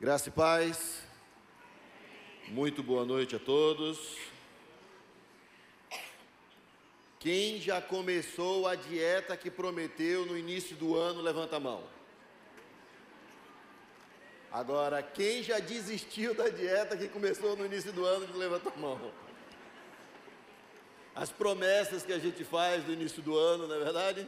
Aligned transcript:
Graça 0.00 0.30
e 0.30 0.32
paz. 0.32 1.02
Muito 2.48 2.82
boa 2.82 3.04
noite 3.04 3.36
a 3.36 3.38
todos. 3.38 4.16
Quem 7.18 7.60
já 7.60 7.82
começou 7.82 8.66
a 8.66 8.74
dieta 8.74 9.36
que 9.36 9.50
prometeu 9.50 10.24
no 10.24 10.38
início 10.38 10.74
do 10.74 10.96
ano, 10.96 11.20
levanta 11.20 11.56
a 11.56 11.60
mão. 11.60 11.84
Agora, 14.50 15.02
quem 15.02 15.42
já 15.42 15.58
desistiu 15.58 16.32
da 16.34 16.48
dieta 16.48 16.96
que 16.96 17.06
começou 17.06 17.54
no 17.54 17.66
início 17.66 17.92
do 17.92 18.02
ano, 18.02 18.34
levanta 18.38 18.70
a 18.70 18.76
mão. 18.78 19.12
As 21.14 21.30
promessas 21.30 22.02
que 22.04 22.14
a 22.14 22.18
gente 22.18 22.42
faz 22.42 22.86
no 22.86 22.94
início 22.94 23.22
do 23.22 23.36
ano, 23.36 23.68
não 23.68 23.74
é 23.74 23.78
verdade? 23.80 24.26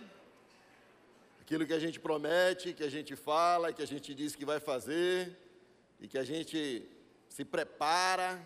Aquilo 1.40 1.66
que 1.66 1.72
a 1.72 1.80
gente 1.80 1.98
promete, 1.98 2.74
que 2.74 2.84
a 2.84 2.90
gente 2.90 3.16
fala, 3.16 3.72
que 3.72 3.80
a 3.80 3.86
gente 3.86 4.14
diz 4.14 4.36
que 4.36 4.44
vai 4.44 4.60
fazer, 4.60 5.34
e 6.02 6.08
que 6.08 6.18
a 6.18 6.24
gente 6.24 6.84
se 7.28 7.44
prepara, 7.44 8.44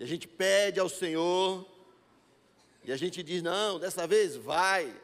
e 0.00 0.02
a 0.02 0.06
gente 0.06 0.26
pede 0.26 0.80
ao 0.80 0.88
Senhor, 0.88 1.68
e 2.82 2.90
a 2.90 2.96
gente 2.96 3.22
diz: 3.22 3.42
não, 3.42 3.78
dessa 3.78 4.06
vez 4.06 4.34
vai. 4.34 4.98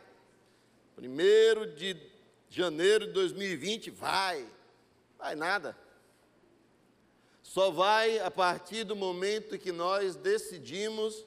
Primeiro 0.96 1.74
de 1.74 1.95
janeiro 2.48 3.06
de 3.06 3.12
2020, 3.12 3.91
vai. 3.91 4.48
Vai 5.18 5.35
nada. 5.35 5.77
Só 7.43 7.71
vai 7.71 8.18
a 8.21 8.30
partir 8.30 8.84
do 8.84 8.96
momento 8.96 9.59
que 9.59 9.73
nós 9.73 10.16
decidimos 10.16 11.27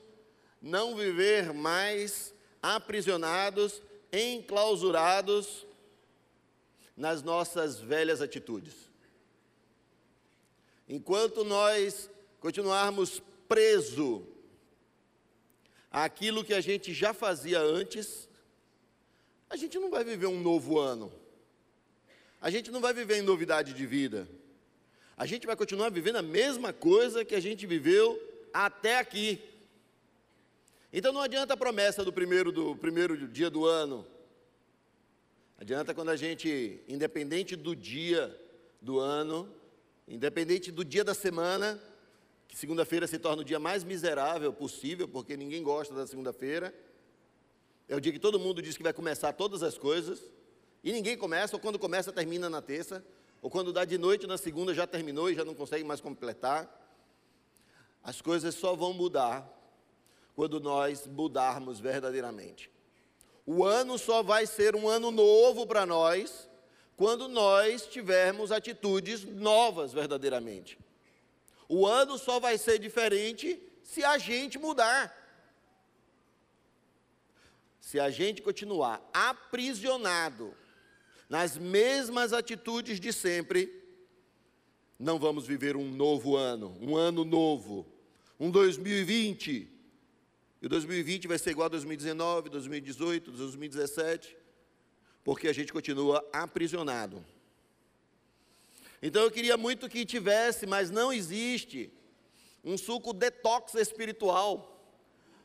não 0.60 0.96
viver 0.96 1.54
mais 1.54 2.34
aprisionados, 2.64 3.80
enclausurados 4.12 5.68
nas 6.98 7.22
nossas 7.22 7.80
velhas 7.80 8.22
atitudes. 8.22 8.93
Enquanto 10.88 11.44
nós 11.44 12.10
continuarmos 12.40 13.22
preso 13.48 14.28
àquilo 15.90 16.44
que 16.44 16.54
a 16.54 16.62
gente 16.62 16.94
já 16.94 17.14
fazia 17.14 17.60
antes, 17.60 18.28
a 19.50 19.56
gente 19.56 19.78
não 19.80 19.90
vai 19.90 20.04
viver 20.04 20.28
um 20.28 20.42
novo 20.42 20.80
ano. 20.80 21.12
A 22.42 22.50
gente 22.50 22.72
não 22.72 22.82
vai 22.82 22.94
viver 22.94 23.18
em 23.18 23.22
novidade 23.22 23.74
de 23.74 23.86
vida. 23.86 24.28
A 25.16 25.26
gente 25.26 25.46
vai 25.46 25.56
continuar 25.56 25.90
vivendo 25.90 26.18
a 26.18 26.22
mesma 26.22 26.74
coisa 26.74 27.24
que 27.24 27.36
a 27.36 27.40
gente 27.40 27.66
viveu 27.66 28.20
até 28.52 28.98
aqui. 28.98 29.42
Então 30.92 31.14
não 31.14 31.22
adianta 31.22 31.54
a 31.54 31.58
promessa 31.58 32.04
do 32.04 32.12
primeiro, 32.12 32.52
do 32.52 32.76
primeiro 32.76 33.28
dia 33.28 33.50
do 33.50 33.66
ano. 33.66 34.06
Adianta 35.58 35.94
quando 35.94 36.10
a 36.10 36.16
gente, 36.16 36.82
independente 36.88 37.56
do 37.56 37.76
dia 37.76 38.38
do 38.82 39.00
ano, 39.00 39.50
Independente 40.08 40.72
do 40.72 40.84
dia 40.84 41.04
da 41.04 41.14
semana, 41.14 41.82
que 42.48 42.58
segunda-feira 42.58 43.08
se 43.08 43.18
torna 43.18 43.42
o 43.42 43.46
dia 43.46 43.60
mais 43.60 43.84
miserável 43.84 44.52
possível, 44.52 45.08
porque 45.08 45.38
ninguém 45.38 45.64
gosta 45.64 45.94
da 45.94 46.06
segunda-feira. 46.06 46.74
É 47.88 47.96
o 47.96 48.00
dia 48.00 48.12
que 48.12 48.20
todo 48.20 48.40
mundo 48.40 48.62
diz 48.62 48.76
que 48.78 48.84
vai 48.84 48.94
começar 48.94 49.34
todas 49.34 49.64
as 49.64 49.78
coisas, 49.78 50.22
e 50.84 50.92
ninguém 50.92 51.18
começa, 51.18 51.56
ou 51.56 51.60
quando 51.60 51.80
começa, 51.80 52.12
termina 52.12 52.50
na 52.50 52.62
terça, 52.62 53.04
ou 53.42 53.50
quando 53.50 53.74
dá 53.74 53.86
de 53.86 53.98
noite 53.98 54.28
na 54.28 54.38
segunda 54.38 54.74
já 54.74 54.86
terminou 54.86 55.30
e 55.30 55.36
já 55.36 55.44
não 55.44 55.56
consegue 55.56 55.84
mais 55.84 56.02
completar. 56.02 56.82
As 58.04 58.22
coisas 58.22 58.54
só 58.56 58.76
vão 58.76 58.94
mudar 58.94 59.50
quando 60.36 60.60
nós 60.60 61.08
mudarmos 61.08 61.80
verdadeiramente. 61.80 62.70
O 63.46 63.66
ano 63.66 63.98
só 63.98 64.24
vai 64.24 64.46
ser 64.46 64.76
um 64.76 64.88
ano 64.88 65.12
novo 65.12 65.66
para 65.68 65.86
nós 65.86 66.50
quando 66.96 67.28
nós 67.28 67.86
tivermos 67.88 68.52
atitudes 68.52 69.24
novas 69.24 69.94
verdadeiramente. 69.94 70.78
O 71.68 71.88
ano 71.88 72.18
só 72.18 72.40
vai 72.40 72.58
ser 72.58 72.78
diferente 72.78 73.60
se 73.84 74.04
a 74.04 74.18
gente 74.18 74.60
mudar. 74.60 75.20
Se 77.80 78.00
a 78.00 78.10
gente 78.10 78.42
continuar 78.42 79.08
aprisionado 79.14 80.56
nas 81.30 81.58
mesmas 81.58 82.32
atitudes 82.32 83.00
de 83.00 83.12
sempre, 83.12 83.84
não 85.00 85.18
vamos 85.18 85.48
viver 85.48 85.76
um 85.76 85.90
novo 85.90 86.36
ano, 86.36 86.78
um 86.80 86.96
ano 86.96 87.26
novo, 87.26 87.86
um 88.40 88.52
2020. 88.52 89.68
E 90.62 90.66
o 90.66 90.70
2020 90.70 91.28
vai 91.28 91.40
ser 91.40 91.52
igual 91.52 91.66
a 91.66 91.70
2019, 91.70 92.50
2018, 92.50 93.32
2017 93.32 94.43
porque 95.24 95.48
a 95.48 95.54
gente 95.54 95.72
continua 95.72 96.28
aprisionado. 96.34 97.24
Então 99.02 99.24
eu 99.24 99.32
queria 99.32 99.58
muito 99.58 99.90
que 99.90 100.06
tivesse, 100.06 100.66
mas 100.66 100.90
não 100.90 101.12
existe, 101.12 101.92
um 102.64 102.78
suco 102.78 103.14
detox 103.14 103.76
espiritual, 103.76 104.70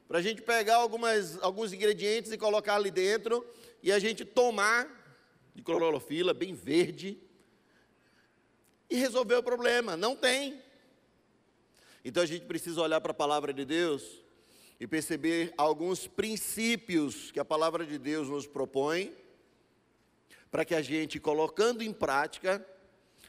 para 0.07 0.19
a 0.19 0.23
gente 0.23 0.41
pegar 0.41 0.77
algumas, 0.77 1.41
alguns 1.43 1.73
ingredientes 1.73 2.33
e 2.33 2.39
colocar 2.39 2.77
ali 2.77 2.91
dentro, 2.91 3.45
e 3.83 3.93
a 3.93 3.99
gente 3.99 4.25
tomar 4.25 4.97
de 5.55 5.63
clorofila, 5.63 6.33
bem 6.33 6.55
verde, 6.55 7.19
e 8.89 8.97
resolver 8.97 9.35
o 9.35 9.43
problema. 9.43 9.97
Não 9.97 10.17
tem. 10.17 10.63
Então 12.05 12.23
a 12.23 12.27
gente 12.27 12.47
precisa 12.47 12.81
olhar 12.81 13.01
para 13.01 13.11
a 13.11 13.15
palavra 13.15 13.53
de 13.53 13.65
Deus 13.65 14.23
e 14.81 14.87
perceber 14.87 15.53
alguns 15.59 16.07
princípios 16.07 17.31
que 17.33 17.41
a 17.41 17.45
palavra 17.45 17.85
de 17.85 17.99
Deus 17.99 18.29
nos 18.29 18.47
propõe 18.47 19.15
para 20.51 20.65
que 20.65 20.75
a 20.75 20.83
gente, 20.83 21.21
colocando 21.21 21.83
em 21.83 21.93
prática, 21.93 22.65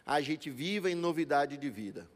a 0.06 0.22
gente 0.22 0.50
viva 0.50 0.90
em 0.90 0.96
novidade 0.96 1.58
de 1.58 1.70
vida. 1.70 2.10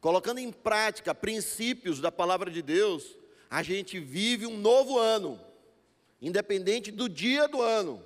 Colocando 0.00 0.38
em 0.38 0.50
prática 0.50 1.14
princípios 1.14 2.00
da 2.00 2.10
palavra 2.10 2.50
de 2.50 2.60
Deus, 2.60 3.16
a 3.48 3.62
gente 3.62 4.00
vive 4.00 4.46
um 4.46 4.58
novo 4.58 4.98
ano, 4.98 5.40
independente 6.20 6.90
do 6.90 7.08
dia 7.08 7.46
do 7.46 7.62
ano. 7.62 8.04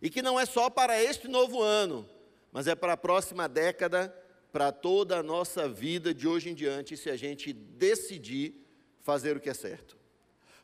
E 0.00 0.08
que 0.08 0.22
não 0.22 0.38
é 0.38 0.46
só 0.46 0.70
para 0.70 1.02
este 1.02 1.26
novo 1.26 1.60
ano, 1.60 2.08
mas 2.52 2.66
é 2.68 2.74
para 2.74 2.92
a 2.92 2.96
próxima 2.96 3.48
década, 3.48 4.14
para 4.52 4.70
toda 4.70 5.18
a 5.18 5.22
nossa 5.22 5.68
vida 5.68 6.14
de 6.14 6.28
hoje 6.28 6.50
em 6.50 6.54
diante, 6.54 6.96
se 6.96 7.10
a 7.10 7.16
gente 7.16 7.52
decidir 7.52 8.64
fazer 9.00 9.36
o 9.36 9.40
que 9.40 9.50
é 9.50 9.54
certo. 9.54 9.96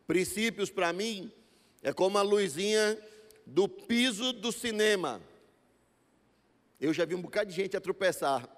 Princípios 0.06 0.70
para 0.70 0.92
mim 0.92 1.32
é 1.82 1.92
como 1.92 2.16
a 2.16 2.22
luzinha 2.22 2.96
do 3.46 3.68
piso 3.68 4.32
do 4.32 4.52
cinema. 4.52 5.20
Eu 6.80 6.92
já 6.94 7.04
vi 7.04 7.14
um 7.14 7.22
bocado 7.22 7.50
de 7.50 7.56
gente 7.56 7.76
a 7.76 7.80
tropeçar 7.80 8.48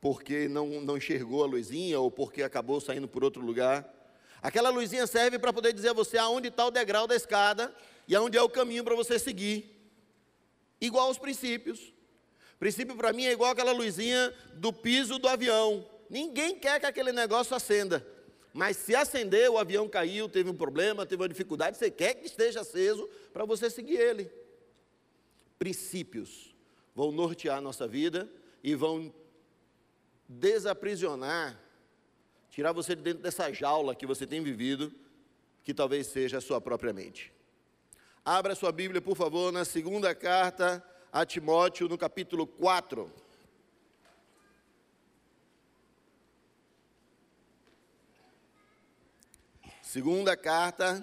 porque 0.00 0.48
não, 0.48 0.80
não 0.80 0.96
enxergou 0.96 1.42
a 1.42 1.46
luzinha 1.46 1.98
ou 1.98 2.10
porque 2.10 2.42
acabou 2.42 2.80
saindo 2.80 3.08
por 3.08 3.24
outro 3.24 3.42
lugar. 3.42 3.88
Aquela 4.40 4.70
luzinha 4.70 5.06
serve 5.06 5.38
para 5.38 5.52
poder 5.52 5.72
dizer 5.72 5.90
a 5.90 5.92
você 5.92 6.16
aonde 6.16 6.48
está 6.48 6.64
o 6.66 6.70
degrau 6.70 7.06
da 7.06 7.16
escada 7.16 7.74
e 8.06 8.14
aonde 8.14 8.38
é 8.38 8.42
o 8.42 8.48
caminho 8.48 8.84
para 8.84 8.94
você 8.94 9.18
seguir. 9.18 9.76
Igual 10.80 11.08
aos 11.08 11.18
princípios. 11.18 11.92
Princípio 12.58 12.96
para 12.96 13.12
mim 13.12 13.24
é 13.24 13.32
igual 13.32 13.50
aquela 13.50 13.72
luzinha 13.72 14.32
do 14.54 14.72
piso 14.72 15.18
do 15.18 15.28
avião. 15.28 15.84
Ninguém 16.08 16.58
quer 16.58 16.80
que 16.80 16.86
aquele 16.86 17.12
negócio 17.12 17.54
acenda. 17.54 18.06
Mas 18.52 18.76
se 18.76 18.94
acender, 18.94 19.50
o 19.50 19.58
avião 19.58 19.88
caiu, 19.88 20.28
teve 20.28 20.50
um 20.50 20.56
problema, 20.56 21.06
teve 21.06 21.22
uma 21.22 21.28
dificuldade, 21.28 21.76
você 21.76 21.90
quer 21.90 22.14
que 22.14 22.26
esteja 22.26 22.60
aceso 22.60 23.08
para 23.32 23.44
você 23.44 23.68
seguir 23.68 23.96
ele. 23.96 24.30
Princípios 25.58 26.54
vão 26.94 27.12
nortear 27.12 27.58
a 27.58 27.60
nossa 27.60 27.86
vida 27.86 28.28
e 28.62 28.74
vão 28.74 29.12
desaprisionar, 30.28 31.60
tirar 32.50 32.72
você 32.72 32.94
de 32.94 33.02
dentro 33.02 33.22
dessa 33.22 33.52
jaula 33.52 33.94
que 33.94 34.06
você 34.06 34.26
tem 34.26 34.42
vivido, 34.42 34.92
que 35.62 35.72
talvez 35.72 36.06
seja 36.06 36.38
a 36.38 36.40
sua 36.40 36.60
própria 36.60 36.92
mente. 36.92 37.32
Abra 38.24 38.54
sua 38.54 38.72
Bíblia, 38.72 39.00
por 39.00 39.16
favor, 39.16 39.52
na 39.52 39.64
segunda 39.64 40.14
carta 40.14 40.84
a 41.12 41.24
Timóteo, 41.24 41.88
no 41.88 41.96
capítulo 41.96 42.46
4. 42.46 43.10
Segunda 49.90 50.36
carta 50.36 51.02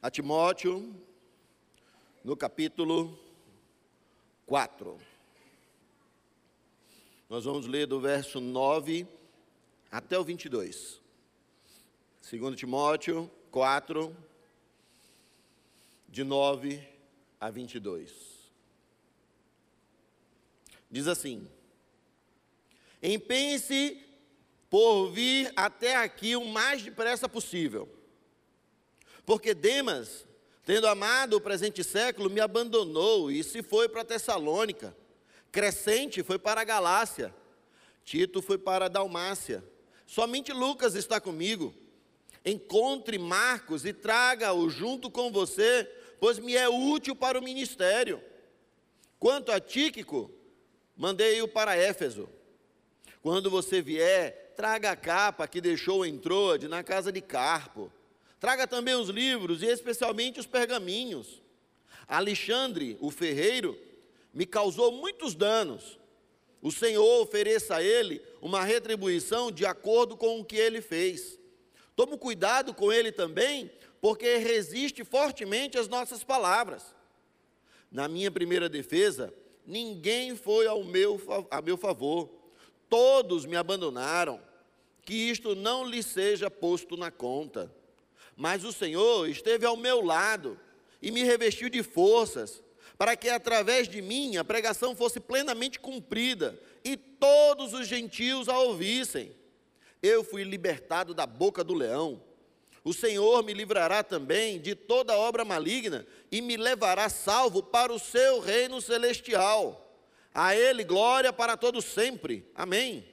a 0.00 0.10
Timóteo, 0.10 0.98
no 2.24 2.34
capítulo 2.34 3.22
4. 4.46 4.98
Nós 7.28 7.44
vamos 7.44 7.66
ler 7.66 7.86
do 7.86 8.00
verso 8.00 8.40
9 8.40 9.06
até 9.90 10.18
o 10.18 10.24
22. 10.24 10.98
Segundo 12.22 12.56
Timóteo 12.56 13.30
4, 13.50 14.16
de 16.08 16.24
9 16.24 16.88
a 17.38 17.50
22. 17.50 18.14
Diz 20.90 21.06
assim: 21.06 21.46
Empenhe-se 23.02 24.03
por 24.74 25.08
vir 25.08 25.52
até 25.54 25.94
aqui 25.94 26.34
o 26.34 26.44
mais 26.44 26.82
depressa 26.82 27.28
possível. 27.28 27.88
Porque 29.24 29.54
Demas, 29.54 30.26
tendo 30.64 30.88
amado 30.88 31.36
o 31.36 31.40
presente 31.40 31.84
século, 31.84 32.28
me 32.28 32.40
abandonou 32.40 33.30
e 33.30 33.44
se 33.44 33.62
foi 33.62 33.88
para 33.88 34.04
Tessalônica. 34.04 34.92
Crescente 35.52 36.24
foi 36.24 36.40
para 36.40 36.62
a 36.62 36.64
Galácia. 36.64 37.32
Tito 38.02 38.42
foi 38.42 38.58
para 38.58 38.86
a 38.86 38.88
Dalmácia. 38.88 39.62
Somente 40.08 40.52
Lucas 40.52 40.96
está 40.96 41.20
comigo. 41.20 41.72
Encontre 42.44 43.16
Marcos 43.16 43.84
e 43.84 43.92
traga-o 43.92 44.68
junto 44.68 45.08
com 45.08 45.30
você, 45.30 45.88
pois 46.18 46.40
me 46.40 46.56
é 46.56 46.68
útil 46.68 47.14
para 47.14 47.38
o 47.38 47.44
ministério. 47.44 48.20
Quanto 49.20 49.52
a 49.52 49.60
Tíquico, 49.60 50.32
mandei-o 50.96 51.46
para 51.46 51.76
Éfeso. 51.76 52.28
Quando 53.24 53.48
você 53.48 53.80
vier, 53.80 54.52
traga 54.54 54.90
a 54.90 54.96
capa 54.96 55.48
que 55.48 55.58
deixou 55.58 56.04
em 56.04 56.18
Troade 56.18 56.68
na 56.68 56.82
casa 56.82 57.10
de 57.10 57.22
Carpo. 57.22 57.90
Traga 58.38 58.66
também 58.66 58.94
os 58.94 59.08
livros 59.08 59.62
e 59.62 59.66
especialmente 59.66 60.38
os 60.38 60.46
pergaminhos. 60.46 61.40
Alexandre, 62.06 62.98
o 63.00 63.10
ferreiro, 63.10 63.80
me 64.30 64.44
causou 64.44 64.92
muitos 64.92 65.34
danos. 65.34 65.98
O 66.60 66.70
Senhor 66.70 67.22
ofereça 67.22 67.76
a 67.76 67.82
ele 67.82 68.20
uma 68.42 68.62
retribuição 68.62 69.50
de 69.50 69.64
acordo 69.64 70.18
com 70.18 70.38
o 70.38 70.44
que 70.44 70.56
ele 70.56 70.82
fez. 70.82 71.38
Tome 71.96 72.18
cuidado 72.18 72.74
com 72.74 72.92
ele 72.92 73.10
também, 73.10 73.70
porque 74.02 74.36
resiste 74.36 75.02
fortemente 75.02 75.78
às 75.78 75.88
nossas 75.88 76.22
palavras. 76.22 76.94
Na 77.90 78.06
minha 78.06 78.30
primeira 78.30 78.68
defesa, 78.68 79.32
ninguém 79.64 80.36
foi 80.36 80.66
ao 80.66 80.84
meu, 80.84 81.18
a 81.50 81.62
meu 81.62 81.78
favor, 81.78 82.43
todos 82.94 83.44
me 83.44 83.56
abandonaram. 83.56 84.40
Que 85.02 85.14
isto 85.14 85.56
não 85.56 85.84
lhe 85.84 86.02
seja 86.02 86.48
posto 86.48 86.96
na 86.96 87.10
conta. 87.10 87.74
Mas 88.36 88.62
o 88.62 88.72
Senhor 88.72 89.28
esteve 89.28 89.66
ao 89.66 89.76
meu 89.76 90.00
lado 90.00 90.58
e 91.02 91.10
me 91.10 91.24
revestiu 91.24 91.68
de 91.68 91.82
forças, 91.82 92.62
para 92.96 93.16
que 93.16 93.28
através 93.28 93.88
de 93.88 94.00
mim 94.00 94.36
a 94.36 94.44
pregação 94.44 94.94
fosse 94.94 95.18
plenamente 95.18 95.80
cumprida 95.80 96.58
e 96.84 96.96
todos 96.96 97.72
os 97.74 97.88
gentios 97.88 98.48
a 98.48 98.58
ouvissem. 98.58 99.34
Eu 100.00 100.22
fui 100.22 100.44
libertado 100.44 101.12
da 101.12 101.26
boca 101.26 101.64
do 101.64 101.74
leão 101.74 102.22
o 102.84 102.92
Senhor 102.92 103.42
me 103.42 103.54
livrará 103.54 104.02
também 104.02 104.60
de 104.60 104.74
toda 104.74 105.16
obra 105.16 105.42
maligna 105.42 106.06
e 106.30 106.42
me 106.42 106.54
levará 106.54 107.08
salvo 107.08 107.62
para 107.62 107.90
o 107.90 107.98
seu 107.98 108.40
reino 108.40 108.78
celestial. 108.78 109.83
A 110.34 110.56
Ele 110.56 110.82
glória 110.82 111.32
para 111.32 111.56
todos 111.56 111.84
sempre. 111.84 112.44
Amém. 112.54 113.06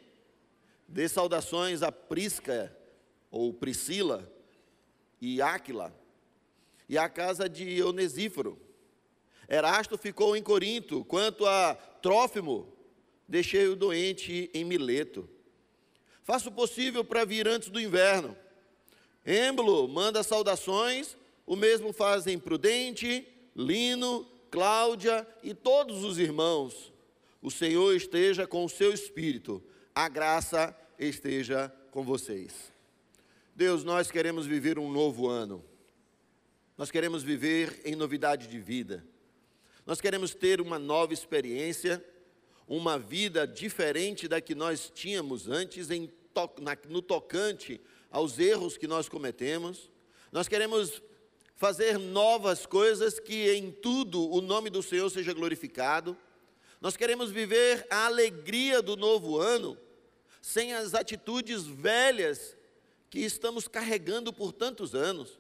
Dê 0.88 1.08
saudações 1.08 1.84
a 1.84 1.92
Prisca, 1.92 2.76
ou 3.30 3.54
Priscila, 3.54 4.30
e 5.22 5.42
Áquila, 5.42 5.96
e 6.90 6.98
a 6.98 7.08
casa 7.08 7.48
de 7.48 7.82
Onesíforo. 7.84 8.60
Erasto 9.48 9.98
ficou 9.98 10.36
em 10.36 10.42
Corinto, 10.42 11.06
quanto 11.06 11.46
a 11.46 11.76
Trófimo, 11.76 12.68
deixei 13.28 13.68
o 13.68 13.76
doente 13.76 14.50
em 14.54 14.66
Mileto. 14.66 15.30
Faço 16.24 16.50
o 16.50 16.54
possível 16.54 17.06
para 17.06 17.24
vir 17.24 17.48
antes 17.48 17.70
do 17.70 17.80
inverno 17.80 18.36
Êmbolo 19.26 19.88
manda 19.88 20.24
saudações, 20.24 21.16
o 21.46 21.56
mesmo 21.56 21.94
fazem 21.94 22.40
Prudente, 22.40 23.28
Lino, 23.56 24.28
Cláudia 24.50 25.28
e 25.44 25.54
todos 25.54 26.04
os 26.04 26.18
irmãos. 26.18 26.91
O 27.42 27.50
Senhor 27.50 27.96
esteja 27.96 28.46
com 28.46 28.64
o 28.64 28.70
seu 28.70 28.94
espírito, 28.94 29.64
a 29.96 30.08
graça 30.08 30.76
esteja 31.00 31.74
com 31.90 32.04
vocês. 32.04 32.72
Deus, 33.56 33.84
nós 33.84 34.12
queremos 34.12 34.46
viver 34.46 34.78
um 34.78 34.92
novo 34.92 35.28
ano. 35.28 35.64
Nós 36.78 36.90
queremos 36.90 37.24
viver 37.24 37.82
em 37.84 37.96
novidade 37.96 38.48
de 38.48 38.60
vida. 38.60 39.06
Nós 39.86 40.00
queremos 40.00 40.34
ter 40.34 40.62
uma 40.62 40.80
nova 40.80 41.14
experiência, 41.14 42.04
uma 42.68 42.98
vida 42.98 43.46
diferente 43.46 44.28
da 44.28 44.40
que 44.40 44.56
nós 44.56 44.92
tínhamos 44.94 45.50
antes 45.50 45.90
em, 45.90 46.12
no 46.88 47.02
tocante 47.02 47.82
aos 48.10 48.40
erros 48.40 48.78
que 48.78 48.88
nós 48.88 49.10
cometemos. 49.10 49.90
Nós 50.32 50.48
queremos 50.48 51.02
fazer 51.56 51.98
novas 52.00 52.66
coisas 52.66 53.20
que 53.20 53.52
em 53.52 53.72
tudo 53.72 54.30
o 54.32 54.42
nome 54.42 54.70
do 54.70 54.82
Senhor 54.82 55.10
seja 55.10 55.34
glorificado. 55.34 56.18
Nós 56.82 56.98
queremos 56.98 57.30
viver 57.30 57.86
a 57.90 58.08
alegria 58.08 58.82
do 58.82 58.98
novo 58.98 59.40
ano 59.40 59.78
sem 60.42 60.74
as 60.74 60.96
atitudes 60.96 61.64
velhas 61.64 62.58
que 63.08 63.20
estamos 63.20 63.68
carregando 63.68 64.34
por 64.34 64.52
tantos 64.52 64.96
anos. 64.96 65.40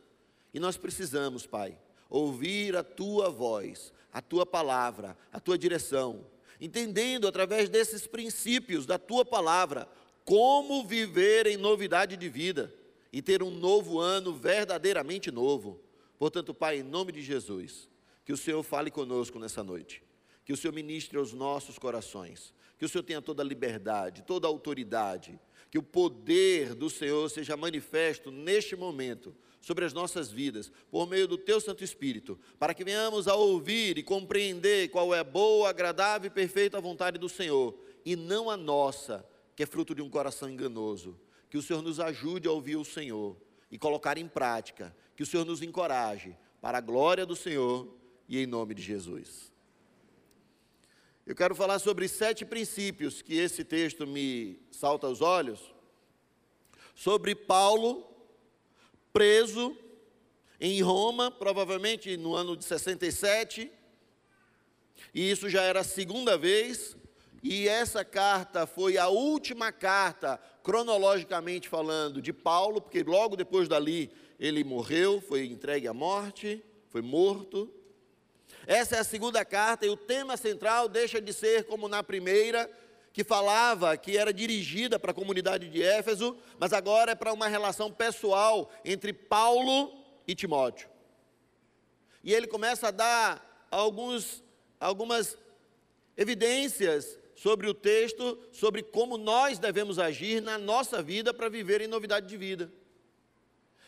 E 0.53 0.59
nós 0.59 0.77
precisamos, 0.77 1.47
Pai, 1.47 1.77
ouvir 2.07 2.75
a 2.75 2.83
tua 2.83 3.31
voz, 3.31 3.91
a 4.13 4.21
tua 4.21 4.45
palavra, 4.45 5.17
a 5.33 5.39
tua 5.39 5.57
direção, 5.57 6.23
entendendo 6.59 7.27
através 7.27 7.69
desses 7.69 8.05
princípios 8.05 8.85
da 8.85 8.99
tua 8.99 9.25
palavra 9.25 9.89
como 10.23 10.85
viver 10.85 11.47
em 11.47 11.57
novidade 11.57 12.15
de 12.15 12.29
vida 12.29 12.71
e 13.11 13.21
ter 13.21 13.41
um 13.41 13.49
novo 13.49 13.99
ano 13.99 14.33
verdadeiramente 14.33 15.31
novo. 15.31 15.79
Portanto, 16.19 16.53
Pai, 16.53 16.79
em 16.79 16.83
nome 16.83 17.11
de 17.11 17.23
Jesus, 17.23 17.89
que 18.23 18.31
o 18.31 18.37
Senhor 18.37 18.61
fale 18.61 18.91
conosco 18.91 19.39
nessa 19.39 19.63
noite, 19.63 20.03
que 20.43 20.53
o 20.53 20.57
Senhor 20.57 20.73
ministre 20.73 21.17
aos 21.17 21.33
nossos 21.33 21.77
corações, 21.77 22.53
que 22.77 22.85
o 22.85 22.89
Senhor 22.89 23.03
tenha 23.03 23.21
toda 23.21 23.43
a 23.43 23.45
liberdade, 23.45 24.23
toda 24.23 24.47
a 24.47 24.49
autoridade, 24.49 25.39
que 25.69 25.77
o 25.77 25.83
poder 25.83 26.75
do 26.75 26.89
Senhor 26.89 27.29
seja 27.29 27.55
manifesto 27.55 28.31
neste 28.31 28.75
momento 28.75 29.33
sobre 29.61 29.85
as 29.85 29.93
nossas 29.93 30.31
vidas, 30.31 30.71
por 30.89 31.07
meio 31.07 31.27
do 31.27 31.37
Teu 31.37 31.61
Santo 31.61 31.83
Espírito, 31.83 32.37
para 32.57 32.73
que 32.73 32.83
venhamos 32.83 33.27
a 33.27 33.35
ouvir 33.35 33.97
e 33.97 34.03
compreender 34.03 34.89
qual 34.89 35.13
é 35.13 35.19
a 35.19 35.23
boa, 35.23 35.69
agradável 35.69 36.27
e 36.27 36.33
perfeita 36.33 36.81
vontade 36.81 37.17
do 37.17 37.29
Senhor, 37.29 37.77
e 38.03 38.15
não 38.15 38.49
a 38.49 38.57
nossa, 38.57 39.25
que 39.55 39.63
é 39.63 39.65
fruto 39.65 39.93
de 39.93 40.01
um 40.01 40.09
coração 40.09 40.49
enganoso. 40.49 41.19
Que 41.49 41.57
o 41.57 41.61
Senhor 41.61 41.81
nos 41.81 41.99
ajude 41.99 42.47
a 42.47 42.51
ouvir 42.51 42.77
o 42.77 42.85
Senhor 42.85 43.37
e 43.69 43.77
colocar 43.77 44.17
em 44.17 44.27
prática. 44.27 44.95
Que 45.15 45.23
o 45.23 45.25
Senhor 45.25 45.45
nos 45.45 45.61
encoraje 45.61 46.35
para 46.59 46.77
a 46.77 46.81
glória 46.81 47.25
do 47.25 47.35
Senhor 47.35 47.93
e 48.27 48.39
em 48.39 48.47
nome 48.47 48.73
de 48.73 48.81
Jesus. 48.81 49.50
Eu 51.25 51.35
quero 51.35 51.53
falar 51.53 51.77
sobre 51.77 52.07
sete 52.07 52.43
princípios 52.43 53.21
que 53.21 53.35
esse 53.35 53.63
texto 53.63 54.07
me 54.07 54.59
salta 54.71 55.05
aos 55.05 55.21
olhos. 55.21 55.59
Sobre 56.95 57.35
Paulo, 57.35 58.07
preso 59.13 59.77
em 60.59 60.81
Roma, 60.81 61.29
provavelmente 61.29 62.17
no 62.17 62.35
ano 62.35 62.57
de 62.57 62.65
67, 62.65 63.71
e 65.13 65.29
isso 65.29 65.47
já 65.47 65.61
era 65.61 65.81
a 65.81 65.83
segunda 65.83 66.37
vez 66.37 66.95
e 67.43 67.67
essa 67.67 68.05
carta 68.05 68.67
foi 68.67 68.97
a 68.97 69.07
última 69.07 69.71
carta, 69.71 70.39
cronologicamente 70.63 71.67
falando, 71.67 72.21
de 72.21 72.31
Paulo, 72.31 72.79
porque 72.79 73.03
logo 73.03 73.35
depois 73.35 73.67
dali 73.67 74.11
ele 74.39 74.63
morreu, 74.63 75.21
foi 75.21 75.45
entregue 75.45 75.87
à 75.87 75.93
morte, 75.93 76.63
foi 76.89 77.01
morto. 77.01 77.71
Essa 78.71 78.95
é 78.95 78.99
a 78.99 79.03
segunda 79.03 79.43
carta 79.43 79.85
e 79.85 79.89
o 79.89 79.97
tema 79.97 80.37
central 80.37 80.87
deixa 80.87 81.19
de 81.19 81.33
ser 81.33 81.65
como 81.65 81.89
na 81.89 82.01
primeira, 82.01 82.71
que 83.11 83.21
falava 83.21 83.97
que 83.97 84.17
era 84.17 84.33
dirigida 84.33 84.97
para 84.97 85.11
a 85.11 85.13
comunidade 85.13 85.67
de 85.67 85.83
Éfeso, 85.83 86.37
mas 86.57 86.71
agora 86.71 87.11
é 87.11 87.15
para 87.15 87.33
uma 87.33 87.49
relação 87.49 87.91
pessoal 87.91 88.71
entre 88.85 89.11
Paulo 89.11 89.91
e 90.25 90.33
Timóteo. 90.33 90.87
E 92.23 92.33
ele 92.33 92.47
começa 92.47 92.87
a 92.87 92.91
dar 92.91 93.67
alguns, 93.69 94.41
algumas 94.79 95.37
evidências 96.15 97.19
sobre 97.35 97.67
o 97.67 97.73
texto, 97.73 98.39
sobre 98.53 98.83
como 98.83 99.17
nós 99.17 99.59
devemos 99.59 99.99
agir 99.99 100.41
na 100.41 100.57
nossa 100.57 101.03
vida 101.03 101.33
para 101.33 101.49
viver 101.49 101.81
em 101.81 101.87
novidade 101.87 102.25
de 102.25 102.37
vida. 102.37 102.71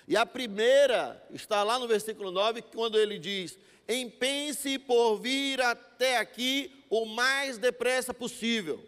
E 0.08 0.18
a 0.18 0.26
primeira 0.26 1.22
está 1.32 1.64
lá 1.64 1.80
no 1.80 1.88
versículo 1.88 2.32
9, 2.32 2.62
quando 2.62 3.00
ele 3.00 3.18
diz: 3.18 3.58
Empense 3.88 4.78
por 4.78 5.18
vir 5.18 5.62
até 5.62 6.18
aqui 6.18 6.84
o 6.90 7.06
mais 7.06 7.58
depressa 7.58 8.14
possível. 8.14 8.84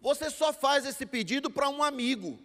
Você 0.00 0.30
só 0.30 0.52
faz 0.52 0.84
esse 0.84 1.06
pedido 1.06 1.50
para 1.50 1.68
um 1.68 1.82
amigo. 1.82 2.38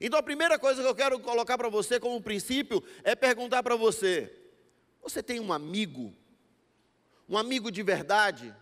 Então 0.00 0.18
a 0.18 0.22
primeira 0.22 0.58
coisa 0.58 0.82
que 0.82 0.88
eu 0.88 0.94
quero 0.94 1.18
colocar 1.20 1.56
para 1.56 1.68
você 1.68 1.98
como 1.98 2.20
princípio 2.20 2.82
é 3.02 3.14
perguntar 3.14 3.62
para 3.62 3.76
você: 3.76 4.32
Você 5.02 5.22
tem 5.22 5.40
um 5.40 5.52
amigo? 5.52 6.14
Um 7.28 7.36
amigo 7.36 7.70
de 7.70 7.82
verdade? 7.82 8.54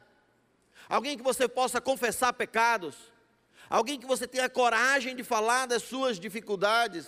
alguém 0.88 1.16
que 1.16 1.22
você 1.22 1.48
possa 1.48 1.80
confessar 1.80 2.32
pecados, 2.32 2.94
alguém 3.68 3.98
que 3.98 4.06
você 4.06 4.26
tenha 4.26 4.48
coragem 4.48 5.16
de 5.16 5.24
falar 5.24 5.66
das 5.66 5.82
suas 5.82 6.18
dificuldades, 6.18 7.06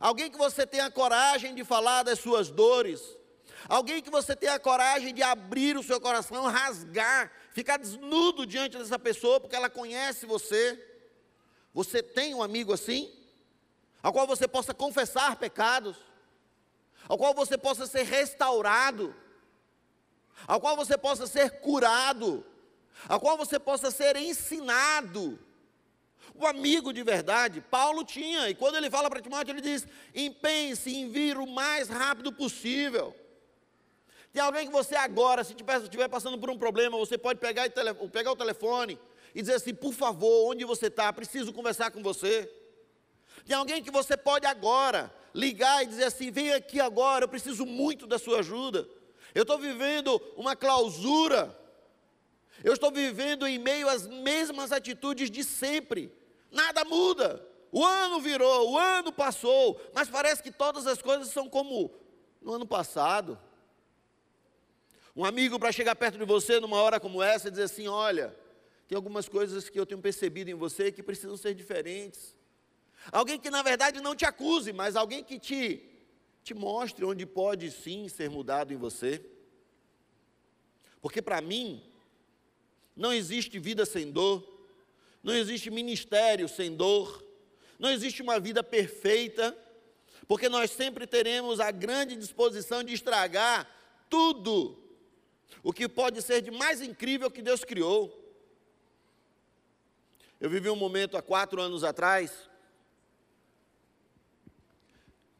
alguém 0.00 0.30
que 0.30 0.38
você 0.38 0.66
tenha 0.66 0.90
coragem 0.90 1.54
de 1.54 1.64
falar 1.64 2.02
das 2.02 2.18
suas 2.18 2.50
dores, 2.50 3.00
alguém 3.68 4.02
que 4.02 4.10
você 4.10 4.34
tenha 4.36 4.58
coragem 4.58 5.14
de 5.14 5.22
abrir 5.22 5.76
o 5.76 5.82
seu 5.82 6.00
coração, 6.00 6.44
rasgar, 6.46 7.32
ficar 7.52 7.78
desnudo 7.78 8.46
diante 8.46 8.76
dessa 8.76 8.98
pessoa, 8.98 9.40
porque 9.40 9.56
ela 9.56 9.70
conhece 9.70 10.26
você. 10.26 10.82
Você 11.72 12.02
tem 12.02 12.34
um 12.34 12.42
amigo 12.42 12.72
assim? 12.72 13.12
Ao 14.02 14.12
qual 14.12 14.26
você 14.26 14.46
possa 14.46 14.74
confessar 14.74 15.36
pecados, 15.36 15.96
ao 17.08 17.16
qual 17.16 17.34
você 17.34 17.56
possa 17.56 17.86
ser 17.86 18.04
restaurado, 18.04 19.14
ao 20.46 20.60
qual 20.60 20.76
você 20.76 20.96
possa 20.98 21.26
ser 21.26 21.60
curado, 21.60 22.44
a 23.08 23.18
qual 23.18 23.36
você 23.36 23.58
possa 23.58 23.90
ser 23.90 24.16
ensinado. 24.16 25.38
O 26.34 26.46
amigo 26.46 26.92
de 26.92 27.02
verdade, 27.02 27.60
Paulo 27.60 28.04
tinha, 28.04 28.48
e 28.48 28.54
quando 28.54 28.76
ele 28.76 28.90
fala 28.90 29.08
para 29.08 29.20
Timóteo, 29.20 29.52
ele 29.52 29.60
diz: 29.60 29.86
empenhe-se 30.14 30.94
em 30.94 31.08
vir 31.08 31.38
o 31.38 31.46
mais 31.46 31.88
rápido 31.88 32.32
possível. 32.32 33.14
Tem 34.32 34.42
alguém 34.42 34.66
que 34.66 34.72
você 34.72 34.96
agora, 34.96 35.44
se 35.44 35.54
estiver 35.54 36.08
passando 36.08 36.36
por 36.36 36.50
um 36.50 36.58
problema, 36.58 36.98
você 36.98 37.16
pode 37.16 37.38
pegar, 37.38 37.70
pegar 38.10 38.32
o 38.32 38.36
telefone 38.36 38.98
e 39.32 39.40
dizer 39.40 39.54
assim: 39.54 39.72
por 39.72 39.92
favor, 39.92 40.50
onde 40.50 40.64
você 40.64 40.88
está? 40.88 41.12
Preciso 41.12 41.52
conversar 41.52 41.92
com 41.92 42.02
você. 42.02 42.50
Tem 43.46 43.54
alguém 43.54 43.82
que 43.82 43.90
você 43.90 44.16
pode 44.16 44.44
agora 44.44 45.14
ligar 45.32 45.84
e 45.84 45.86
dizer 45.86 46.04
assim: 46.04 46.32
vem 46.32 46.52
aqui 46.52 46.80
agora, 46.80 47.24
eu 47.24 47.28
preciso 47.28 47.64
muito 47.64 48.08
da 48.08 48.18
sua 48.18 48.40
ajuda. 48.40 48.88
Eu 49.34 49.42
estou 49.42 49.58
vivendo 49.58 50.20
uma 50.36 50.56
clausura. 50.56 51.56
Eu 52.64 52.72
estou 52.72 52.90
vivendo 52.90 53.46
em 53.46 53.58
meio 53.58 53.86
às 53.90 54.06
mesmas 54.06 54.72
atitudes 54.72 55.30
de 55.30 55.44
sempre. 55.44 56.10
Nada 56.50 56.82
muda. 56.82 57.46
O 57.70 57.84
ano 57.84 58.18
virou, 58.20 58.70
o 58.72 58.78
ano 58.78 59.12
passou, 59.12 59.78
mas 59.92 60.08
parece 60.08 60.42
que 60.42 60.50
todas 60.50 60.86
as 60.86 61.02
coisas 61.02 61.28
são 61.28 61.46
como 61.46 61.92
no 62.40 62.54
ano 62.54 62.66
passado. 62.66 63.38
Um 65.14 65.26
amigo 65.26 65.58
para 65.58 65.70
chegar 65.70 65.94
perto 65.94 66.16
de 66.16 66.24
você 66.24 66.58
numa 66.58 66.80
hora 66.80 66.98
como 66.98 67.22
essa 67.22 67.48
e 67.48 67.50
dizer 67.50 67.64
assim: 67.64 67.86
olha, 67.86 68.34
tem 68.88 68.96
algumas 68.96 69.28
coisas 69.28 69.68
que 69.68 69.78
eu 69.78 69.84
tenho 69.84 70.00
percebido 70.00 70.50
em 70.50 70.54
você 70.54 70.90
que 70.90 71.02
precisam 71.02 71.36
ser 71.36 71.54
diferentes. 71.54 72.34
Alguém 73.12 73.38
que 73.38 73.50
na 73.50 73.62
verdade 73.62 74.00
não 74.00 74.16
te 74.16 74.24
acuse, 74.24 74.72
mas 74.72 74.96
alguém 74.96 75.22
que 75.22 75.38
te, 75.38 75.86
te 76.42 76.54
mostre 76.54 77.04
onde 77.04 77.26
pode 77.26 77.70
sim 77.70 78.08
ser 78.08 78.30
mudado 78.30 78.72
em 78.72 78.76
você. 78.76 79.22
Porque 81.02 81.20
para 81.20 81.42
mim, 81.42 81.93
não 82.96 83.12
existe 83.12 83.58
vida 83.58 83.84
sem 83.84 84.10
dor, 84.10 84.46
não 85.22 85.34
existe 85.34 85.70
ministério 85.70 86.48
sem 86.48 86.74
dor, 86.74 87.24
não 87.78 87.90
existe 87.90 88.22
uma 88.22 88.38
vida 88.38 88.62
perfeita, 88.62 89.56
porque 90.28 90.48
nós 90.48 90.70
sempre 90.70 91.06
teremos 91.06 91.60
a 91.60 91.70
grande 91.70 92.16
disposição 92.16 92.82
de 92.82 92.94
estragar 92.94 93.68
tudo 94.08 94.78
o 95.62 95.72
que 95.72 95.88
pode 95.88 96.20
ser 96.22 96.42
de 96.42 96.50
mais 96.50 96.80
incrível 96.80 97.30
que 97.30 97.42
Deus 97.42 97.64
criou. 97.64 98.22
Eu 100.40 100.50
vivi 100.50 100.68
um 100.68 100.76
momento 100.76 101.16
há 101.16 101.22
quatro 101.22 101.60
anos 101.60 101.82
atrás, 101.82 102.50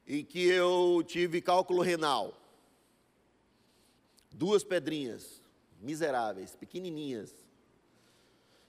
em 0.06 0.24
que 0.24 0.44
eu 0.46 1.02
tive 1.06 1.40
cálculo 1.40 1.82
renal. 1.82 2.40
Duas 4.30 4.64
pedrinhas, 4.64 5.42
miseráveis, 5.80 6.56
pequenininhas. 6.56 7.43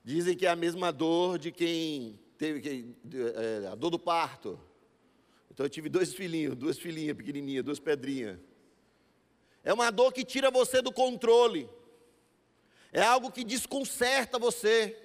Dizem 0.05 0.37
que 0.37 0.45
é 0.45 0.49
a 0.49 0.55
mesma 0.55 0.91
dor 0.91 1.39
de 1.39 1.51
quem 1.51 2.19
teve 2.37 2.61
que, 2.61 2.95
é, 3.17 3.67
a 3.69 3.73
dor 3.73 3.89
do 3.89 3.97
parto. 3.97 4.59
Então 5.49 5.65
eu 5.65 5.69
tive 5.69 5.89
dois 5.89 6.13
filhinhos, 6.13 6.55
duas 6.55 6.77
filhinhas 6.77 7.17
pequenininhas, 7.17 7.65
duas 7.65 7.79
pedrinhas. 7.79 8.37
É 9.63 9.73
uma 9.73 9.89
dor 9.89 10.13
que 10.13 10.23
tira 10.23 10.51
você 10.51 10.79
do 10.79 10.91
controle. 10.91 11.67
É 12.93 13.01
algo 13.01 13.31
que 13.31 13.43
desconcerta 13.43 14.37
você. 14.37 14.95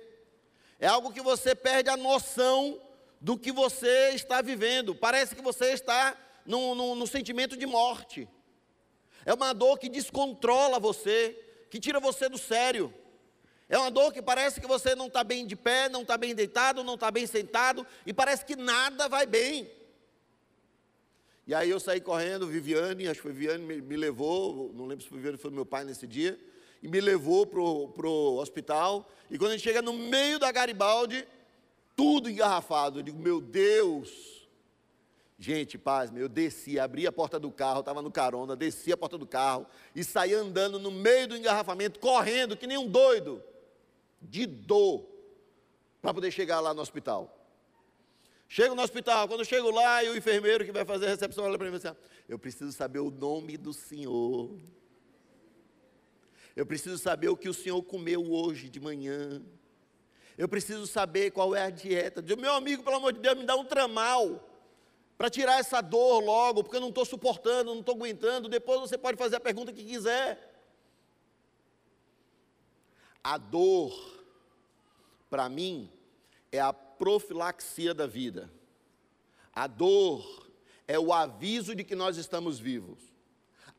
É 0.79 0.87
algo 0.87 1.15
que 1.15 1.23
você 1.23 1.55
perde 1.55 1.89
a 1.89 1.97
noção 1.97 2.79
do 3.19 3.39
que 3.39 3.51
você 3.51 4.11
está 4.11 4.43
vivendo. 4.43 4.95
Parece 4.95 5.35
que 5.35 5.41
você 5.41 5.73
está 5.73 6.15
no, 6.45 6.75
no, 6.75 6.95
no 6.95 7.07
sentimento 7.07 7.57
de 7.57 7.65
morte. 7.65 8.29
É 9.25 9.33
uma 9.33 9.55
dor 9.55 9.79
que 9.79 9.89
descontrola 9.89 10.79
você, 10.79 11.43
que 11.71 11.81
tira 11.81 11.99
você 11.99 12.29
do 12.29 12.37
sério. 12.37 12.93
É 13.71 13.79
uma 13.79 13.91
dor 13.91 14.13
que 14.13 14.21
parece 14.21 14.61
que 14.61 14.67
você 14.67 14.97
não 14.97 15.07
está 15.07 15.23
bem 15.23 15.47
de 15.47 15.55
pé, 15.55 15.89
não 15.89 16.03
está 16.03 16.19
bem 16.19 16.35
deitado, 16.35 16.83
não 16.83 16.95
está 16.95 17.09
bem 17.09 17.25
sentado, 17.25 17.87
e 18.05 18.13
parece 18.13 18.45
que 18.45 18.57
nada 18.57 19.09
vai 19.09 19.25
bem. 19.25 19.71
E 21.47 21.55
aí 21.55 21.71
eu 21.71 21.79
saí 21.79 22.01
correndo, 22.01 22.49
Viviane, 22.49 23.07
acho 23.07 23.21
que 23.21 23.29
foi 23.29 23.33
Viviane, 23.33 23.65
me, 23.65 23.81
me 23.81 23.97
levou, 23.97 24.73
não 24.75 24.87
lembro 24.87 25.05
se 25.05 25.09
foi 25.09 25.19
Viviane 25.19 25.39
foi 25.39 25.53
meu 25.53 25.65
pai 25.65 25.85
nesse 25.85 26.05
dia, 26.05 26.37
e 26.83 26.89
me 26.89 27.01
levou 27.01 27.47
para 27.47 27.61
o 27.61 28.39
hospital. 28.39 29.09
E 29.31 29.39
quando 29.39 29.53
a 29.53 29.57
gente 29.57 29.63
chega 29.63 29.81
no 29.81 29.93
meio 29.93 30.41
da 30.41 30.51
Garibaldi, 30.51 31.25
tudo 31.95 32.29
engarrafado. 32.29 32.99
Eu 32.99 33.03
digo, 33.05 33.23
meu 33.23 33.41
Deus. 33.41 34.49
Gente, 35.39 35.79
paz, 35.79 36.11
eu 36.15 36.29
desci, 36.29 36.79
abri 36.79 37.07
a 37.07 37.13
porta 37.13 37.39
do 37.39 37.51
carro, 37.53 37.81
estava 37.81 38.03
no 38.03 38.11
carona, 38.11 38.57
desci 38.57 38.93
a 38.93 38.97
porta 38.97 39.17
do 39.17 39.27
carro 39.27 39.65
e 39.95 40.03
saí 40.03 40.35
andando 40.35 40.79
no 40.79 40.91
meio 40.91 41.29
do 41.29 41.37
engarrafamento, 41.37 42.01
correndo, 42.01 42.57
que 42.57 42.67
nem 42.67 42.77
um 42.77 42.87
doido, 42.87 43.43
de 44.21 44.47
dor, 44.47 45.09
para 46.01 46.15
poder 46.15 46.31
chegar 46.31 46.61
lá 46.61 46.75
no 46.75 46.83
hospital. 46.83 47.37
Chego 48.49 48.75
no 48.75 48.83
hospital, 48.83 49.29
quando 49.29 49.45
chego 49.45 49.71
lá, 49.71 50.03
e 50.03 50.09
o 50.09 50.17
enfermeiro 50.17 50.65
que 50.65 50.73
vai 50.73 50.85
fazer 50.85 51.07
a 51.07 51.11
recepção 51.11 51.45
olha 51.45 51.57
para 51.57 51.71
mim 51.71 51.75
e 51.75 51.77
assim, 51.77 51.97
eu 52.29 52.39
preciso 52.39 52.73
saber 52.73 52.99
o 52.99 53.11
nome 53.11 53.57
do 53.57 53.73
senhor. 53.73 54.59
Eu 56.57 56.67
preciso 56.67 56.99
saber 56.99 57.29
o 57.29 57.37
que 57.37 57.49
o 57.49 57.55
senhor 57.55 57.81
comeu 57.83 58.33
hoje 58.33 58.69
de 58.69 58.81
manhã. 58.81 59.41
Eu 60.37 60.49
preciso 60.49 60.87
saber 60.87 61.31
qual 61.31 61.55
é 61.55 61.63
a 61.63 61.71
dieta. 61.71 62.21
Diz, 62.21 62.37
meu 62.37 62.53
amigo, 62.53 62.83
pelo 62.83 62.97
amor 62.97 63.13
de 63.13 63.21
Deus, 63.21 63.39
me 63.39 63.45
dá 63.45 63.55
um 63.55 63.65
tramal 63.65 64.49
para 65.17 65.31
tirar 65.31 65.61
essa 65.61 65.81
dor 65.81 66.19
logo, 66.21 66.65
porque 66.65 66.77
eu 66.77 66.81
não 66.81 66.89
estou 66.89 67.05
suportando, 67.05 67.73
não 67.73 67.81
estou 67.81 67.95
aguentando. 67.95 68.49
Depois 68.49 68.81
você 68.81 68.99
pode 68.99 69.17
fazer 69.17 69.37
a 69.37 69.41
pergunta 69.41 69.73
que 69.73 69.85
quiser. 69.85 70.50
A 73.23 73.37
dor, 73.37 73.93
para 75.29 75.49
mim, 75.49 75.91
é 76.51 76.61
a 76.61 76.73
profilaxia 76.73 77.95
da 77.95 78.07
vida. 78.07 78.51
A 79.55 79.67
dor 79.67 80.49
é 80.89 80.99
o 80.99 81.13
aviso 81.13 81.75
de 81.75 81.85
que 81.85 81.95
nós 81.95 82.17
estamos 82.17 82.59
vivos. 82.59 82.99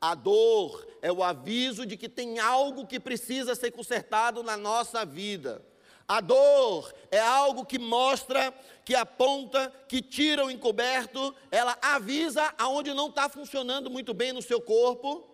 A 0.00 0.14
dor 0.14 0.86
é 1.00 1.12
o 1.12 1.22
aviso 1.22 1.86
de 1.86 1.96
que 1.96 2.08
tem 2.08 2.38
algo 2.38 2.86
que 2.86 2.98
precisa 2.98 3.54
ser 3.54 3.70
consertado 3.70 4.42
na 4.42 4.56
nossa 4.56 5.04
vida. 5.04 5.64
A 6.08 6.20
dor 6.20 6.92
é 7.10 7.20
algo 7.20 7.64
que 7.64 7.78
mostra, 7.78 8.52
que 8.84 8.94
aponta, 8.94 9.72
que 9.88 10.02
tira 10.02 10.44
o 10.44 10.50
encoberto, 10.50 11.34
ela 11.50 11.78
avisa 11.80 12.52
aonde 12.58 12.92
não 12.92 13.08
está 13.08 13.28
funcionando 13.28 13.88
muito 13.88 14.12
bem 14.12 14.32
no 14.32 14.42
seu 14.42 14.60
corpo, 14.60 15.28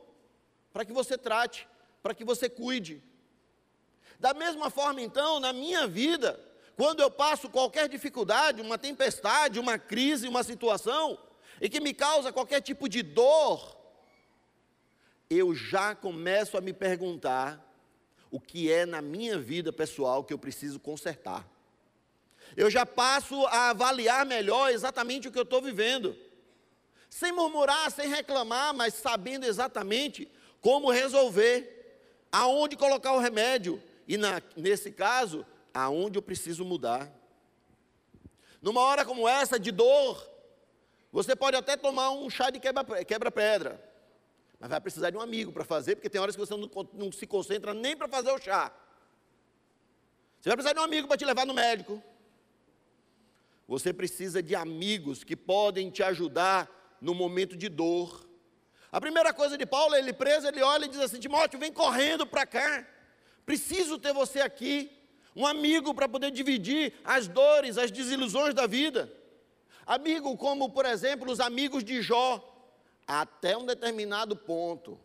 para 0.73 0.85
que 0.85 0.93
você 0.93 1.17
trate, 1.17 1.67
para 2.03 2.15
que 2.15 2.25
você 2.25 2.49
cuide. 2.49 3.03
Da 4.19 4.35
mesma 4.35 4.69
forma, 4.69 5.01
então, 5.01 5.39
na 5.39 5.53
minha 5.53 5.87
vida, 5.87 6.39
quando 6.77 7.01
eu 7.01 7.11
passo 7.11 7.49
qualquer 7.49 7.89
dificuldade, 7.89 8.61
uma 8.61 8.77
tempestade, 8.77 9.61
uma 9.61 9.79
crise, 9.79 10.27
uma 10.27 10.43
situação, 10.43 11.19
e 11.61 11.69
que 11.69 11.81
me 11.81 11.95
causa 11.95 12.33
qualquer 12.33 12.61
tipo 12.61 12.89
de 12.89 13.03
dor, 13.03 13.77
eu 15.31 15.55
já 15.55 15.95
começo 15.95 16.57
a 16.57 16.61
me 16.61 16.73
perguntar 16.73 17.65
o 18.31 18.41
que 18.41 18.73
é 18.73 18.85
na 18.85 19.01
minha 19.01 19.39
vida 19.39 19.73
pessoal 19.73 20.25
que 20.25 20.33
eu 20.33 20.39
preciso 20.39 20.81
consertar. 20.81 21.47
Eu 22.57 22.71
já 22.71 22.85
passo 22.85 23.47
a 23.47 23.71
avaliar 23.71 24.27
melhor 24.27 24.71
exatamente 24.71 25.29
o 25.29 25.33
que 25.33 25.39
eu 25.39 25.45
estou 25.45 25.63
vivendo, 25.63 26.17
sem 27.09 27.31
murmurar, 27.31 27.91
sem 27.91 28.09
reclamar, 28.09 28.75
mas 28.75 28.95
sabendo 28.95 29.47
exatamente 29.47 30.31
como 30.61 30.91
resolver, 30.91 32.01
aonde 32.33 32.77
colocar 32.77 33.13
o 33.13 33.21
remédio 33.21 33.83
e, 34.09 34.17
na, 34.17 34.43
nesse 34.57 34.91
caso, 34.91 35.45
aonde 35.75 36.17
eu 36.19 36.23
preciso 36.23 36.65
mudar. 36.65 37.13
Numa 38.63 38.81
hora 38.81 39.05
como 39.05 39.29
essa 39.29 39.61
de 39.61 39.71
dor, 39.71 40.27
você 41.13 41.37
pode 41.37 41.57
até 41.57 41.77
tomar 41.77 42.11
um 42.11 42.31
chá 42.31 42.49
de 42.49 42.59
quebra-pedra. 42.59 43.85
Mas 44.59 44.71
vai 44.71 44.81
precisar 44.81 45.11
de 45.11 45.17
um 45.19 45.21
amigo 45.21 45.53
para 45.53 45.63
fazer, 45.63 45.95
porque 45.95 46.09
tem 46.09 46.21
horas 46.21 46.35
que 46.35 46.41
você 46.41 46.57
não, 46.57 46.71
não 46.95 47.13
se 47.13 47.27
concentra 47.27 47.75
nem 47.75 47.95
para 47.95 48.09
fazer 48.09 48.33
o 48.33 48.39
chá. 48.39 48.73
Você 50.41 50.49
vai 50.49 50.57
precisar 50.57 50.73
de 50.73 50.81
um 50.81 50.85
amigo 50.85 51.07
para 51.07 51.19
te 51.19 51.27
levar 51.27 51.47
no 51.47 51.53
médico. 51.53 52.03
Você 53.69 53.93
precisa 53.93 54.43
de 54.43 54.55
amigos 54.55 55.23
que 55.23 55.37
podem 55.37 55.91
te 55.91 56.03
ajudar 56.03 56.97
no 57.01 57.15
momento 57.15 57.57
de 57.57 57.69
dor. 57.69 58.27
A 58.91 59.01
primeira 59.01 59.35
coisa 59.35 59.59
de 59.59 59.67
Paulo, 59.67 59.95
ele 59.95 60.15
preso, 60.15 60.49
ele 60.49 60.63
olha 60.63 60.87
e 60.87 60.89
diz 60.89 60.99
assim: 60.99 61.21
Timóteo, 61.21 61.61
vem 61.61 61.71
correndo 61.71 62.27
para 62.27 62.47
cá. 62.47 62.87
Preciso 63.49 63.99
ter 63.99 64.13
você 64.13 64.43
aqui. 64.43 64.91
Um 65.35 65.47
amigo 65.47 65.95
para 65.95 66.07
poder 66.07 66.31
dividir 66.31 66.93
as 67.03 67.27
dores, 67.27 67.79
as 67.79 67.91
desilusões 67.91 68.53
da 68.53 68.67
vida. 68.67 69.11
Amigo 69.87 70.37
como, 70.37 70.69
por 70.69 70.85
exemplo, 70.85 71.33
os 71.33 71.41
amigos 71.41 71.83
de 71.83 72.03
Jó 72.03 72.45
até 73.07 73.57
um 73.57 73.65
determinado 73.65 74.37
ponto. 74.37 75.01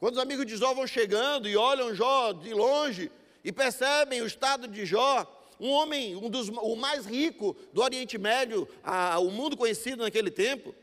Quando 0.00 0.16
os 0.16 0.20
amigos 0.20 0.46
de 0.46 0.56
Jó 0.56 0.74
vão 0.74 0.84
chegando 0.84 1.48
e 1.48 1.56
olham 1.56 1.94
Jó 1.94 2.32
de 2.32 2.52
longe 2.52 3.08
e 3.44 3.52
percebem 3.52 4.20
o 4.20 4.26
estado 4.26 4.66
de 4.66 4.84
Jó, 4.84 5.24
um 5.60 5.70
homem, 5.70 6.16
um 6.16 6.28
dos, 6.28 6.48
o 6.48 6.74
mais 6.74 7.06
rico 7.06 7.56
do 7.72 7.82
Oriente 7.82 8.18
Médio, 8.18 8.68
a, 8.82 9.20
o 9.20 9.30
mundo 9.30 9.56
conhecido 9.56 10.02
naquele 10.02 10.32
tempo, 10.32 10.74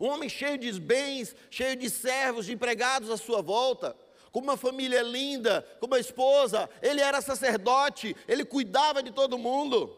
um 0.00 0.06
homem 0.06 0.30
cheio 0.30 0.56
de 0.56 0.72
bens, 0.80 1.36
cheio 1.50 1.76
de 1.76 1.90
servos, 1.90 2.46
de 2.46 2.54
empregados 2.54 3.10
à 3.10 3.18
sua 3.18 3.42
volta, 3.42 3.94
com 4.34 4.40
uma 4.40 4.56
família 4.56 5.00
linda, 5.00 5.64
com 5.78 5.86
uma 5.86 6.00
esposa, 6.00 6.68
ele 6.82 7.00
era 7.00 7.20
sacerdote, 7.20 8.16
ele 8.26 8.44
cuidava 8.44 9.00
de 9.00 9.12
todo 9.12 9.38
mundo. 9.38 9.96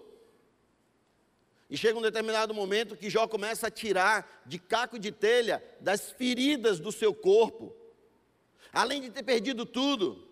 E 1.71 1.77
chega 1.79 1.99
um 1.99 2.03
determinado 2.03 2.53
momento 2.53 2.99
que 2.99 3.09
Jó 3.09 3.27
começa 3.27 3.69
a 3.69 3.71
tirar 3.71 4.43
de 4.45 4.59
caco 4.59 4.99
de 4.99 5.11
telha 5.11 5.65
das 5.81 6.11
feridas 6.11 6.79
do 6.79 6.93
seu 6.93 7.15
corpo. 7.15 7.75
Além 8.75 9.01
de 9.01 9.11
ter 9.11 9.23
perdido 9.23 9.65
tudo, 9.65 10.29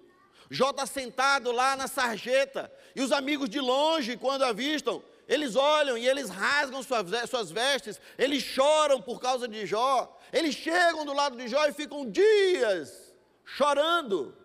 Jó 0.50 0.68
está 0.68 0.84
sentado 0.84 1.50
lá 1.50 1.74
na 1.74 1.88
sarjeta, 1.88 2.70
e 2.94 3.00
os 3.00 3.10
amigos 3.10 3.48
de 3.48 3.58
longe, 3.58 4.18
quando 4.18 4.44
avistam, 4.44 5.02
eles 5.26 5.56
olham 5.56 5.96
e 5.96 6.06
eles 6.06 6.28
rasgam 6.28 6.82
suas 6.82 7.50
vestes, 7.50 7.98
eles 8.18 8.42
choram 8.42 9.00
por 9.00 9.18
causa 9.18 9.48
de 9.48 9.64
Jó, 9.64 10.14
eles 10.30 10.54
chegam 10.54 11.06
do 11.06 11.14
lado 11.14 11.38
de 11.38 11.48
Jó 11.48 11.66
e 11.66 11.72
ficam 11.72 12.04
dias 12.10 13.03
chorando. 13.44 14.36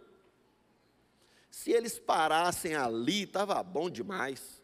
Se 1.49 1.71
eles 1.71 1.97
parassem 1.99 2.75
ali, 2.75 3.23
estava 3.23 3.61
bom 3.63 3.89
demais. 3.89 4.61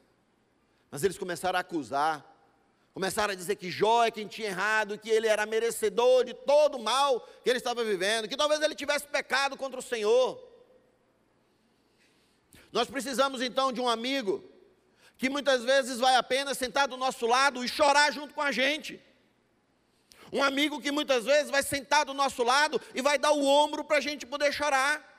Mas 0.91 1.03
eles 1.03 1.17
começaram 1.17 1.57
a 1.57 1.61
acusar, 1.61 2.25
começaram 2.93 3.33
a 3.33 3.35
dizer 3.35 3.55
que 3.55 3.69
Jó 3.69 4.05
é 4.05 4.11
quem 4.11 4.27
tinha 4.27 4.47
errado, 4.47 4.97
que 4.97 5.09
ele 5.09 5.27
era 5.27 5.45
merecedor 5.45 6.23
de 6.23 6.33
todo 6.33 6.77
o 6.77 6.83
mal 6.83 7.19
que 7.43 7.49
ele 7.49 7.57
estava 7.57 7.83
vivendo, 7.83 8.27
que 8.27 8.37
talvez 8.37 8.61
ele 8.61 8.75
tivesse 8.75 9.07
pecado 9.07 9.57
contra 9.57 9.79
o 9.79 9.83
Senhor. 9.83 10.41
Nós 12.71 12.89
precisamos 12.89 13.41
então 13.41 13.71
de 13.71 13.81
um 13.81 13.89
amigo 13.89 14.43
que 15.17 15.29
muitas 15.29 15.63
vezes 15.63 15.99
vai 15.99 16.15
apenas 16.15 16.57
sentar 16.57 16.87
do 16.87 16.97
nosso 16.97 17.25
lado 17.25 17.63
e 17.63 17.67
chorar 17.67 18.11
junto 18.11 18.33
com 18.33 18.41
a 18.41 18.51
gente. 18.51 19.01
Um 20.31 20.43
amigo 20.43 20.81
que 20.81 20.91
muitas 20.91 21.25
vezes 21.25 21.51
vai 21.51 21.63
sentar 21.63 22.05
do 22.05 22.13
nosso 22.13 22.43
lado 22.43 22.81
e 22.93 23.01
vai 23.01 23.17
dar 23.17 23.31
o 23.31 23.45
ombro 23.45 23.83
para 23.83 23.97
a 23.97 24.01
gente 24.01 24.25
poder 24.25 24.51
chorar. 24.51 25.13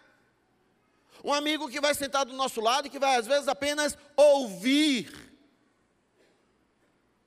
Um 1.24 1.32
amigo 1.32 1.68
que 1.68 1.80
vai 1.80 1.94
sentar 1.94 2.24
do 2.24 2.32
nosso 2.32 2.60
lado 2.60 2.86
e 2.86 2.90
que 2.90 2.98
vai 2.98 3.16
às 3.16 3.26
vezes 3.26 3.48
apenas 3.48 3.96
ouvir 4.16 5.26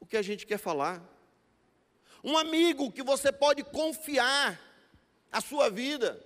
que 0.10 0.18
a 0.18 0.22
gente 0.24 0.46
quer 0.46 0.58
falar. 0.58 1.02
Um 2.24 2.36
amigo 2.38 2.92
que 2.92 3.04
você 3.04 3.32
pode 3.32 3.64
confiar 3.64 4.60
a 5.32 5.40
sua 5.40 5.70
vida. 5.70 6.20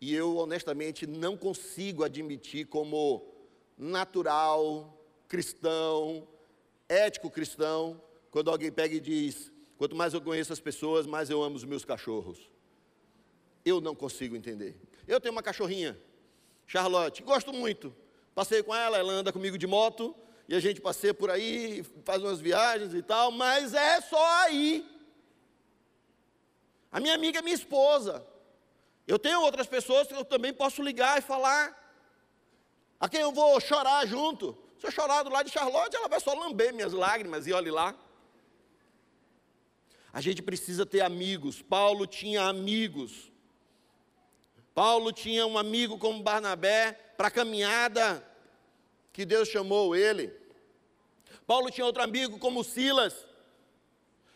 E 0.00 0.12
eu 0.12 0.36
honestamente 0.36 1.06
não 1.06 1.36
consigo 1.36 2.02
admitir 2.02 2.66
como 2.66 3.24
natural, 3.78 4.98
cristão, 5.28 6.28
ético 6.88 7.30
cristão, 7.30 8.02
quando 8.34 8.50
alguém 8.50 8.72
pega 8.72 8.96
e 8.96 9.00
diz: 9.00 9.52
quanto 9.78 9.94
mais 9.94 10.12
eu 10.12 10.20
conheço 10.20 10.52
as 10.52 10.58
pessoas, 10.58 11.06
mais 11.06 11.30
eu 11.30 11.40
amo 11.40 11.54
os 11.54 11.62
meus 11.62 11.84
cachorros. 11.84 12.50
Eu 13.64 13.80
não 13.80 13.94
consigo 13.94 14.34
entender. 14.34 14.76
Eu 15.06 15.20
tenho 15.20 15.30
uma 15.30 15.42
cachorrinha, 15.42 15.96
Charlotte, 16.66 17.22
gosto 17.22 17.52
muito. 17.52 17.94
Passei 18.34 18.60
com 18.60 18.74
ela, 18.74 18.98
ela 18.98 19.12
anda 19.12 19.32
comigo 19.32 19.56
de 19.56 19.68
moto, 19.68 20.16
e 20.48 20.54
a 20.56 20.58
gente 20.58 20.80
passeia 20.80 21.14
por 21.14 21.30
aí, 21.30 21.84
faz 22.04 22.20
umas 22.24 22.40
viagens 22.40 22.92
e 22.92 23.02
tal, 23.02 23.30
mas 23.30 23.72
é 23.72 24.00
só 24.00 24.26
aí. 24.42 24.84
A 26.90 26.98
minha 26.98 27.14
amiga 27.14 27.38
é 27.38 27.42
minha 27.42 27.54
esposa. 27.54 28.26
Eu 29.06 29.16
tenho 29.16 29.42
outras 29.42 29.68
pessoas 29.68 30.08
que 30.08 30.14
eu 30.14 30.24
também 30.24 30.52
posso 30.52 30.82
ligar 30.82 31.20
e 31.20 31.22
falar. 31.22 31.72
A 32.98 33.08
quem 33.08 33.20
eu 33.20 33.30
vou 33.30 33.60
chorar 33.60 34.04
junto. 34.08 34.58
Se 34.76 34.88
eu 34.88 34.90
chorar 34.90 35.22
do 35.22 35.30
lado 35.30 35.46
de 35.46 35.52
Charlotte, 35.52 35.94
ela 35.94 36.08
vai 36.08 36.18
só 36.18 36.34
lamber 36.34 36.74
minhas 36.74 36.92
lágrimas 36.92 37.46
e 37.46 37.52
olhe 37.52 37.70
lá. 37.70 37.94
A 40.14 40.20
gente 40.20 40.40
precisa 40.40 40.86
ter 40.86 41.00
amigos. 41.00 41.60
Paulo 41.60 42.06
tinha 42.06 42.42
amigos. 42.42 43.32
Paulo 44.72 45.12
tinha 45.12 45.44
um 45.44 45.58
amigo 45.58 45.98
como 45.98 46.22
Barnabé 46.22 46.92
para 47.16 47.26
a 47.26 47.30
caminhada 47.32 48.24
que 49.12 49.24
Deus 49.24 49.48
chamou 49.48 49.96
ele. 49.96 50.32
Paulo 51.44 51.68
tinha 51.68 51.84
outro 51.84 52.00
amigo 52.00 52.38
como 52.38 52.62
Silas, 52.62 53.26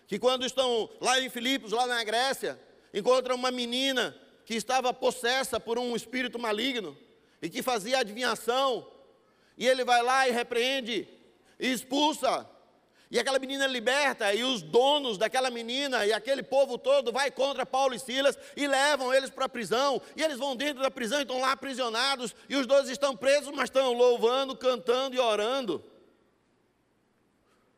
que 0.08 0.18
quando 0.18 0.44
estão 0.44 0.90
lá 1.00 1.20
em 1.20 1.30
Filipos, 1.30 1.70
lá 1.70 1.86
na 1.86 2.02
Grécia, 2.02 2.60
encontram 2.92 3.36
uma 3.36 3.52
menina 3.52 4.16
que 4.44 4.56
estava 4.56 4.92
possessa 4.92 5.60
por 5.60 5.78
um 5.78 5.94
espírito 5.94 6.40
maligno 6.40 6.98
e 7.40 7.48
que 7.48 7.62
fazia 7.62 8.00
adivinhação, 8.00 8.90
e 9.56 9.64
ele 9.64 9.84
vai 9.84 10.02
lá 10.02 10.26
e 10.26 10.32
repreende 10.32 11.06
e 11.58 11.70
expulsa 11.70 12.50
e 13.10 13.18
aquela 13.18 13.38
menina 13.38 13.64
é 13.64 13.68
liberta, 13.68 14.34
e 14.34 14.44
os 14.44 14.60
donos 14.60 15.16
daquela 15.16 15.50
menina 15.50 16.04
e 16.04 16.12
aquele 16.12 16.42
povo 16.42 16.76
todo 16.76 17.10
vai 17.10 17.30
contra 17.30 17.64
Paulo 17.64 17.94
e 17.94 17.98
Silas 17.98 18.38
e 18.54 18.66
levam 18.66 19.14
eles 19.14 19.30
para 19.30 19.46
a 19.46 19.48
prisão. 19.48 20.00
E 20.14 20.22
eles 20.22 20.36
vão 20.36 20.54
dentro 20.54 20.82
da 20.82 20.90
prisão 20.90 21.18
e 21.18 21.22
estão 21.22 21.40
lá 21.40 21.52
aprisionados. 21.52 22.36
E 22.50 22.56
os 22.56 22.66
dois 22.66 22.88
estão 22.90 23.16
presos, 23.16 23.50
mas 23.54 23.64
estão 23.64 23.94
louvando, 23.94 24.54
cantando 24.54 25.16
e 25.16 25.18
orando. 25.18 25.82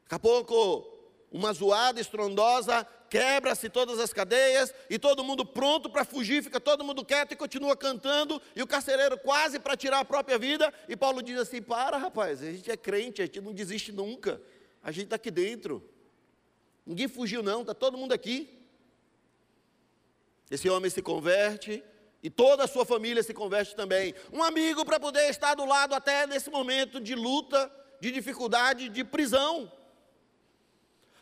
Daqui 0.02 0.16
a 0.16 0.18
pouco, 0.18 0.98
uma 1.30 1.52
zoada 1.52 2.00
estrondosa, 2.00 2.84
quebra-se 3.08 3.70
todas 3.70 4.00
as 4.00 4.12
cadeias 4.12 4.74
e 4.88 4.98
todo 4.98 5.22
mundo 5.22 5.46
pronto 5.46 5.88
para 5.88 6.04
fugir, 6.04 6.42
fica 6.42 6.58
todo 6.58 6.82
mundo 6.82 7.04
quieto 7.04 7.30
e 7.30 7.36
continua 7.36 7.76
cantando. 7.76 8.42
E 8.56 8.62
o 8.64 8.66
carcereiro 8.66 9.16
quase 9.16 9.60
para 9.60 9.76
tirar 9.76 10.00
a 10.00 10.04
própria 10.04 10.36
vida. 10.36 10.74
E 10.88 10.96
Paulo 10.96 11.22
diz 11.22 11.38
assim: 11.38 11.62
Para, 11.62 11.98
rapaz, 11.98 12.42
a 12.42 12.46
gente 12.46 12.68
é 12.68 12.76
crente, 12.76 13.22
a 13.22 13.26
gente 13.26 13.40
não 13.40 13.52
desiste 13.52 13.92
nunca. 13.92 14.40
A 14.82 14.90
gente 14.90 15.04
está 15.04 15.16
aqui 15.16 15.30
dentro. 15.30 15.82
Ninguém 16.86 17.08
fugiu, 17.08 17.42
não, 17.42 17.60
está 17.60 17.74
todo 17.74 17.98
mundo 17.98 18.12
aqui. 18.12 18.58
Esse 20.50 20.68
homem 20.68 20.90
se 20.90 21.00
converte 21.00 21.82
e 22.22 22.28
toda 22.28 22.64
a 22.64 22.68
sua 22.68 22.84
família 22.84 23.22
se 23.22 23.32
converte 23.32 23.74
também. 23.74 24.14
Um 24.32 24.42
amigo 24.42 24.84
para 24.84 24.98
poder 24.98 25.28
estar 25.30 25.54
do 25.54 25.64
lado 25.64 25.94
até 25.94 26.26
nesse 26.26 26.50
momento 26.50 27.00
de 27.00 27.14
luta, 27.14 27.70
de 28.00 28.10
dificuldade, 28.10 28.88
de 28.88 29.04
prisão. 29.04 29.70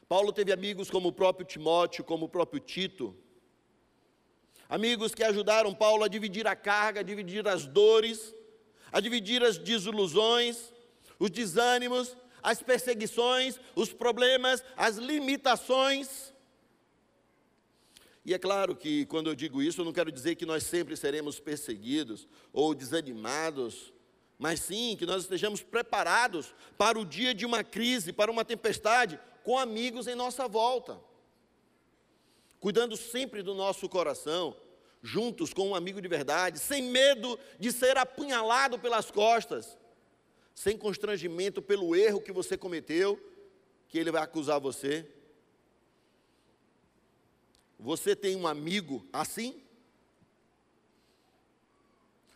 Paulo 0.09 0.33
teve 0.33 0.53
amigos 0.53 0.91
como 0.91 1.09
o 1.09 1.13
próprio 1.13 1.47
Timóteo, 1.47 2.03
como 2.03 2.27
o 2.27 2.29
próprio 2.29 2.61
Tito. 2.61 3.15
Amigos 4.69 5.15
que 5.15 5.23
ajudaram 5.23 5.75
Paulo 5.75 6.05
a 6.05 6.09
dividir 6.09 6.47
a 6.47 6.57
carga, 6.57 7.01
a 7.01 7.03
dividir 7.03 7.47
as 7.47 7.67
dores, 7.67 8.35
a 8.91 9.01
dividir 9.01 9.43
as 9.43 9.59
desilusões, 9.59 10.73
os 11.19 11.31
desânimos, 11.31 12.17
as 12.43 12.63
perseguições, 12.63 13.59
os 13.75 13.93
problemas, 13.93 14.63
as 14.77 14.97
limitações. 14.97 16.33
E 18.25 18.35
é 18.35 18.39
claro 18.39 18.77
que 18.77 19.07
quando 19.07 19.31
eu 19.31 19.35
digo 19.35 19.63
isso, 19.63 19.81
eu 19.81 19.85
não 19.85 19.93
quero 19.93 20.13
dizer 20.13 20.35
que 20.35 20.45
nós 20.45 20.63
sempre 20.63 20.97
seremos 20.97 21.41
perseguidos 21.41 22.29
ou 22.53 22.75
desanimados, 22.75 23.93
mas 24.39 24.61
sim 24.61 24.97
que 24.99 25.07
nós 25.07 25.23
estejamos 25.23 25.63
preparados 25.63 26.55
para 26.77 26.99
o 26.99 27.05
dia 27.05 27.35
de 27.35 27.47
uma 27.47 27.65
crise, 27.65 28.13
para 28.13 28.31
uma 28.31 28.45
tempestade, 28.45 29.19
com 29.43 29.59
amigos 29.59 30.07
em 30.07 30.15
nossa 30.15 30.47
volta. 30.47 31.01
Cuidando 32.61 32.97
sempre 32.97 33.43
do 33.43 33.55
nosso 33.55 33.89
coração, 33.89 34.55
juntos 35.03 35.55
com 35.55 35.69
um 35.69 35.75
amigo 35.75 36.01
de 36.01 36.09
verdade, 36.09 36.59
sem 36.59 36.83
medo 36.83 37.39
de 37.59 37.73
ser 37.73 37.97
apunhalado 37.97 38.79
pelas 38.79 39.11
costas, 39.11 39.77
sem 40.59 40.77
constrangimento 40.77 41.63
pelo 41.63 41.95
erro 41.95 42.21
que 42.21 42.33
você 42.33 42.59
cometeu, 42.59 43.17
que 43.89 43.97
ele 43.97 44.11
vai 44.11 44.21
acusar 44.21 44.59
você. 44.59 45.09
Você 47.79 48.17
tem 48.17 48.35
um 48.35 48.45
amigo 48.45 49.07
assim? 49.13 49.63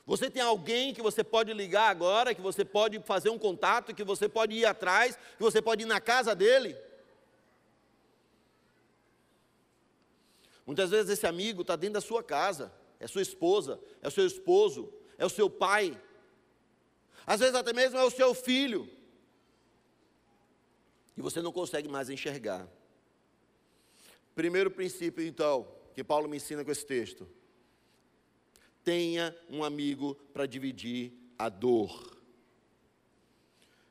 Você 0.07 0.31
tem 0.31 0.41
alguém 0.41 0.95
que 0.95 1.03
você 1.03 1.25
pode 1.25 1.53
ligar 1.53 1.89
agora, 1.89 2.33
que 2.33 2.41
você 2.41 2.65
pode 2.65 3.01
fazer 3.01 3.29
um 3.29 3.39
contato, 3.39 3.93
que 3.93 4.05
você 4.05 4.29
pode 4.29 4.55
ir 4.55 4.67
atrás, 4.67 5.17
que 5.17 5.43
você 5.43 5.61
pode 5.61 5.83
ir 5.83 5.87
na 5.87 6.01
casa 6.01 6.33
dele? 6.33 6.77
Muitas 10.65 10.91
vezes 10.91 11.11
esse 11.11 11.27
amigo 11.27 11.63
está 11.63 11.75
dentro 11.75 11.95
da 11.95 12.01
sua 12.01 12.23
casa, 12.23 12.73
é 13.01 13.09
sua 13.09 13.21
esposa, 13.21 13.81
é 14.01 14.07
o 14.07 14.13
seu 14.13 14.25
esposo, 14.25 14.95
é 15.19 15.27
o 15.27 15.31
seu 15.31 15.51
pai, 15.51 16.01
às 17.27 17.41
vezes 17.41 17.55
até 17.55 17.73
mesmo 17.73 17.99
é 17.99 18.05
o 18.05 18.11
seu 18.11 18.35
filho. 18.35 18.89
E 21.17 21.21
você 21.21 21.43
não 21.43 21.53
consegue 21.53 21.89
mais 21.89 22.11
enxergar. 22.11 22.69
Primeiro 24.35 24.71
princípio, 24.71 25.25
então, 25.25 25.69
que 25.95 26.03
Paulo 26.03 26.29
me 26.29 26.37
ensina 26.37 26.65
com 26.65 26.71
esse 26.71 26.87
texto: 26.87 27.29
tenha 28.83 29.37
um 29.49 29.63
amigo 29.63 30.15
para 30.33 30.47
dividir 30.47 31.13
a 31.39 31.49
dor. 31.49 32.17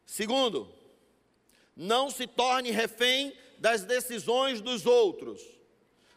Segundo, 0.06 0.74
não 1.76 2.10
se 2.10 2.28
torne 2.28 2.72
refém 2.72 3.34
das 3.58 3.84
decisões 3.86 4.60
dos 4.62 4.86
outros. 4.86 5.42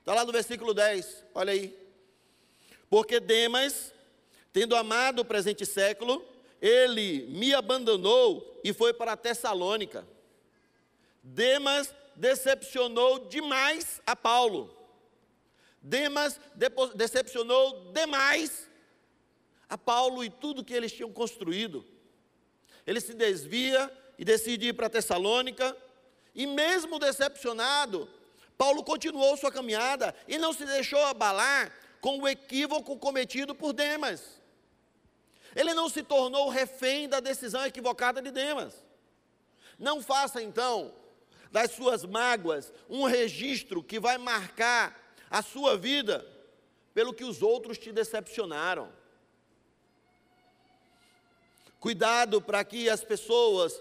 Está 0.00 0.14
lá 0.14 0.24
no 0.24 0.33
versículo 0.33 0.74
10, 0.74 1.24
olha 1.35 1.53
aí. 1.53 1.79
Porque 2.90 3.20
Demas, 3.20 3.92
tendo 4.53 4.74
amado 4.74 5.20
o 5.20 5.24
presente 5.24 5.64
século, 5.64 6.24
ele 6.64 7.27
me 7.27 7.53
abandonou 7.53 8.59
e 8.64 8.72
foi 8.72 8.94
para 8.94 9.18
Tessalônica. 9.18 10.09
Demas 11.22 11.94
decepcionou 12.16 13.29
demais 13.29 14.00
a 14.07 14.16
Paulo. 14.16 14.74
Demas 15.83 16.40
decepcionou 16.94 17.92
demais 17.92 18.66
a 19.68 19.77
Paulo 19.77 20.24
e 20.24 20.31
tudo 20.31 20.64
que 20.64 20.72
eles 20.72 20.90
tinham 20.90 21.12
construído. 21.12 21.85
Ele 22.87 22.98
se 22.98 23.12
desvia 23.12 23.92
e 24.18 24.24
decide 24.24 24.68
ir 24.68 24.72
para 24.72 24.88
Tessalônica, 24.88 25.77
e 26.35 26.46
mesmo 26.46 26.98
decepcionado, 26.98 28.09
Paulo 28.57 28.83
continuou 28.83 29.37
sua 29.37 29.53
caminhada 29.53 30.14
e 30.27 30.38
não 30.38 30.55
se 30.55 30.64
deixou 30.64 31.05
abalar 31.05 31.70
com 32.00 32.20
o 32.20 32.27
equívoco 32.27 32.96
cometido 32.96 33.55
por 33.55 33.74
Demas. 33.74 34.42
Ele 35.55 35.75
não 35.75 35.88
se 35.88 36.03
tornou 36.03 36.49
refém 36.49 37.09
da 37.09 37.21
decisão 37.21 37.64
equivocada 37.64 38.21
de 38.21 38.31
Demas. 38.31 38.85
Não 39.79 40.03
faça 40.03 40.43
então 40.43 40.93
das 41.51 41.71
suas 41.71 42.05
mágoas 42.05 42.73
um 42.88 43.05
registro 43.05 43.83
que 43.83 44.01
vai 44.01 44.19
marcar 44.19 45.17
a 45.31 45.43
sua 45.43 45.77
vida 45.77 46.27
pelo 46.93 47.14
que 47.14 47.25
os 47.25 47.43
outros 47.43 47.79
te 47.79 47.93
decepcionaram. 47.93 48.93
Cuidado 51.79 52.40
para 52.40 52.64
que 52.64 52.88
as 52.88 53.05
pessoas 53.05 53.81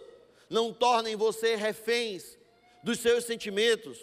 não 0.50 0.74
tornem 0.74 1.16
você 1.16 1.56
reféns 1.56 2.38
dos 2.84 3.00
seus 3.00 3.24
sentimentos. 3.24 3.98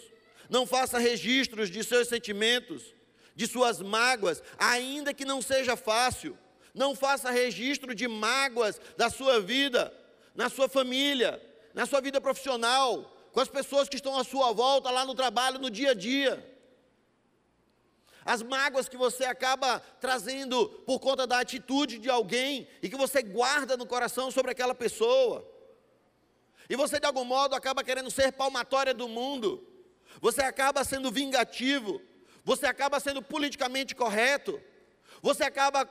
Não 0.49 0.65
faça 0.65 0.97
registros 0.97 1.69
de 1.69 1.83
seus 1.83 2.07
sentimentos, 2.07 2.95
de 3.35 3.47
suas 3.47 3.79
mágoas, 3.79 4.41
ainda 4.57 5.13
que 5.13 5.23
não 5.23 5.41
seja 5.41 5.77
fácil. 5.77 6.37
Não 6.73 6.95
faça 6.95 7.31
registro 7.31 7.93
de 7.93 8.07
mágoas 8.07 8.79
da 8.97 9.09
sua 9.09 9.39
vida, 9.39 9.93
na 10.33 10.49
sua 10.49 10.69
família, 10.69 11.41
na 11.73 11.85
sua 11.85 12.01
vida 12.01 12.21
profissional, 12.21 13.11
com 13.31 13.39
as 13.39 13.47
pessoas 13.47 13.89
que 13.89 13.95
estão 13.95 14.17
à 14.17 14.23
sua 14.23 14.51
volta 14.51 14.89
lá 14.89 15.05
no 15.05 15.15
trabalho, 15.15 15.59
no 15.59 15.69
dia 15.69 15.91
a 15.91 15.93
dia 15.93 16.51
as 18.23 18.41
mágoas 18.43 18.87
que 18.87 18.97
você 18.97 19.25
acaba 19.25 19.79
trazendo 19.99 20.67
por 20.85 20.99
conta 20.99 21.25
da 21.25 21.39
atitude 21.39 21.97
de 21.97 22.09
alguém 22.09 22.67
e 22.81 22.89
que 22.89 22.95
você 22.95 23.21
guarda 23.21 23.75
no 23.75 23.85
coração 23.85 24.29
sobre 24.29 24.51
aquela 24.51 24.75
pessoa. 24.75 25.47
E 26.69 26.75
você 26.75 26.99
de 26.99 27.05
algum 27.05 27.25
modo 27.25 27.55
acaba 27.55 27.83
querendo 27.83 28.11
ser 28.11 28.31
palmatória 28.31 28.93
do 28.93 29.07
mundo. 29.07 29.67
Você 30.21 30.41
acaba 30.41 30.83
sendo 30.83 31.11
vingativo. 31.11 32.01
Você 32.43 32.65
acaba 32.65 32.99
sendo 32.99 33.21
politicamente 33.21 33.95
correto. 33.95 34.61
Você 35.21 35.43
acaba 35.43 35.85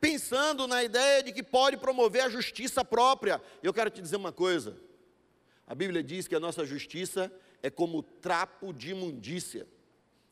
pensando 0.00 0.66
na 0.66 0.82
ideia 0.82 1.22
de 1.22 1.32
que 1.32 1.42
pode 1.42 1.76
promover 1.76 2.22
a 2.22 2.28
justiça 2.28 2.84
própria. 2.84 3.40
Eu 3.62 3.72
quero 3.72 3.90
te 3.90 4.00
dizer 4.00 4.16
uma 4.16 4.32
coisa. 4.32 4.76
A 5.66 5.74
Bíblia 5.74 6.02
diz 6.02 6.26
que 6.26 6.34
a 6.34 6.40
nossa 6.40 6.64
justiça 6.64 7.32
é 7.62 7.70
como 7.70 8.02
trapo 8.02 8.72
de 8.72 8.90
imundícia. 8.90 9.66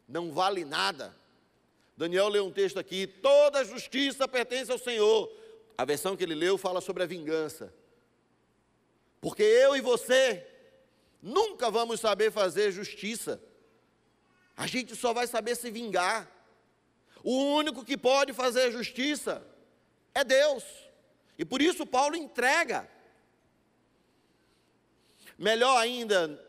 Não 0.08 0.32
vale 0.32 0.64
nada 0.64 1.14
Daniel 1.96 2.28
leu 2.28 2.44
um 2.44 2.52
texto 2.52 2.78
aqui: 2.78 3.06
toda 3.06 3.64
justiça 3.64 4.28
pertence 4.28 4.70
ao 4.70 4.78
Senhor. 4.78 5.32
A 5.78 5.84
versão 5.84 6.16
que 6.16 6.22
ele 6.22 6.34
leu 6.34 6.58
fala 6.58 6.80
sobre 6.80 7.02
a 7.02 7.06
vingança. 7.06 7.72
Porque 9.20 9.42
eu 9.42 9.76
e 9.76 9.80
você 9.80 10.46
nunca 11.22 11.70
vamos 11.70 12.00
saber 12.00 12.30
fazer 12.30 12.70
justiça. 12.70 13.42
A 14.56 14.66
gente 14.66 14.94
só 14.94 15.12
vai 15.12 15.26
saber 15.26 15.54
se 15.54 15.70
vingar. 15.70 16.30
O 17.22 17.56
único 17.56 17.84
que 17.84 17.96
pode 17.96 18.32
fazer 18.32 18.70
justiça 18.70 19.44
é 20.16 20.24
Deus. 20.24 20.64
E 21.38 21.44
por 21.44 21.60
isso 21.60 21.84
Paulo 21.84 22.16
entrega. 22.16 22.88
Melhor 25.38 25.76
ainda 25.76 26.42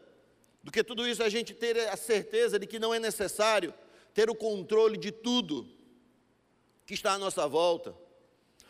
do 0.63 0.71
que 0.71 0.83
tudo 0.83 1.05
isso, 1.07 1.21
a 1.21 1.29
gente 1.29 1.53
ter 1.53 1.77
a 1.89 1.97
certeza 1.97 2.57
de 2.57 2.65
que 2.65 2.79
não 2.79 2.93
é 2.93 2.99
necessário 2.99 3.73
ter 4.13 4.29
o 4.29 4.35
controle 4.35 4.97
de 4.97 5.11
tudo 5.11 5.67
que 6.85 6.93
está 6.93 7.13
à 7.13 7.17
nossa 7.17 7.45
volta. 7.45 7.93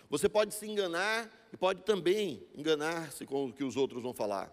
Você 0.10 0.28
pode 0.28 0.56
se 0.56 0.66
enganar 0.66 1.30
e 1.54 1.58
pode 1.58 1.84
também 1.84 2.44
enganar-se 2.56 3.26
com 3.26 3.46
o 3.46 3.54
que 3.54 3.64
os 3.64 3.78
outros 3.78 4.02
vão 4.02 4.14
falar. 4.14 4.52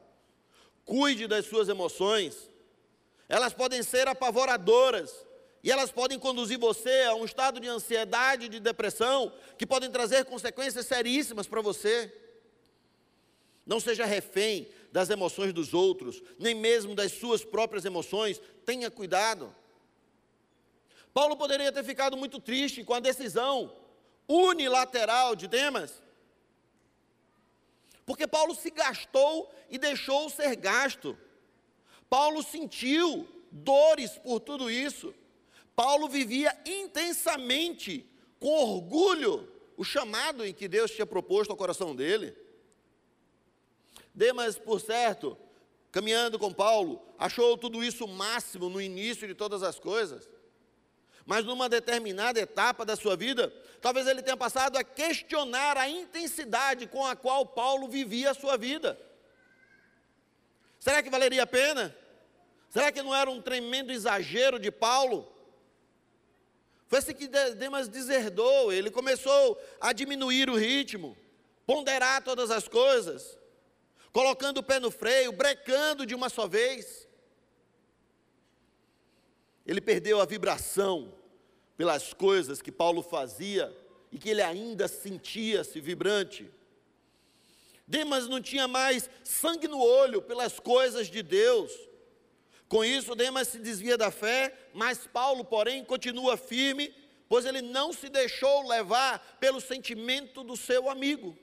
Cuide 0.85 1.27
das 1.27 1.47
suas 1.47 1.71
emoções. 1.71 2.51
Elas 3.29 3.55
podem 3.55 3.83
ser 3.83 4.09
apavoradoras 4.09 5.27
e 5.65 5.73
elas 5.73 5.91
podem 5.91 6.19
conduzir 6.19 6.59
você 6.59 7.05
a 7.05 7.15
um 7.15 7.25
estado 7.25 7.59
de 7.59 7.67
ansiedade, 7.67 8.51
de 8.51 8.61
depressão, 8.61 9.33
que 9.57 9.67
podem 9.67 9.91
trazer 9.91 10.27
consequências 10.27 10.85
seríssimas 10.85 11.47
para 11.47 11.63
você. 11.63 12.13
Não 13.65 13.81
seja 13.81 14.05
refém 14.05 14.69
das 14.93 15.09
emoções 15.09 15.55
dos 15.55 15.73
outros, 15.73 16.23
nem 16.39 16.55
mesmo 16.55 16.95
das 16.95 17.13
suas 17.13 17.43
próprias 17.43 17.87
emoções. 17.87 18.43
Tenha 18.67 18.91
cuidado. 18.91 19.57
Paulo 21.15 21.35
poderia 21.35 21.73
ter 21.73 21.83
ficado 21.83 22.15
muito 22.15 22.39
triste 22.39 22.85
com 22.85 22.93
a 22.93 23.01
decisão 23.01 23.75
unilateral 24.29 25.35
de 25.35 25.49
Demas, 25.49 26.03
porque 28.05 28.27
Paulo 28.27 28.55
se 28.55 28.71
gastou 28.71 29.51
e 29.71 29.79
deixou 29.79 30.29
ser 30.29 30.57
gasto. 30.57 31.17
Paulo 32.11 32.43
sentiu 32.43 33.27
dores 33.51 34.11
por 34.19 34.41
tudo 34.41 34.71
isso. 34.71 35.15
Paulo 35.75 36.09
vivia 36.09 36.57
intensamente, 36.65 38.09
com 38.39 38.49
orgulho, 38.49 39.49
o 39.77 39.85
chamado 39.85 40.45
em 40.45 40.53
que 40.55 40.69
Deus 40.69 40.91
tinha 40.91 41.07
proposto 41.07 41.51
ao 41.51 41.57
coração 41.57 41.95
dele. 41.95 42.37
Demas, 44.15 44.57
por 44.57 44.81
certo, 44.81 45.37
caminhando 45.91 46.39
com 46.39 46.53
Paulo, 46.53 47.03
achou 47.19 47.57
tudo 47.57 47.83
isso 47.83 48.07
máximo 48.07 48.69
no 48.69 48.81
início 48.81 49.27
de 49.27 49.35
todas 49.35 49.63
as 49.63 49.79
coisas 49.79 50.29
mas 51.27 51.45
numa 51.45 51.69
determinada 51.69 52.39
etapa 52.39 52.85
da 52.85 52.97
sua 52.97 53.17
vida, 53.17 53.53
talvez 53.81 54.07
ele 54.07 54.23
tenha 54.23 54.37
passado 54.37 54.77
a 54.77 54.85
questionar 54.85 55.77
a 55.77 55.89
intensidade 55.89 56.87
com 56.87 57.05
a 57.05 57.17
qual 57.17 57.47
Paulo 57.47 57.89
vivia 57.89 58.31
a 58.31 58.35
sua 58.35 58.57
vida. 58.57 58.99
Será 60.79 61.03
que 61.03 61.09
valeria 61.09 61.45
a 61.45 61.47
pena? 61.47 61.97
Será 62.69 62.93
que 62.93 63.03
não 63.03 63.15
era 63.15 63.31
um 63.31 63.41
tremendo 63.41 63.91
exagero 63.91 64.59
de 64.59 64.71
Paulo? 64.71 65.33
Foi 66.87 66.99
assim 66.99 67.15
que 67.15 67.29
Demas 67.29 67.89
deserdou, 67.89 68.73
ele 68.73 68.91
começou 68.91 69.61
a 69.81 69.93
diminuir 69.93 70.51
o 70.51 70.57
ritmo, 70.57 71.17
ponderar 71.67 72.23
todas 72.23 72.51
as 72.51 72.69
coisas, 72.69 73.39
colocando 74.13 74.59
o 74.59 74.63
pé 74.63 74.79
no 74.79 74.91
freio, 74.91 75.33
brecando 75.33 76.07
de 76.07 76.15
uma 76.15 76.29
só 76.29 76.47
vez. 76.47 77.09
Ele 79.67 79.81
perdeu 79.81 80.21
a 80.21 80.27
vibração 80.27 81.13
pelas 81.77 82.13
coisas 82.13 82.61
que 82.61 82.71
Paulo 82.71 83.03
fazia 83.03 83.75
e 84.13 84.19
que 84.19 84.29
ele 84.29 84.43
ainda 84.43 84.87
sentia-se 84.87 85.81
vibrante. 85.81 86.49
Demas 87.87 88.29
não 88.29 88.41
tinha 88.41 88.69
mais 88.69 89.11
sangue 89.23 89.69
no 89.69 89.81
olho 89.81 90.23
pelas 90.23 90.61
coisas 90.61 91.09
de 91.09 91.23
Deus. 91.23 91.73
Com 92.75 92.85
isso, 92.85 93.15
Demas 93.15 93.47
se 93.47 93.61
desvia 93.61 93.97
da 93.97 94.11
fé, 94.11 94.53
mas 94.73 95.07
Paulo, 95.07 95.45
porém, 95.45 95.85
continua 95.85 96.37
firme, 96.37 96.93
pois 97.29 97.45
ele 97.45 97.63
não 97.63 97.93
se 97.93 98.09
deixou 98.09 98.67
levar 98.67 99.37
pelo 99.39 99.61
sentimento 99.61 100.43
do 100.43 100.57
seu 100.57 100.91
amigo. 100.91 101.39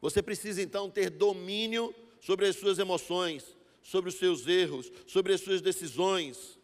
Você 0.00 0.22
precisa 0.22 0.62
então 0.62 0.88
ter 0.88 1.10
domínio 1.10 1.94
sobre 2.22 2.46
as 2.46 2.56
suas 2.56 2.78
emoções, 2.78 3.44
sobre 3.82 4.08
os 4.08 4.14
seus 4.16 4.46
erros, 4.46 4.90
sobre 5.06 5.34
as 5.34 5.42
suas 5.42 5.60
decisões. 5.60 6.58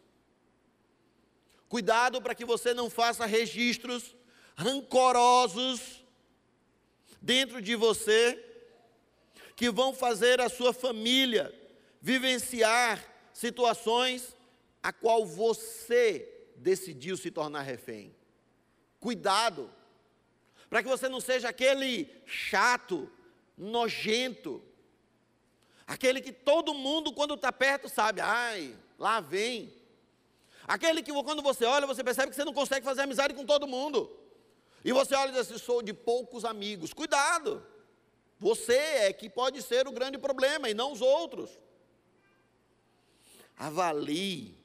Cuidado 1.68 2.22
para 2.22 2.34
que 2.34 2.46
você 2.46 2.72
não 2.72 2.88
faça 2.88 3.26
registros 3.26 4.16
rancorosos 4.56 6.02
dentro 7.20 7.60
de 7.60 7.76
você 7.76 8.42
que 9.54 9.68
vão 9.68 9.92
fazer 9.92 10.40
a 10.40 10.48
sua 10.48 10.72
família 10.72 11.62
vivenciar 12.04 13.02
situações 13.32 14.36
a 14.82 14.92
qual 14.92 15.24
você 15.24 16.30
decidiu 16.54 17.16
se 17.16 17.30
tornar 17.30 17.62
refém. 17.62 18.14
Cuidado, 19.00 19.72
para 20.68 20.82
que 20.82 20.88
você 20.88 21.08
não 21.08 21.20
seja 21.20 21.48
aquele 21.48 22.10
chato, 22.26 23.10
nojento, 23.56 24.62
Aquele 25.86 26.20
que 26.20 26.32
todo 26.32 26.72
mundo, 26.72 27.12
quando 27.12 27.34
está 27.34 27.52
perto, 27.52 27.88
sabe, 27.88 28.20
ai, 28.20 28.74
lá 28.98 29.20
vem. 29.20 29.72
Aquele 30.66 31.02
que 31.02 31.12
quando 31.12 31.42
você 31.42 31.66
olha, 31.66 31.86
você 31.86 32.02
percebe 32.02 32.30
que 32.30 32.36
você 32.36 32.44
não 32.44 32.54
consegue 32.54 32.86
fazer 32.86 33.02
amizade 33.02 33.34
com 33.34 33.44
todo 33.44 33.66
mundo. 33.66 34.10
E 34.82 34.92
você 34.92 35.14
olha 35.14 35.28
e 35.28 35.32
diz 35.32 35.42
assim, 35.42 35.58
sou 35.58 35.82
de 35.82 35.92
poucos 35.92 36.44
amigos. 36.44 36.94
Cuidado! 36.94 37.64
Você 38.40 38.76
é 38.76 39.12
que 39.12 39.28
pode 39.28 39.60
ser 39.60 39.86
o 39.86 39.92
grande 39.92 40.16
problema 40.16 40.68
e 40.70 40.74
não 40.74 40.92
os 40.92 41.02
outros. 41.02 41.50
Avalie, 43.56 44.56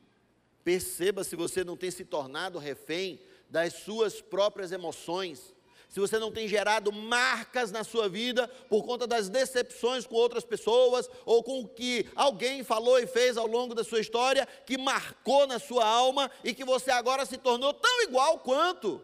perceba 0.63 1.23
se 1.23 1.36
você 1.36 1.63
não 1.63 1.78
tem 1.78 1.91
se 1.91 2.04
tornado 2.04 2.58
refém 2.60 3.19
das 3.49 3.73
suas 3.73 4.21
próprias 4.21 4.71
emoções, 4.71 5.54
se 5.89 5.99
você 5.99 6.19
não 6.19 6.32
tem 6.32 6.47
gerado 6.47 6.91
marcas 6.91 7.71
na 7.71 7.84
sua 7.84 8.08
vida 8.08 8.47
por 8.69 8.84
conta 8.84 9.08
das 9.08 9.28
decepções 9.28 10.06
com 10.06 10.13
outras 10.13 10.45
pessoas 10.45 11.10
ou 11.25 11.43
com 11.43 11.62
o 11.62 11.67
que 11.67 12.08
alguém 12.15 12.63
falou 12.63 12.99
e 12.99 13.08
fez 13.08 13.38
ao 13.38 13.47
longo 13.47 13.73
da 13.73 13.84
sua 13.84 13.99
história 13.99 14.47
que 14.67 14.78
marcou 14.78 15.47
na 15.47 15.58
sua 15.58 15.86
alma 15.86 16.30
e 16.43 16.54
que 16.54 16.63
você 16.63 16.91
agora 16.91 17.25
se 17.25 17.38
tornou 17.38 17.73
tão 17.73 18.04
igual 18.04 18.39
quanto. 18.39 19.02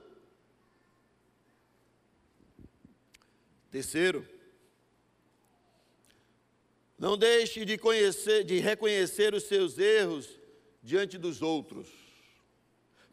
Terceiro, 3.72 4.26
não 7.06 7.16
deixe 7.16 7.64
de 7.66 7.78
conhecer, 7.78 8.44
de 8.44 8.58
reconhecer 8.58 9.36
os 9.36 9.44
seus 9.44 9.78
erros 9.78 10.28
diante 10.82 11.20
dos 11.20 11.40
outros. 11.40 11.88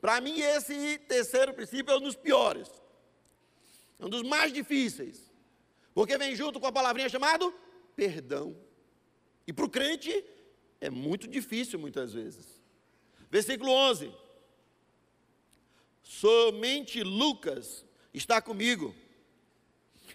Para 0.01 0.19
mim, 0.19 0.41
esse 0.41 0.97
terceiro 1.01 1.53
princípio 1.53 1.93
é 1.93 1.99
um 1.99 2.01
dos 2.01 2.17
piores, 2.17 2.71
é 4.01 4.07
um 4.07 4.09
dos 4.09 4.23
mais 4.23 4.51
difíceis, 4.51 5.31
porque 5.93 6.17
vem 6.17 6.35
junto 6.35 6.59
com 6.59 6.67
a 6.67 6.73
palavrinha 6.73 7.11
chamado 7.11 7.53
perdão. 7.95 8.57
E 9.47 9.53
para 9.53 9.67
o 9.67 9.69
crente 9.69 10.25
é 10.81 10.89
muito 10.89 11.29
difícil 11.29 11.79
muitas 11.79 12.15
vezes. 12.15 12.47
Versículo 13.31 13.71
11: 13.73 14.11
Somente 16.03 17.03
Lucas 17.03 17.85
está 18.15 18.41
comigo. 18.41 18.95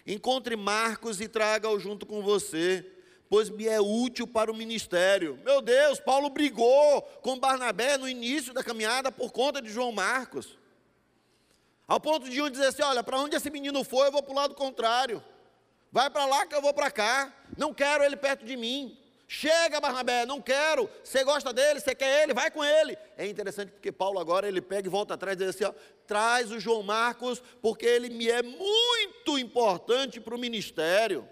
Encontre 0.04 0.56
Marcos 0.56 1.20
e 1.20 1.28
traga-o 1.28 1.78
junto 1.78 2.04
com 2.04 2.20
você 2.22 2.97
pois 3.28 3.50
me 3.50 3.66
é 3.66 3.80
útil 3.80 4.26
para 4.26 4.50
o 4.50 4.54
ministério. 4.54 5.38
Meu 5.44 5.60
Deus, 5.60 6.00
Paulo 6.00 6.30
brigou 6.30 7.02
com 7.22 7.38
Barnabé 7.38 7.96
no 7.98 8.08
início 8.08 8.52
da 8.52 8.64
caminhada 8.64 9.12
por 9.12 9.32
conta 9.32 9.60
de 9.60 9.70
João 9.70 9.92
Marcos. 9.92 10.58
Ao 11.86 11.98
ponto 11.98 12.28
de 12.28 12.40
um 12.42 12.50
dizer 12.50 12.66
assim: 12.66 12.82
olha, 12.82 13.02
para 13.02 13.18
onde 13.18 13.36
esse 13.36 13.50
menino 13.50 13.82
for, 13.84 14.04
eu 14.06 14.12
vou 14.12 14.22
para 14.22 14.32
o 14.32 14.36
lado 14.36 14.54
contrário. 14.54 15.24
Vai 15.90 16.10
para 16.10 16.26
lá 16.26 16.46
que 16.46 16.54
eu 16.54 16.60
vou 16.60 16.74
para 16.74 16.90
cá. 16.90 17.34
Não 17.56 17.72
quero 17.72 18.04
ele 18.04 18.16
perto 18.16 18.44
de 18.44 18.56
mim. 18.56 18.98
Chega, 19.26 19.80
Barnabé, 19.80 20.24
não 20.24 20.40
quero. 20.40 20.88
Você 21.04 21.22
gosta 21.22 21.52
dele, 21.52 21.80
você 21.80 21.94
quer 21.94 22.22
ele, 22.22 22.32
vai 22.32 22.50
com 22.50 22.64
ele. 22.64 22.96
É 23.16 23.26
interessante 23.26 23.70
porque 23.70 23.92
Paulo 23.92 24.18
agora 24.18 24.48
ele 24.48 24.62
pega 24.62 24.88
e 24.88 24.90
volta 24.90 25.14
atrás 25.14 25.34
e 25.36 25.38
diz 25.38 25.48
assim: 25.48 25.64
ó, 25.64 25.72
traz 26.06 26.50
o 26.50 26.58
João 26.58 26.82
Marcos, 26.82 27.42
porque 27.60 27.84
ele 27.84 28.08
me 28.08 28.28
é 28.28 28.42
muito 28.42 29.38
importante 29.38 30.20
para 30.20 30.34
o 30.34 30.38
ministério. 30.38 31.28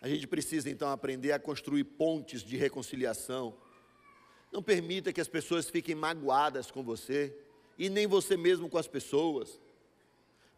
A 0.00 0.08
gente 0.08 0.26
precisa 0.26 0.70
então 0.70 0.90
aprender 0.90 1.32
a 1.32 1.38
construir 1.38 1.84
pontes 1.84 2.42
de 2.42 2.56
reconciliação. 2.56 3.56
Não 4.52 4.62
permita 4.62 5.12
que 5.12 5.20
as 5.20 5.28
pessoas 5.28 5.68
fiquem 5.68 5.94
magoadas 5.94 6.70
com 6.70 6.82
você 6.82 7.36
e 7.76 7.88
nem 7.90 8.06
você 8.06 8.36
mesmo 8.36 8.68
com 8.68 8.78
as 8.78 8.86
pessoas. 8.86 9.60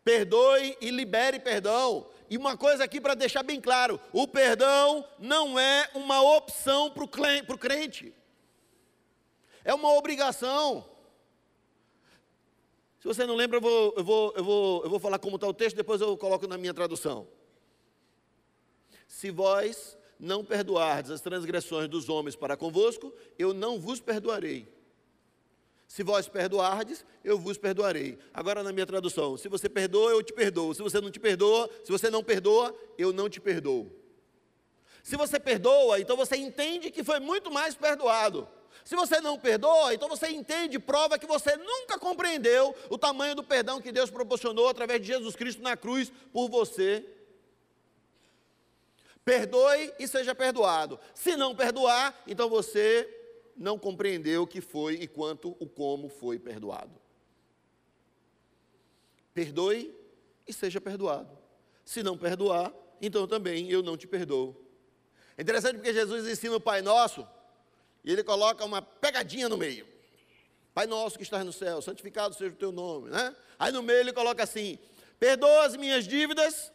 Perdoe 0.04 0.76
e 0.80 0.90
libere 0.90 1.40
perdão. 1.40 2.08
E 2.28 2.36
uma 2.36 2.56
coisa 2.56 2.84
aqui 2.84 3.00
para 3.00 3.14
deixar 3.14 3.42
bem 3.42 3.60
claro: 3.60 3.98
o 4.12 4.28
perdão 4.28 5.06
não 5.18 5.58
é 5.58 5.90
uma 5.94 6.22
opção 6.22 6.90
para 6.90 7.04
o 7.04 7.58
crente, 7.58 8.14
é 9.64 9.74
uma 9.74 9.92
obrigação. 9.94 10.88
Se 13.00 13.08
você 13.08 13.24
não 13.24 13.34
lembra, 13.34 13.56
eu 13.56 13.62
vou, 13.62 13.94
eu 13.96 14.04
vou, 14.04 14.34
eu 14.36 14.44
vou, 14.44 14.84
eu 14.84 14.90
vou 14.90 15.00
falar 15.00 15.18
como 15.18 15.36
está 15.36 15.46
o 15.46 15.54
texto, 15.54 15.76
depois 15.76 16.02
eu 16.02 16.16
coloco 16.18 16.46
na 16.46 16.58
minha 16.58 16.74
tradução. 16.74 17.26
Se 19.10 19.28
vós 19.28 19.98
não 20.20 20.44
perdoardes 20.44 21.10
as 21.10 21.20
transgressões 21.20 21.88
dos 21.88 22.08
homens 22.08 22.36
para 22.36 22.56
convosco, 22.56 23.12
eu 23.36 23.52
não 23.52 23.80
vos 23.80 23.98
perdoarei. 24.00 24.72
Se 25.88 26.04
vós 26.04 26.28
perdoardes, 26.28 27.04
eu 27.24 27.36
vos 27.36 27.58
perdoarei. 27.58 28.16
Agora 28.32 28.62
na 28.62 28.70
minha 28.70 28.86
tradução, 28.86 29.36
se 29.36 29.48
você 29.48 29.68
perdoa, 29.68 30.12
eu 30.12 30.22
te 30.22 30.32
perdoo. 30.32 30.72
Se 30.72 30.80
você 30.80 31.00
não 31.00 31.10
te 31.10 31.18
perdoa, 31.18 31.68
se 31.82 31.90
você 31.90 32.08
não 32.08 32.22
perdoa, 32.22 32.72
eu 32.96 33.12
não 33.12 33.28
te 33.28 33.40
perdoo. 33.40 33.90
Se 35.02 35.16
você 35.16 35.40
perdoa, 35.40 35.98
então 35.98 36.16
você 36.16 36.36
entende 36.36 36.92
que 36.92 37.02
foi 37.02 37.18
muito 37.18 37.50
mais 37.50 37.74
perdoado. 37.74 38.46
Se 38.84 38.94
você 38.94 39.20
não 39.20 39.36
perdoa, 39.36 39.92
então 39.92 40.08
você 40.08 40.28
entende, 40.28 40.78
prova 40.78 41.18
que 41.18 41.26
você 41.26 41.56
nunca 41.56 41.98
compreendeu 41.98 42.72
o 42.88 42.96
tamanho 42.96 43.34
do 43.34 43.42
perdão 43.42 43.80
que 43.80 43.90
Deus 43.90 44.08
proporcionou 44.08 44.68
através 44.68 45.00
de 45.00 45.08
Jesus 45.08 45.34
Cristo 45.34 45.60
na 45.60 45.76
cruz 45.76 46.12
por 46.32 46.48
você 46.48 47.04
Perdoe 49.30 49.94
e 49.96 50.08
seja 50.08 50.34
perdoado. 50.34 50.98
Se 51.14 51.36
não 51.36 51.54
perdoar, 51.54 52.20
então 52.26 52.50
você 52.50 53.08
não 53.56 53.78
compreendeu 53.78 54.42
o 54.42 54.46
que 54.46 54.60
foi 54.60 54.94
e 54.94 55.06
quanto 55.06 55.56
o 55.60 55.68
como 55.68 56.08
foi 56.08 56.36
perdoado. 56.36 56.90
Perdoe 59.32 59.94
e 60.48 60.52
seja 60.52 60.80
perdoado. 60.80 61.38
Se 61.84 62.02
não 62.02 62.18
perdoar, 62.18 62.74
então 63.00 63.24
também 63.28 63.70
eu 63.70 63.84
não 63.84 63.96
te 63.96 64.08
perdoo. 64.08 64.68
É 65.38 65.42
interessante 65.42 65.76
porque 65.76 65.94
Jesus 65.94 66.26
ensina 66.26 66.56
o 66.56 66.60
Pai 66.60 66.82
Nosso 66.82 67.24
e 68.02 68.10
ele 68.10 68.24
coloca 68.24 68.64
uma 68.64 68.82
pegadinha 68.82 69.48
no 69.48 69.56
meio. 69.56 69.86
Pai 70.74 70.88
nosso 70.88 71.16
que 71.16 71.22
estás 71.22 71.46
no 71.46 71.52
céu, 71.52 71.80
santificado 71.80 72.34
seja 72.34 72.52
o 72.52 72.56
teu 72.56 72.72
nome, 72.72 73.10
né? 73.10 73.36
Aí 73.60 73.70
no 73.70 73.80
meio 73.80 74.00
ele 74.00 74.12
coloca 74.12 74.42
assim: 74.42 74.76
perdoa 75.20 75.66
as 75.66 75.76
minhas 75.76 76.04
dívidas, 76.04 76.72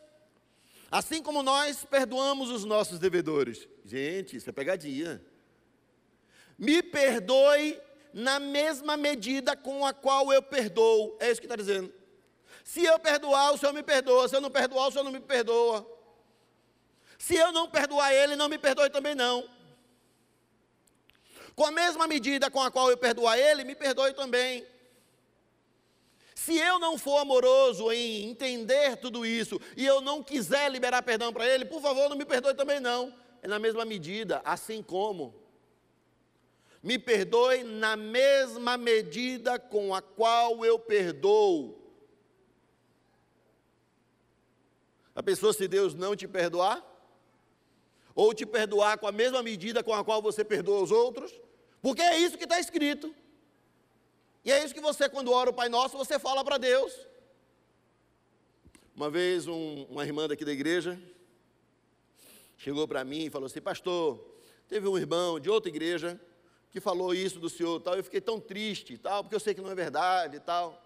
Assim 0.91 1.21
como 1.21 1.43
nós 1.43 1.83
perdoamos 1.83 2.49
os 2.49 2.63
nossos 2.63 2.99
devedores. 2.99 3.67
Gente, 3.83 4.37
isso 4.37 4.49
é 4.49 4.53
pegadinha. 4.53 5.21
Me 6.57 6.81
perdoe 6.81 7.79
na 8.13 8.39
mesma 8.39 8.95
medida 8.95 9.55
com 9.55 9.85
a 9.85 9.93
qual 9.93 10.31
eu 10.31 10.41
perdoo. 10.41 11.17
É 11.19 11.29
isso 11.29 11.41
que 11.41 11.47
está 11.47 11.55
dizendo. 11.55 11.93
Se 12.63 12.83
eu 12.83 12.97
perdoar, 12.97 13.53
o 13.53 13.57
Senhor 13.57 13.73
me 13.73 13.83
perdoa. 13.83 14.27
Se 14.29 14.35
eu 14.35 14.41
não 14.41 14.49
perdoar, 14.49 14.87
o 14.87 14.91
Senhor 14.91 15.03
não 15.03 15.11
me 15.11 15.19
perdoa. 15.19 15.85
Se 17.17 17.35
eu 17.35 17.51
não 17.51 17.69
perdoar 17.69 18.13
ele, 18.13 18.35
não 18.35 18.47
me 18.47 18.57
perdoe 18.57 18.89
também 18.89 19.15
não. 19.15 19.47
Com 21.55 21.65
a 21.65 21.71
mesma 21.71 22.07
medida 22.07 22.51
com 22.51 22.61
a 22.61 22.69
qual 22.69 22.89
eu 22.89 22.97
perdoar 22.97 23.37
ele, 23.37 23.63
me 23.63 23.75
perdoe 23.75 24.13
também. 24.13 24.65
Se 26.35 26.57
eu 26.57 26.77
não 26.77 26.97
for 26.97 27.17
amoroso 27.17 27.91
em 27.91 28.29
entender 28.29 28.97
tudo 28.97 29.25
isso 29.25 29.59
e 29.75 29.85
eu 29.85 30.01
não 30.01 30.21
quiser 30.21 30.69
liberar 30.69 31.01
perdão 31.01 31.33
para 31.33 31.47
ele, 31.47 31.65
por 31.65 31.81
favor, 31.81 32.09
não 32.09 32.17
me 32.17 32.25
perdoe 32.25 32.53
também 32.53 32.79
não. 32.79 33.13
É 33.41 33.47
na 33.47 33.57
mesma 33.57 33.85
medida, 33.85 34.41
assim 34.43 34.83
como 34.83 35.33
me 36.85 36.99
perdoe 36.99 37.63
na 37.63 37.97
mesma 37.97 38.77
medida 38.77 39.57
com 39.57 39.95
a 39.95 40.03
qual 40.03 40.63
eu 40.63 40.77
perdoo. 40.77 41.81
A 45.15 45.23
pessoa, 45.23 45.51
se 45.51 45.67
Deus 45.67 45.95
não 45.95 46.15
te 46.15 46.27
perdoar, 46.27 46.85
ou 48.13 48.35
te 48.35 48.45
perdoar 48.45 48.99
com 48.99 49.07
a 49.07 49.11
mesma 49.11 49.41
medida 49.41 49.83
com 49.83 49.95
a 49.95 50.05
qual 50.05 50.21
você 50.21 50.43
perdoa 50.45 50.83
os 50.83 50.91
outros, 50.91 51.33
porque 51.81 52.03
é 52.03 52.19
isso 52.19 52.37
que 52.37 52.43
está 52.43 52.59
escrito. 52.59 53.15
E 54.45 54.51
é 54.51 54.63
isso 54.63 54.75
que 54.75 54.79
você, 54.79 55.09
quando 55.09 55.31
ora 55.31 55.49
o 55.49 55.53
Pai 55.53 55.67
Nosso, 55.67 55.97
você 55.97 56.19
fala 56.19 56.43
para 56.43 56.59
Deus. 56.59 56.93
Uma 58.95 59.09
vez, 59.09 59.47
um, 59.47 59.87
uma 59.89 60.05
irmã 60.05 60.27
daqui 60.27 60.45
da 60.45 60.51
igreja 60.51 61.01
chegou 62.55 62.87
para 62.87 63.03
mim 63.03 63.25
e 63.25 63.29
falou 63.31 63.47
assim: 63.47 63.59
Pastor, 63.59 64.23
teve 64.67 64.87
um 64.87 64.99
irmão 64.99 65.39
de 65.39 65.49
outra 65.49 65.69
igreja 65.69 66.21
que 66.69 66.79
falou 66.79 67.11
isso 67.11 67.39
do 67.39 67.49
senhor 67.49 67.81
tal. 67.81 67.95
Eu 67.95 68.03
fiquei 68.03 68.21
tão 68.21 68.39
triste 68.39 68.99
tal, 68.99 69.23
porque 69.23 69.35
eu 69.35 69.39
sei 69.39 69.55
que 69.55 69.61
não 69.61 69.71
é 69.71 69.75
verdade 69.75 70.37
e 70.37 70.39
tal. 70.39 70.79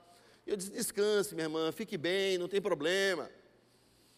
Eu 0.47 0.55
disse: 0.55 0.71
Descanse, 0.71 1.35
minha 1.35 1.45
irmã, 1.45 1.69
fique 1.73 1.97
bem, 1.97 2.37
não 2.37 2.47
tem 2.47 2.61
problema. 2.61 3.29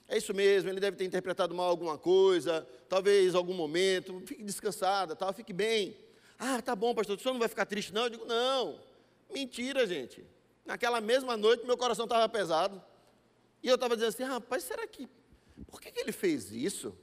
É 0.07 0.17
isso 0.17 0.35
mesmo, 0.35 0.69
ele 0.69 0.79
deve 0.79 0.97
ter 0.97 1.05
interpretado 1.05 1.55
mal 1.55 1.67
alguma 1.67 1.97
coisa, 1.97 2.67
talvez 2.87 3.33
algum 3.33 3.55
momento, 3.55 4.21
fique 4.27 4.43
descansada, 4.43 5.15
tal, 5.15 5.33
fique 5.33 5.51
bem. 5.51 5.97
Ah, 6.37 6.61
tá 6.61 6.75
bom, 6.75 6.93
pastor, 6.93 7.17
o 7.17 7.19
senhor 7.19 7.33
não 7.33 7.39
vai 7.39 7.49
ficar 7.49 7.65
triste, 7.65 7.91
não? 7.91 8.03
Eu 8.03 8.09
digo, 8.09 8.25
não. 8.25 8.90
Mentira, 9.31 9.87
gente. 9.87 10.25
Naquela 10.65 11.01
mesma 11.01 11.35
noite, 11.35 11.65
meu 11.65 11.77
coração 11.77 12.05
estava 12.05 12.27
pesado. 12.29 12.81
E 13.63 13.67
eu 13.67 13.75
estava 13.75 13.95
dizendo 13.95 14.09
assim: 14.09 14.23
rapaz, 14.23 14.63
será 14.63 14.85
que. 14.87 15.07
Por 15.67 15.79
que, 15.81 15.91
que 15.91 15.99
ele 15.99 16.11
fez 16.11 16.51
isso? 16.51 16.95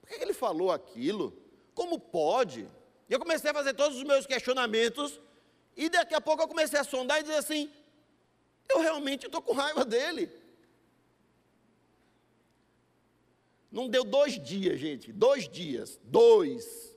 Por 0.00 0.08
que, 0.08 0.18
que 0.18 0.24
ele 0.24 0.34
falou 0.34 0.70
aquilo? 0.70 1.36
Como 1.74 1.98
pode? 1.98 2.68
E 3.08 3.12
eu 3.12 3.18
comecei 3.18 3.50
a 3.50 3.54
fazer 3.54 3.74
todos 3.74 3.96
os 3.96 4.04
meus 4.04 4.26
questionamentos. 4.26 5.20
E 5.76 5.88
daqui 5.88 6.14
a 6.14 6.20
pouco 6.20 6.42
eu 6.42 6.48
comecei 6.48 6.78
a 6.78 6.84
sondar 6.84 7.20
e 7.20 7.22
dizer 7.22 7.36
assim: 7.36 7.70
eu 8.68 8.80
realmente 8.80 9.26
estou 9.26 9.42
com 9.42 9.52
raiva 9.52 9.84
dele. 9.84 10.30
Não 13.70 13.88
deu 13.88 14.04
dois 14.04 14.42
dias, 14.42 14.78
gente. 14.78 15.12
Dois 15.12 15.48
dias. 15.48 15.98
Dois. 16.04 16.96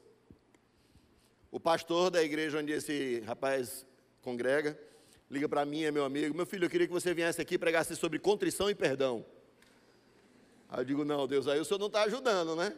O 1.49 1.59
pastor 1.59 2.09
da 2.09 2.21
igreja 2.21 2.59
onde 2.59 2.73
esse 2.73 3.21
rapaz 3.21 3.85
congrega, 4.25 4.77
liga 5.29 5.47
para 5.47 5.63
mim, 5.63 5.83
é 5.83 5.91
meu 5.91 6.03
amigo, 6.03 6.35
meu 6.35 6.47
filho, 6.47 6.65
eu 6.65 6.69
queria 6.69 6.87
que 6.87 6.93
você 6.93 7.13
viesse 7.13 7.39
aqui 7.39 7.53
e 7.53 7.57
pregasse 7.57 7.95
sobre 7.95 8.17
contrição 8.17 8.69
e 8.69 8.75
perdão. 8.75 9.23
Aí 10.67 10.79
eu 10.79 10.85
digo, 10.85 11.05
não, 11.05 11.27
Deus, 11.27 11.47
aí 11.47 11.59
o 11.59 11.63
senhor 11.63 11.79
não 11.79 11.87
está 11.87 12.03
ajudando, 12.03 12.55
né? 12.55 12.75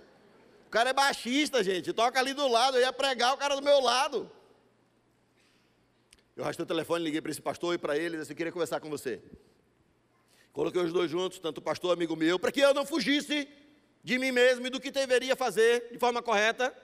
O 0.67 0.69
cara 0.69 0.89
é 0.89 0.93
baixista, 0.93 1.63
gente, 1.63 1.93
toca 1.93 2.19
ali 2.19 2.33
do 2.33 2.45
lado, 2.49 2.77
eu 2.77 2.81
ia 2.81 2.91
pregar 2.91 3.33
o 3.33 3.37
cara 3.37 3.55
do 3.55 3.61
meu 3.61 3.79
lado. 3.79 4.29
Eu 6.35 6.43
arrastei 6.43 6.63
o 6.63 6.67
telefone, 6.67 7.05
liguei 7.05 7.21
para 7.21 7.31
esse 7.31 7.41
pastor 7.41 7.73
e 7.73 7.77
para 7.77 7.97
ele, 7.97 8.17
disse, 8.17 8.33
eu 8.33 8.35
queria 8.35 8.51
conversar 8.51 8.81
com 8.81 8.89
você. 8.89 9.21
Coloquei 10.51 10.81
os 10.81 10.91
dois 10.91 11.09
juntos, 11.09 11.39
tanto 11.39 11.59
o 11.59 11.61
pastor 11.61 11.93
amigo 11.93 12.15
meu, 12.15 12.37
para 12.37 12.51
que 12.51 12.59
eu 12.59 12.73
não 12.73 12.85
fugisse 12.85 13.47
de 14.03 14.19
mim 14.19 14.31
mesmo 14.31 14.67
e 14.67 14.69
do 14.69 14.79
que 14.79 14.91
deveria 14.91 15.35
fazer 15.35 15.89
de 15.91 15.97
forma 15.97 16.21
correta. 16.21 16.75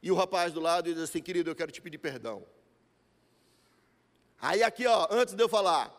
E 0.00 0.10
o 0.12 0.14
rapaz 0.14 0.52
do 0.52 0.60
lado 0.60 0.88
disse 0.88 1.02
assim, 1.02 1.20
querido, 1.20 1.50
eu 1.50 1.56
quero 1.56 1.72
te 1.72 1.82
pedir 1.82 1.98
perdão. 1.98 2.46
Aí 4.40 4.62
aqui, 4.62 4.86
ó, 4.86 5.08
antes 5.10 5.34
de 5.34 5.42
eu 5.42 5.48
falar, 5.48 5.92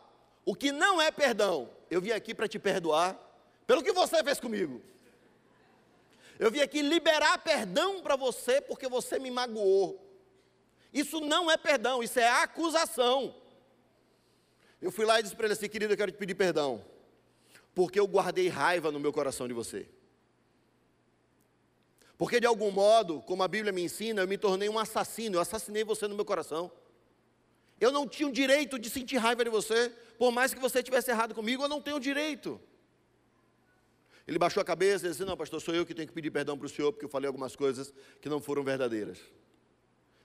o 0.45 0.55
que 0.55 0.71
não 0.71 1.01
é 1.01 1.11
perdão, 1.11 1.69
eu 1.89 2.01
vim 2.01 2.11
aqui 2.11 2.33
para 2.33 2.47
te 2.47 2.59
perdoar 2.59 3.17
pelo 3.65 3.83
que 3.83 3.91
você 3.91 4.23
fez 4.23 4.39
comigo. 4.39 4.81
Eu 6.39 6.51
vim 6.51 6.59
aqui 6.59 6.81
liberar 6.81 7.37
perdão 7.39 8.01
para 8.01 8.15
você 8.15 8.61
porque 8.61 8.87
você 8.87 9.17
me 9.17 9.31
magoou. 9.31 10.03
Isso 10.93 11.19
não 11.19 11.49
é 11.49 11.57
perdão, 11.57 12.01
isso 12.01 12.19
é 12.19 12.29
acusação. 12.29 13.35
Eu 14.81 14.91
fui 14.91 15.05
lá 15.05 15.19
e 15.19 15.23
disse 15.23 15.35
para 15.35 15.45
ele 15.45 15.53
assim, 15.53 15.67
querido, 15.67 15.93
eu 15.93 15.97
quero 15.97 16.11
te 16.11 16.17
pedir 16.17 16.35
perdão, 16.35 16.83
porque 17.73 17.99
eu 17.99 18.07
guardei 18.07 18.47
raiva 18.47 18.91
no 18.91 18.99
meu 18.99 19.11
coração 19.11 19.47
de 19.47 19.53
você. 19.53 19.87
Porque 22.17 22.39
de 22.39 22.47
algum 22.47 22.71
modo, 22.71 23.21
como 23.21 23.43
a 23.43 23.47
Bíblia 23.47 23.71
me 23.71 23.83
ensina, 23.83 24.21
eu 24.21 24.27
me 24.27 24.37
tornei 24.37 24.69
um 24.69 24.79
assassino, 24.79 25.37
eu 25.37 25.41
assassinei 25.41 25.83
você 25.83 26.07
no 26.07 26.15
meu 26.15 26.25
coração. 26.25 26.71
Eu 27.79 27.91
não 27.91 28.07
tinha 28.07 28.27
o 28.27 28.31
direito 28.31 28.79
de 28.79 28.89
sentir 28.89 29.17
raiva 29.17 29.43
de 29.43 29.49
você, 29.49 29.89
por 30.17 30.31
mais 30.31 30.53
que 30.53 30.59
você 30.59 30.81
tivesse 30.81 31.11
errado 31.11 31.35
comigo, 31.35 31.63
eu 31.63 31.69
não 31.69 31.81
tenho 31.81 31.97
o 31.97 31.99
direito. 31.99 32.59
Ele 34.27 34.37
baixou 34.37 34.59
a 34.61 34.65
cabeça 34.65 35.05
e 35.05 35.09
disse: 35.09 35.23
Não, 35.23 35.37
pastor, 35.37 35.61
sou 35.61 35.73
eu 35.73 35.85
que 35.85 35.93
tenho 35.93 36.07
que 36.07 36.13
pedir 36.13 36.31
perdão 36.31 36.57
para 36.57 36.65
o 36.65 36.69
senhor, 36.69 36.91
porque 36.91 37.05
eu 37.05 37.09
falei 37.09 37.27
algumas 37.27 37.55
coisas 37.55 37.93
que 38.19 38.27
não 38.27 38.41
foram 38.41 38.63
verdadeiras. 38.63 39.19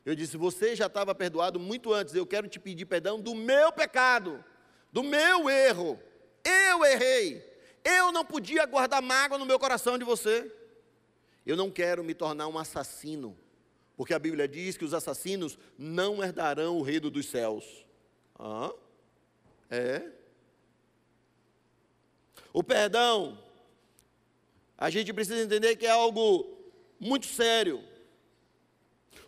Eu 0.05 0.17
disse: 0.17 0.37
Você 0.37 0.75
já 0.75 0.87
estava 0.87 1.15
perdoado 1.15 1.61
muito 1.61 1.93
antes, 1.93 2.15
eu 2.15 2.27
quero 2.27 2.49
te 2.49 2.59
pedir 2.59 2.87
perdão 2.87 3.21
do 3.21 3.35
meu 3.35 3.71
pecado, 3.71 4.45
do 4.91 5.03
meu 5.03 5.49
erro. 5.49 6.01
Eu 6.45 6.85
errei. 6.85 7.53
Eu 7.85 8.11
não 8.11 8.25
podia 8.25 8.67
guardar 8.67 9.01
mágoa 9.01 9.39
no 9.39 9.47
meu 9.47 9.59
coração 9.59 9.97
de 9.97 10.05
você. 10.05 10.51
Eu 11.47 11.57
não 11.57 11.71
quero 11.71 12.03
me 12.03 12.15
tornar 12.15 12.49
um 12.49 12.59
assassino, 12.59 13.37
porque 13.97 14.15
a 14.15 14.19
Bíblia 14.19 14.49
diz 14.49 14.77
que 14.77 14.85
os 14.85 14.95
assassinos 14.95 15.59
não 15.79 16.23
herdarão 16.23 16.79
o 16.79 16.83
reino 16.83 17.11
dos 17.11 17.27
céus. 17.27 17.65
É? 19.71 20.03
O 22.53 22.63
perdão 22.63 23.39
a 24.77 24.91
gente 24.91 25.13
precisa 25.13 25.41
entender 25.41 25.77
que 25.77 25.87
é 25.87 25.91
algo 25.91 26.45
muito 26.99 27.27
sério. 27.27 27.85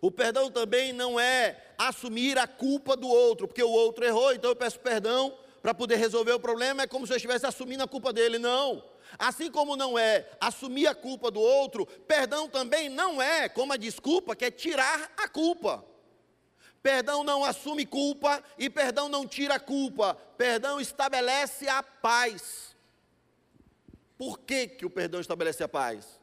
O 0.00 0.11
perdão 0.11 0.50
também 0.50 0.92
não 0.92 1.18
é 1.18 1.74
assumir 1.79 2.37
a 2.38 2.46
culpa 2.46 2.96
do 2.96 3.09
outro, 3.09 3.46
porque 3.46 3.62
o 3.62 3.70
outro 3.70 4.05
errou, 4.05 4.35
então 4.35 4.50
eu 4.50 4.57
peço 4.57 4.81
perdão 4.81 5.38
para 5.62 5.72
poder 5.72 5.96
resolver 5.96 6.33
o 6.33 6.40
problema, 6.40 6.83
é 6.83 6.87
como 6.87 7.07
se 7.07 7.12
eu 7.12 7.16
estivesse 7.16 7.46
assumindo 7.46 7.83
a 7.83 7.88
culpa 7.88 8.12
dele. 8.12 8.38
Não. 8.38 8.85
Assim 9.18 9.50
como 9.50 9.77
não 9.77 9.98
é 9.98 10.29
assumir 10.40 10.87
a 10.87 10.94
culpa 10.94 11.31
do 11.31 11.40
outro, 11.40 11.87
perdão 11.87 12.48
também 12.48 12.88
não 12.88 13.20
é 13.20 13.48
como 13.48 13.72
a 13.72 13.77
desculpa, 13.77 14.35
que 14.35 14.44
é 14.44 14.50
tirar 14.50 15.12
a 15.16 15.29
culpa. 15.29 15.85
Perdão 16.83 17.24
não 17.24 17.42
assume 17.44 17.87
culpa 17.87 18.44
e 18.59 18.68
perdão 18.68 19.09
não 19.09 19.27
tira 19.27 19.59
culpa. 19.59 20.14
Perdão 20.37 20.79
estabelece 20.79 21.66
a 21.66 21.83
paz. 21.83 22.77
Por 24.18 24.38
que, 24.38 24.66
que 24.68 24.85
o 24.85 24.90
perdão 24.90 25.20
estabelece 25.20 25.64
a 25.64 25.68
paz? 25.68 26.20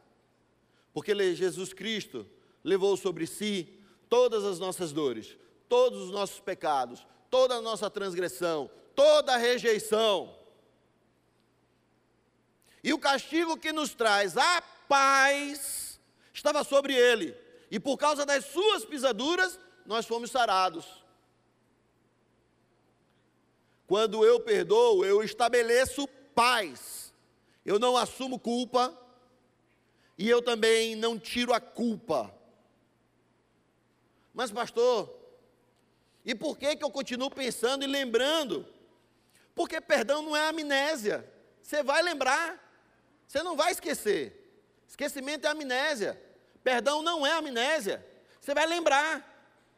Porque 0.94 1.16
Jesus 1.34 1.74
Cristo 1.74 2.28
levou 2.64 2.96
sobre 2.96 3.26
si 3.26 3.80
todas 4.08 4.44
as 4.44 4.60
nossas 4.60 4.92
dores, 4.92 5.38
todos 5.68 6.04
os 6.04 6.12
nossos 6.12 6.40
pecados, 6.40 7.06
toda 7.30 7.56
a 7.56 7.62
nossa 7.62 7.90
transgressão, 7.90 8.70
toda 8.94 9.34
a 9.34 9.38
rejeição. 9.38 10.36
E 12.84 12.94
o 12.94 13.00
castigo 13.00 13.58
que 13.58 13.72
nos 13.72 13.94
traz 13.94 14.38
a 14.38 14.62
paz 14.88 16.00
estava 16.34 16.64
sobre 16.64 16.94
ele. 16.94 17.36
E 17.70 17.80
por 17.80 17.98
causa 17.98 18.26
das 18.26 18.46
suas 18.46 18.84
pisaduras, 18.84 19.60
nós 19.86 20.06
fomos 20.06 20.32
sarados. 20.32 20.86
Quando 23.88 24.26
eu 24.26 24.40
perdoo, 24.40 25.06
eu 25.06 25.24
estabeleço 25.24 26.08
paz. 26.34 27.14
Eu 27.66 27.78
não 27.78 27.96
assumo 27.96 28.40
culpa 28.40 28.98
e 30.18 30.30
eu 30.30 30.42
também 30.42 30.96
não 30.96 31.20
tiro 31.20 31.54
a 31.54 31.60
culpa. 31.60 32.34
Mas, 34.34 34.52
pastor, 34.52 35.14
e 36.24 36.34
por 36.34 36.58
que, 36.58 36.76
que 36.76 36.84
eu 36.84 36.92
continuo 36.92 37.30
pensando 37.30 37.84
e 37.84 37.88
lembrando? 37.88 38.66
Porque 39.54 39.82
perdão 39.82 40.22
não 40.22 40.36
é 40.36 40.48
amnésia. 40.48 41.30
Você 41.62 41.84
vai 41.84 42.02
lembrar, 42.02 42.71
você 43.32 43.44
não 43.44 43.56
vai 43.56 43.72
esquecer. 43.72 44.54
Esquecimento 44.86 45.48
é 45.48 45.50
amnésia. 45.50 46.22
Perdão 46.62 47.02
não 47.02 47.26
é 47.26 47.32
amnésia. 47.32 48.06
Você 48.42 48.54
vai 48.54 48.68
lembrar. 48.68 49.26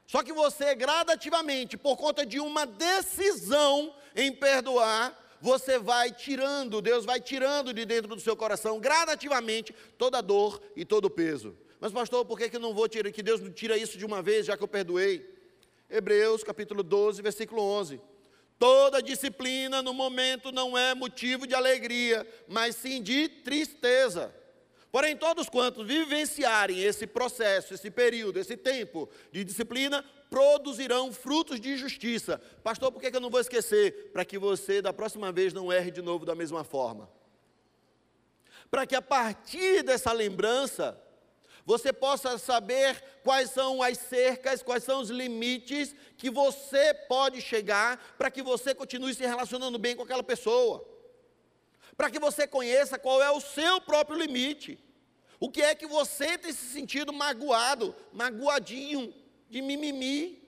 Só 0.07 0.23
que 0.23 0.33
você 0.33 0.73
gradativamente, 0.73 1.77
por 1.77 1.95
conta 1.95 2.25
de 2.25 2.39
uma 2.39 2.65
decisão 2.65 3.95
em 4.15 4.31
perdoar, 4.31 5.37
você 5.39 5.77
vai 5.77 6.11
tirando, 6.11 6.81
Deus 6.81 7.05
vai 7.05 7.21
tirando 7.21 7.71
de 7.75 7.85
dentro 7.85 8.15
do 8.15 8.19
seu 8.19 8.35
coração 8.35 8.79
gradativamente 8.79 9.71
toda 9.99 10.19
dor 10.19 10.59
e 10.75 10.83
todo 10.83 11.07
peso. 11.07 11.55
Mas 11.79 11.91
pastor, 11.91 12.25
por 12.25 12.39
que, 12.39 12.49
que 12.49 12.55
eu 12.55 12.59
não 12.59 12.73
vou 12.73 12.89
tirar, 12.89 13.11
que 13.11 13.21
Deus 13.21 13.39
não 13.39 13.51
tira 13.51 13.77
isso 13.77 13.99
de 13.99 14.05
uma 14.05 14.19
vez, 14.19 14.47
já 14.47 14.57
que 14.57 14.63
eu 14.63 14.67
perdoei? 14.67 15.31
Hebreus 15.87 16.43
capítulo 16.43 16.81
12, 16.81 17.21
versículo 17.21 17.61
11. 17.61 18.01
Toda 18.59 19.01
disciplina 19.01 19.81
no 19.81 19.93
momento 19.93 20.51
não 20.51 20.77
é 20.77 20.93
motivo 20.95 21.45
de 21.45 21.53
alegria, 21.53 22.25
mas 22.47 22.75
sim 22.75 23.01
de 23.01 23.27
tristeza. 23.27 24.33
Porém, 24.91 25.17
todos 25.17 25.49
quantos 25.49 25.87
vivenciarem 25.87 26.83
esse 26.83 27.07
processo, 27.07 27.73
esse 27.73 27.89
período, 27.89 28.37
esse 28.37 28.55
tempo 28.55 29.09
de 29.31 29.43
disciplina, 29.43 30.05
produzirão 30.29 31.11
frutos 31.11 31.59
de 31.59 31.75
justiça. 31.77 32.39
Pastor, 32.63 32.91
por 32.91 33.01
que 33.01 33.15
eu 33.15 33.19
não 33.19 33.31
vou 33.31 33.39
esquecer? 33.39 34.11
Para 34.13 34.23
que 34.23 34.37
você, 34.37 34.83
da 34.83 34.93
próxima 34.93 35.31
vez, 35.31 35.51
não 35.51 35.73
erre 35.73 35.89
de 35.89 36.01
novo 36.01 36.25
da 36.25 36.35
mesma 36.35 36.63
forma. 36.63 37.09
Para 38.69 38.85
que 38.85 38.95
a 38.95 39.01
partir 39.01 39.83
dessa 39.83 40.11
lembrança, 40.11 40.95
você 41.65 41.93
possa 41.93 42.37
saber 42.37 43.01
quais 43.23 43.51
são 43.51 43.81
as 43.81 43.97
cercas, 43.97 44.61
quais 44.61 44.83
são 44.83 45.01
os 45.01 45.09
limites 45.09 45.95
que 46.17 46.29
você 46.29 46.93
pode 46.93 47.41
chegar 47.41 48.15
para 48.17 48.29
que 48.29 48.41
você 48.41 48.75
continue 48.75 49.13
se 49.13 49.25
relacionando 49.25 49.77
bem 49.77 49.95
com 49.95 50.03
aquela 50.03 50.23
pessoa 50.23 50.93
para 51.95 52.09
que 52.09 52.19
você 52.19 52.47
conheça 52.47 52.97
qual 52.97 53.21
é 53.21 53.31
o 53.31 53.39
seu 53.39 53.79
próprio 53.81 54.17
limite. 54.17 54.79
O 55.39 55.49
que 55.49 55.61
é 55.61 55.75
que 55.75 55.85
você 55.85 56.37
tem 56.37 56.51
se 56.51 56.73
sentido 56.73 57.11
magoado, 57.11 57.95
magoadinho, 58.11 59.13
de 59.49 59.61
mimimi? 59.61 60.41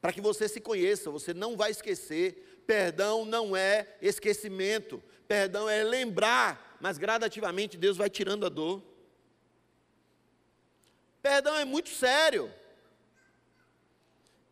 Para 0.00 0.12
que 0.12 0.20
você 0.20 0.48
se 0.48 0.60
conheça, 0.60 1.10
você 1.10 1.34
não 1.34 1.56
vai 1.56 1.70
esquecer. 1.70 2.62
Perdão 2.66 3.24
não 3.24 3.54
é 3.54 3.96
esquecimento, 4.00 5.02
perdão 5.28 5.68
é 5.68 5.82
lembrar, 5.84 6.78
mas 6.80 6.96
gradativamente 6.96 7.76
Deus 7.76 7.96
vai 7.96 8.08
tirando 8.08 8.46
a 8.46 8.48
dor. 8.48 8.82
Perdão 11.24 11.56
é 11.56 11.64
muito 11.64 11.88
sério. 11.88 12.52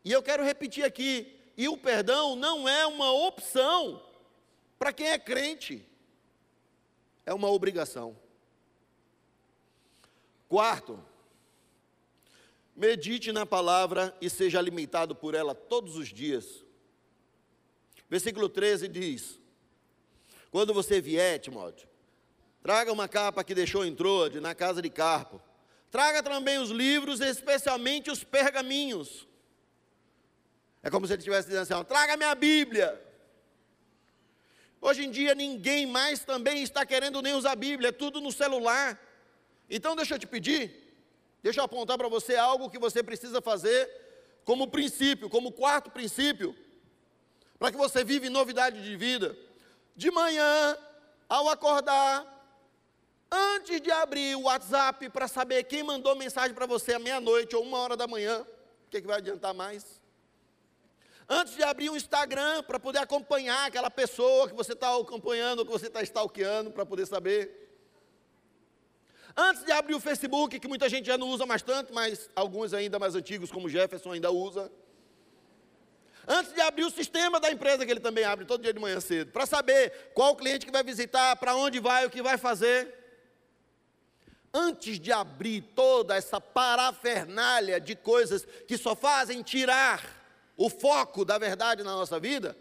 E 0.02 0.10
eu 0.10 0.22
quero 0.22 0.42
repetir 0.42 0.82
aqui: 0.82 1.38
e 1.54 1.68
o 1.68 1.76
perdão 1.76 2.34
não 2.34 2.66
é 2.66 2.86
uma 2.86 3.12
opção, 3.12 4.02
para 4.78 4.90
quem 4.90 5.08
é 5.08 5.18
crente, 5.18 5.86
é 7.26 7.34
uma 7.34 7.50
obrigação. 7.50 8.16
Quarto, 10.48 10.98
medite 12.74 13.32
na 13.32 13.44
palavra 13.44 14.16
e 14.18 14.30
seja 14.30 14.58
alimentado 14.58 15.14
por 15.14 15.34
ela 15.34 15.54
todos 15.54 15.94
os 15.96 16.08
dias. 16.08 16.64
Versículo 18.08 18.48
13 18.48 18.88
diz: 18.88 19.38
Quando 20.50 20.72
você 20.72 21.02
vier, 21.02 21.38
Timóteo, 21.38 21.86
traga 22.62 22.90
uma 22.90 23.08
capa 23.08 23.44
que 23.44 23.54
deixou 23.54 23.84
em 23.84 23.94
Trode, 23.94 24.40
na 24.40 24.54
casa 24.54 24.80
de 24.80 24.88
Carpo. 24.88 25.51
Traga 25.92 26.22
também 26.22 26.58
os 26.58 26.70
livros, 26.70 27.20
especialmente 27.20 28.10
os 28.10 28.24
pergaminhos. 28.24 29.28
É 30.82 30.88
como 30.88 31.06
se 31.06 31.12
ele 31.12 31.20
estivesse 31.20 31.48
dizendo 31.48 31.74
assim: 31.74 31.84
traga 31.84 32.16
minha 32.16 32.34
Bíblia. 32.34 32.98
Hoje 34.80 35.04
em 35.04 35.10
dia 35.10 35.34
ninguém 35.34 35.84
mais 35.84 36.24
também 36.24 36.62
está 36.62 36.86
querendo 36.86 37.20
nem 37.20 37.34
usar 37.34 37.52
a 37.52 37.56
Bíblia, 37.56 37.90
é 37.90 37.92
tudo 37.92 38.22
no 38.22 38.32
celular. 38.32 38.98
Então 39.68 39.94
deixa 39.94 40.14
eu 40.14 40.18
te 40.18 40.26
pedir, 40.26 40.62
deixa 41.42 41.60
eu 41.60 41.64
apontar 41.64 41.98
para 41.98 42.08
você 42.08 42.36
algo 42.36 42.70
que 42.70 42.78
você 42.78 43.02
precisa 43.02 43.42
fazer 43.42 43.86
como 44.46 44.68
princípio, 44.68 45.28
como 45.28 45.52
quarto 45.52 45.90
princípio, 45.90 46.56
para 47.58 47.70
que 47.70 47.76
você 47.76 48.02
viva 48.02 48.26
em 48.26 48.30
novidade 48.30 48.82
de 48.82 48.96
vida. 48.96 49.36
De 49.94 50.10
manhã, 50.10 50.74
ao 51.28 51.50
acordar, 51.50 52.41
antes 53.32 53.80
de 53.80 53.90
abrir 53.90 54.36
o 54.36 54.42
WhatsApp 54.42 55.08
para 55.08 55.26
saber 55.26 55.64
quem 55.64 55.82
mandou 55.82 56.14
mensagem 56.14 56.54
para 56.54 56.66
você 56.66 56.92
à 56.92 56.98
meia-noite 56.98 57.56
ou 57.56 57.62
uma 57.62 57.78
hora 57.78 57.96
da 57.96 58.06
manhã, 58.06 58.42
o 58.42 58.90
que, 58.90 59.00
que 59.00 59.06
vai 59.06 59.16
adiantar 59.16 59.54
mais? 59.54 60.02
Antes 61.26 61.54
de 61.54 61.62
abrir 61.62 61.88
um 61.88 61.96
Instagram 61.96 62.62
para 62.64 62.78
poder 62.78 62.98
acompanhar 62.98 63.66
aquela 63.66 63.90
pessoa 63.90 64.48
que 64.48 64.54
você 64.54 64.74
está 64.74 64.94
acompanhando, 64.94 65.64
que 65.64 65.72
você 65.72 65.86
está 65.86 66.02
stalkeando, 66.02 66.70
para 66.70 66.84
poder 66.84 67.06
saber. 67.06 67.58
Antes 69.34 69.64
de 69.64 69.72
abrir 69.72 69.94
o 69.94 70.00
Facebook, 70.00 70.60
que 70.60 70.68
muita 70.68 70.90
gente 70.90 71.06
já 71.06 71.16
não 71.16 71.28
usa 71.28 71.46
mais 71.46 71.62
tanto, 71.62 71.94
mas 71.94 72.28
alguns 72.36 72.74
ainda 72.74 72.98
mais 72.98 73.14
antigos, 73.14 73.50
como 73.50 73.66
Jefferson, 73.66 74.12
ainda 74.12 74.30
usa. 74.30 74.70
Antes 76.28 76.52
de 76.52 76.60
abrir 76.60 76.84
o 76.84 76.90
sistema 76.90 77.40
da 77.40 77.50
empresa, 77.50 77.86
que 77.86 77.90
ele 77.90 78.00
também 78.00 78.24
abre 78.24 78.44
todo 78.44 78.62
dia 78.62 78.72
de 78.74 78.78
manhã 78.78 79.00
cedo, 79.00 79.32
para 79.32 79.46
saber 79.46 80.10
qual 80.12 80.36
cliente 80.36 80.66
que 80.66 80.72
vai 80.72 80.84
visitar, 80.84 81.34
para 81.36 81.56
onde 81.56 81.80
vai, 81.80 82.04
o 82.04 82.10
que 82.10 82.20
vai 82.20 82.36
fazer. 82.36 83.01
Antes 84.54 85.00
de 85.00 85.10
abrir 85.10 85.62
toda 85.74 86.14
essa 86.14 86.40
parafernália 86.40 87.80
de 87.80 87.96
coisas 87.96 88.44
que 88.66 88.76
só 88.76 88.94
fazem 88.94 89.42
tirar 89.42 90.22
o 90.56 90.68
foco 90.68 91.24
da 91.24 91.38
verdade 91.38 91.82
na 91.82 91.92
nossa 91.92 92.20
vida, 92.20 92.56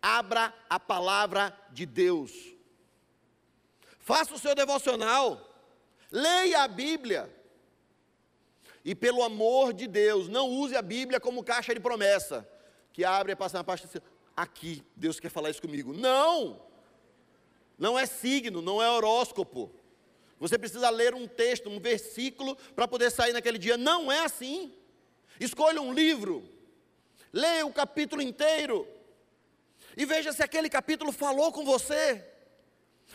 abra 0.00 0.54
a 0.68 0.80
palavra 0.80 1.54
de 1.70 1.84
Deus. 1.84 2.32
Faça 3.98 4.34
o 4.34 4.38
seu 4.38 4.54
devocional. 4.54 5.50
Leia 6.10 6.62
a 6.62 6.68
Bíblia. 6.68 7.34
E 8.84 8.94
pelo 8.94 9.22
amor 9.22 9.72
de 9.72 9.86
Deus, 9.86 10.28
não 10.28 10.48
use 10.48 10.76
a 10.76 10.82
Bíblia 10.82 11.18
como 11.18 11.42
caixa 11.42 11.74
de 11.74 11.80
promessa, 11.80 12.48
que 12.92 13.04
abre 13.04 13.32
e 13.32 13.36
passa 13.36 13.58
na 13.58 13.64
pasta 13.64 14.02
aqui, 14.36 14.84
Deus 14.94 15.20
quer 15.20 15.30
falar 15.30 15.50
isso 15.50 15.62
comigo. 15.62 15.92
Não! 15.92 16.60
Não 17.78 17.98
é 17.98 18.06
signo, 18.06 18.62
não 18.62 18.82
é 18.82 18.88
horóscopo. 18.88 19.74
Você 20.44 20.58
precisa 20.58 20.90
ler 20.90 21.14
um 21.14 21.26
texto, 21.26 21.70
um 21.70 21.80
versículo 21.80 22.54
para 22.76 22.86
poder 22.86 23.10
sair 23.10 23.32
naquele 23.32 23.56
dia. 23.56 23.78
Não 23.78 24.12
é 24.12 24.26
assim. 24.26 24.74
Escolha 25.40 25.80
um 25.80 25.90
livro, 25.90 26.46
leia 27.32 27.64
o 27.64 27.72
capítulo 27.72 28.20
inteiro 28.20 28.86
e 29.96 30.04
veja 30.04 30.34
se 30.34 30.42
aquele 30.42 30.68
capítulo 30.68 31.12
falou 31.12 31.50
com 31.50 31.64
você. 31.64 32.22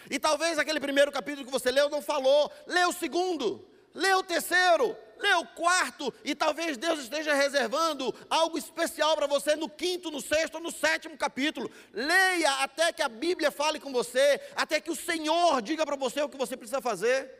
E 0.10 0.18
talvez 0.18 0.58
aquele 0.58 0.80
primeiro 0.80 1.12
capítulo 1.12 1.46
que 1.46 1.52
você 1.52 1.70
leu 1.70 1.88
não 1.88 2.02
falou. 2.02 2.52
Lê 2.66 2.84
o 2.86 2.92
segundo, 2.92 3.64
lê 3.94 4.12
o 4.16 4.24
terceiro, 4.24 4.98
lê 5.20 5.34
o 5.36 5.46
quarto, 5.46 6.14
e 6.24 6.34
talvez 6.34 6.78
Deus 6.78 7.02
esteja 7.02 7.34
reservando 7.34 8.14
algo 8.30 8.58
especial 8.58 9.16
para 9.16 9.28
você 9.28 9.56
no 9.56 9.70
quinto, 9.70 10.10
no 10.10 10.22
sexto 10.22 10.56
ou 10.56 10.62
no 10.62 10.72
sétimo 10.72 11.18
capítulo. 11.18 11.70
Leia 11.94 12.64
até 12.64 12.94
que 12.94 13.02
a 13.02 13.10
Bíblia 13.10 13.52
fale 13.52 13.80
com 13.80 13.92
você, 13.92 14.42
até 14.56 14.80
que 14.80 14.90
o 14.90 14.96
Senhor 14.96 15.62
diga 15.62 15.86
para 15.86 15.96
você 15.96 16.22
o 16.22 16.30
que 16.30 16.38
você 16.38 16.56
precisa 16.56 16.82
fazer. 16.82 17.38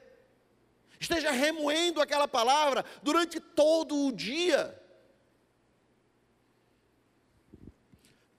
Esteja 1.00 1.32
remoendo 1.32 2.02
aquela 2.02 2.28
palavra 2.28 2.84
durante 3.02 3.40
todo 3.40 4.08
o 4.08 4.12
dia. 4.12 4.78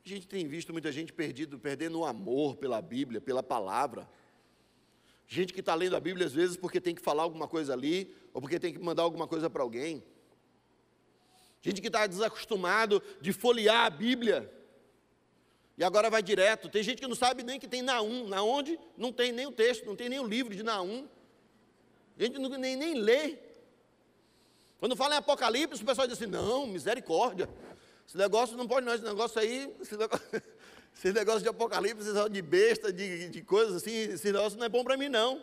A 0.04 0.08
gente 0.08 0.26
tem 0.26 0.46
visto 0.46 0.72
muita 0.72 0.92
gente 0.92 1.12
perdido, 1.12 1.58
perdendo 1.58 2.00
o 2.00 2.04
amor 2.04 2.56
pela 2.56 2.82
Bíblia, 2.82 3.20
pela 3.20 3.42
palavra. 3.42 4.08
Gente 5.32 5.52
que 5.54 5.60
está 5.60 5.76
lendo 5.76 5.94
a 5.94 6.00
Bíblia 6.00 6.26
às 6.26 6.32
vezes 6.32 6.56
porque 6.56 6.80
tem 6.80 6.92
que 6.92 7.00
falar 7.00 7.22
alguma 7.22 7.46
coisa 7.46 7.72
ali, 7.72 8.12
ou 8.34 8.40
porque 8.40 8.58
tem 8.58 8.72
que 8.72 8.80
mandar 8.80 9.04
alguma 9.04 9.28
coisa 9.28 9.48
para 9.48 9.62
alguém. 9.62 10.02
Gente 11.62 11.80
que 11.80 11.86
está 11.86 12.04
desacostumado 12.04 13.00
de 13.20 13.32
folhear 13.32 13.86
a 13.86 13.90
Bíblia. 13.90 14.52
E 15.78 15.84
agora 15.84 16.10
vai 16.10 16.20
direto. 16.20 16.68
Tem 16.68 16.82
gente 16.82 17.00
que 17.00 17.06
não 17.06 17.14
sabe 17.14 17.44
nem 17.44 17.60
que 17.60 17.68
tem 17.68 17.80
Naum. 17.80 18.26
Na 18.26 18.42
onde? 18.42 18.76
Não 18.96 19.12
tem 19.12 19.30
nem 19.30 19.46
o 19.46 19.52
texto, 19.52 19.86
não 19.86 19.94
tem 19.94 20.08
nem 20.08 20.18
o 20.18 20.26
livro 20.26 20.52
de 20.52 20.64
Naum. 20.64 21.08
Gente 22.18 22.36
não, 22.36 22.50
nem, 22.50 22.74
nem 22.74 22.94
lê. 22.94 23.38
Quando 24.80 24.96
fala 24.96 25.14
em 25.14 25.18
Apocalipse, 25.18 25.80
o 25.80 25.86
pessoal 25.86 26.08
diz 26.08 26.20
assim: 26.20 26.28
não, 26.28 26.66
misericórdia. 26.66 27.48
Esse 28.04 28.16
negócio 28.16 28.56
não 28.56 28.66
pode 28.66 28.84
não, 28.84 28.94
esse 28.94 29.04
negócio 29.04 29.40
aí, 29.40 29.72
esse 29.80 29.96
negócio, 29.96 30.26
esse 30.94 31.12
negócio 31.12 31.42
de 31.42 31.48
apocalipse, 31.48 32.02
esse 32.02 32.08
negócio 32.08 32.30
de 32.30 32.42
besta, 32.42 32.92
de, 32.92 33.28
de 33.28 33.42
coisas 33.42 33.76
assim, 33.76 33.92
esse 33.92 34.32
negócio 34.32 34.58
não 34.58 34.66
é 34.66 34.68
bom 34.68 34.84
para 34.84 34.96
mim 34.96 35.08
não. 35.08 35.42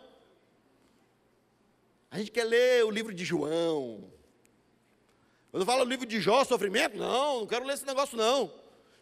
A 2.10 2.18
gente 2.18 2.30
quer 2.30 2.44
ler 2.44 2.84
o 2.84 2.90
livro 2.90 3.12
de 3.12 3.24
João. 3.24 4.10
Quando 5.50 5.66
fala 5.66 5.84
o 5.84 5.88
livro 5.88 6.06
de 6.06 6.20
Jó, 6.20 6.44
sofrimento, 6.44 6.96
não, 6.96 7.40
não 7.40 7.46
quero 7.46 7.64
ler 7.64 7.74
esse 7.74 7.86
negócio 7.86 8.16
não. 8.16 8.52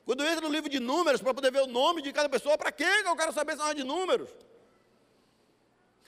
Quando 0.04 0.24
entra 0.24 0.40
no 0.40 0.52
livro 0.52 0.70
de 0.70 0.78
números 0.78 1.20
para 1.20 1.34
poder 1.34 1.50
ver 1.50 1.62
o 1.62 1.66
nome 1.66 2.00
de 2.00 2.12
cada 2.12 2.28
pessoa, 2.28 2.56
para 2.56 2.70
que 2.70 2.84
eu 2.84 3.16
quero 3.16 3.32
saber 3.32 3.54
esse 3.54 3.74
de 3.74 3.84
números? 3.84 4.30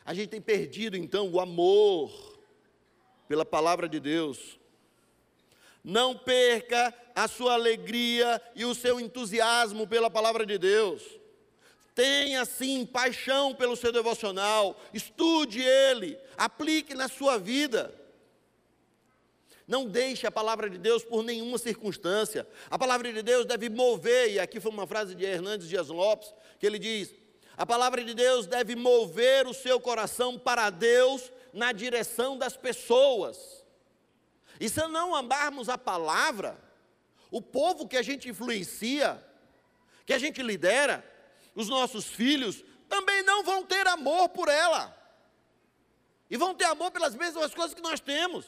A 0.04 0.14
gente 0.14 0.28
tem 0.28 0.40
perdido 0.40 0.96
então 0.96 1.28
o 1.28 1.40
amor 1.40 2.38
pela 3.28 3.44
palavra 3.44 3.88
de 3.88 4.00
Deus. 4.00 4.58
Não 5.84 6.16
perca 6.16 6.92
a 7.18 7.26
sua 7.26 7.54
alegria 7.54 8.40
e 8.54 8.64
o 8.64 8.74
seu 8.74 9.00
entusiasmo 9.00 9.88
pela 9.88 10.08
palavra 10.08 10.46
de 10.46 10.56
Deus. 10.56 11.02
Tenha 11.92 12.44
sim 12.44 12.86
paixão 12.86 13.52
pelo 13.52 13.74
seu 13.74 13.90
devocional, 13.90 14.80
estude 14.94 15.60
ele, 15.60 16.16
aplique 16.36 16.94
na 16.94 17.08
sua 17.08 17.36
vida. 17.36 17.92
Não 19.66 19.84
deixe 19.84 20.28
a 20.28 20.30
palavra 20.30 20.70
de 20.70 20.78
Deus 20.78 21.04
por 21.04 21.24
nenhuma 21.24 21.58
circunstância. 21.58 22.46
A 22.70 22.78
palavra 22.78 23.12
de 23.12 23.20
Deus 23.20 23.44
deve 23.44 23.68
mover, 23.68 24.30
e 24.30 24.38
aqui 24.38 24.60
foi 24.60 24.70
uma 24.70 24.86
frase 24.86 25.14
de 25.16 25.24
Hernandes 25.24 25.68
Dias 25.68 25.88
Lopes, 25.88 26.32
que 26.60 26.64
ele 26.64 26.78
diz: 26.78 27.12
a 27.56 27.66
palavra 27.66 28.04
de 28.04 28.14
Deus 28.14 28.46
deve 28.46 28.76
mover 28.76 29.48
o 29.48 29.52
seu 29.52 29.80
coração 29.80 30.38
para 30.38 30.70
Deus 30.70 31.32
na 31.52 31.72
direção 31.72 32.38
das 32.38 32.56
pessoas. 32.56 33.64
E 34.60 34.68
se 34.68 34.86
não 34.86 35.16
amarmos 35.16 35.68
a 35.68 35.76
palavra, 35.76 36.67
o 37.30 37.40
povo 37.40 37.86
que 37.86 37.96
a 37.96 38.02
gente 38.02 38.28
influencia, 38.28 39.22
que 40.06 40.12
a 40.12 40.18
gente 40.18 40.42
lidera, 40.42 41.04
os 41.54 41.68
nossos 41.68 42.06
filhos, 42.06 42.64
também 42.88 43.22
não 43.22 43.42
vão 43.42 43.64
ter 43.64 43.86
amor 43.86 44.28
por 44.30 44.48
ela. 44.48 44.94
E 46.30 46.36
vão 46.36 46.54
ter 46.54 46.64
amor 46.64 46.90
pelas 46.90 47.14
mesmas 47.14 47.54
coisas 47.54 47.74
que 47.74 47.80
nós 47.80 48.00
temos. 48.00 48.46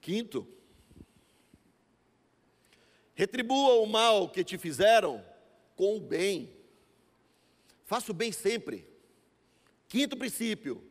Quinto, 0.00 0.48
retribua 3.14 3.74
o 3.74 3.86
mal 3.86 4.30
que 4.30 4.42
te 4.42 4.56
fizeram 4.56 5.24
com 5.76 5.96
o 5.96 6.00
bem. 6.00 6.54
Faça 7.84 8.12
o 8.12 8.14
bem 8.14 8.32
sempre. 8.32 8.88
Quinto 9.88 10.16
princípio, 10.16 10.90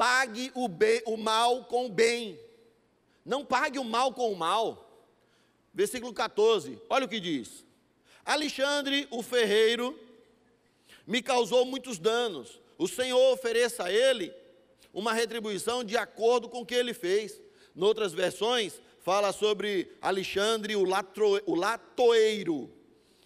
Pague 0.00 0.50
o, 0.54 0.66
bem, 0.66 1.02
o 1.04 1.14
mal 1.18 1.66
com 1.66 1.84
o 1.84 1.90
bem. 1.90 2.40
Não 3.30 3.44
pague 3.44 3.78
o 3.78 3.84
mal 3.84 4.12
com 4.12 4.32
o 4.32 4.36
mal. 4.36 5.06
Versículo 5.72 6.12
14, 6.12 6.82
olha 6.90 7.04
o 7.06 7.08
que 7.08 7.20
diz: 7.20 7.64
Alexandre, 8.24 9.06
o 9.08 9.22
ferreiro, 9.22 9.96
me 11.06 11.22
causou 11.22 11.64
muitos 11.64 11.96
danos. 11.96 12.60
O 12.76 12.88
Senhor 12.88 13.32
ofereça 13.32 13.84
a 13.84 13.92
ele 13.92 14.34
uma 14.92 15.12
retribuição 15.12 15.84
de 15.84 15.96
acordo 15.96 16.48
com 16.48 16.62
o 16.62 16.66
que 16.66 16.74
ele 16.74 16.92
fez. 16.92 17.40
Em 17.76 17.84
outras 17.84 18.12
versões, 18.12 18.82
fala 18.98 19.32
sobre 19.32 19.88
Alexandre, 20.02 20.74
o, 20.74 20.84
latro, 20.84 21.40
o 21.46 21.54
latoeiro. 21.54 22.68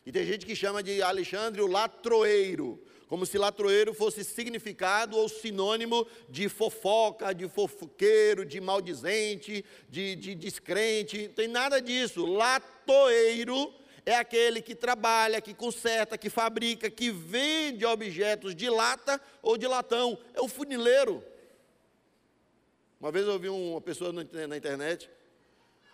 E 0.05 0.13
tem 0.13 0.27
gente 0.27 0.45
que 0.45 0.55
chama 0.55 0.83
de 0.83 1.01
Alexandre, 1.01 1.63
o 1.63 1.67
latroeiro 1.67 2.79
como 3.15 3.25
se 3.25 3.39
latroeiro 3.39 3.95
fosse 3.95 4.25
significado 4.25 5.17
ou 5.17 5.29
sinônimo 5.29 6.05
de 6.29 6.49
fofoca, 6.49 7.33
de 7.33 7.49
fofoqueiro, 7.49 8.45
de 8.45 8.61
maldizente, 8.61 9.65
de, 9.89 10.17
de 10.17 10.35
descrente, 10.35 11.29
não 11.29 11.35
tem 11.35 11.47
nada 11.47 11.81
disso. 11.81 12.27
Latoeiro 12.27 13.73
é 14.05 14.17
aquele 14.17 14.61
que 14.61 14.75
trabalha, 14.75 15.41
que 15.41 15.55
conserta, 15.55 16.19
que 16.19 16.29
fabrica, 16.29 16.91
que 16.91 17.13
vende 17.13 17.87
objetos 17.87 18.53
de 18.53 18.69
lata 18.69 19.21
ou 19.41 19.57
de 19.57 19.69
latão. 19.69 20.19
É 20.35 20.41
o 20.41 20.49
funileiro. 20.49 21.23
Uma 22.99 23.13
vez 23.13 23.29
eu 23.29 23.35
ouvi 23.35 23.49
uma 23.49 23.81
pessoa 23.81 24.13
na 24.13 24.57
internet, 24.57 25.09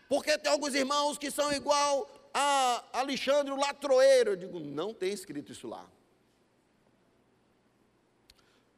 porque 0.08 0.38
tem 0.38 0.50
alguns 0.50 0.74
irmãos 0.74 1.18
que 1.18 1.30
são 1.30 1.52
igual 1.52 2.30
a 2.32 2.82
Alexandre 2.94 3.52
o 3.52 3.56
Latroeiro. 3.56 4.30
Eu 4.30 4.36
digo, 4.36 4.58
não 4.58 4.94
tem 4.94 5.12
escrito 5.12 5.52
isso 5.52 5.68
lá. 5.68 5.86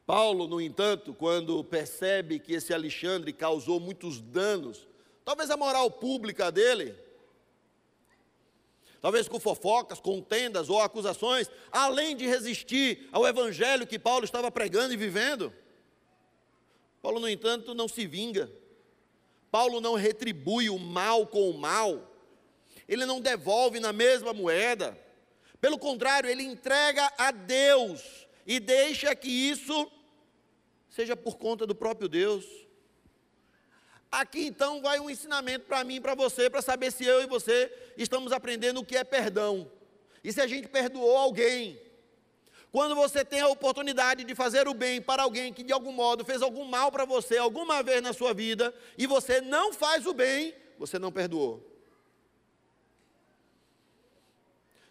Paulo, 0.06 0.48
no 0.48 0.60
entanto, 0.60 1.14
quando 1.14 1.62
percebe 1.62 2.38
que 2.38 2.54
esse 2.54 2.74
Alexandre 2.74 3.32
causou 3.32 3.78
muitos 3.78 4.20
danos, 4.20 4.88
talvez 5.24 5.50
a 5.50 5.56
moral 5.56 5.90
pública 5.90 6.50
dele, 6.50 6.94
talvez 9.00 9.28
com 9.28 9.38
fofocas, 9.38 10.00
contendas 10.00 10.68
ou 10.68 10.80
acusações, 10.80 11.48
além 11.70 12.16
de 12.16 12.26
resistir 12.26 13.08
ao 13.12 13.26
evangelho 13.26 13.86
que 13.86 13.98
Paulo 13.98 14.24
estava 14.24 14.50
pregando 14.50 14.92
e 14.92 14.96
vivendo, 14.96 15.52
Paulo, 17.00 17.18
no 17.18 17.28
entanto, 17.28 17.74
não 17.74 17.88
se 17.88 18.06
vinga. 18.06 18.50
Paulo 19.50 19.80
não 19.80 19.94
retribui 19.94 20.70
o 20.70 20.78
mal 20.78 21.26
com 21.26 21.50
o 21.50 21.58
mal. 21.58 22.10
Ele 22.88 23.04
não 23.04 23.20
devolve 23.20 23.80
na 23.80 23.92
mesma 23.92 24.32
moeda. 24.32 24.96
Pelo 25.60 25.78
contrário, 25.78 26.30
ele 26.30 26.44
entrega 26.44 27.12
a 27.18 27.32
Deus 27.32 28.26
e 28.46 28.58
deixa 28.58 29.14
que 29.14 29.28
isso 29.28 29.90
seja 30.88 31.16
por 31.16 31.36
conta 31.36 31.66
do 31.66 31.74
próprio 31.74 32.08
Deus. 32.08 32.44
Aqui 34.10 34.46
então 34.46 34.82
vai 34.82 35.00
um 35.00 35.08
ensinamento 35.08 35.64
para 35.64 35.82
mim 35.84 35.94
e 35.94 36.00
para 36.00 36.14
você, 36.14 36.50
para 36.50 36.60
saber 36.60 36.92
se 36.92 37.04
eu 37.04 37.22
e 37.22 37.26
você 37.26 37.72
estamos 37.96 38.30
aprendendo 38.30 38.80
o 38.80 38.84
que 38.84 38.96
é 38.96 39.04
perdão. 39.04 39.70
E 40.22 40.32
se 40.32 40.40
a 40.40 40.46
gente 40.46 40.68
perdoou 40.68 41.16
alguém. 41.16 41.80
Quando 42.70 42.94
você 42.94 43.24
tem 43.24 43.40
a 43.40 43.48
oportunidade 43.48 44.24
de 44.24 44.34
fazer 44.34 44.66
o 44.66 44.74
bem 44.74 45.00
para 45.00 45.22
alguém 45.22 45.52
que 45.52 45.62
de 45.62 45.72
algum 45.72 45.92
modo 45.92 46.24
fez 46.24 46.40
algum 46.40 46.64
mal 46.64 46.90
para 46.90 47.04
você 47.04 47.36
alguma 47.36 47.82
vez 47.82 48.02
na 48.02 48.12
sua 48.12 48.32
vida 48.32 48.74
e 48.96 49.06
você 49.06 49.40
não 49.40 49.72
faz 49.72 50.06
o 50.06 50.14
bem, 50.14 50.54
você 50.78 50.98
não 50.98 51.12
perdoou. 51.12 51.66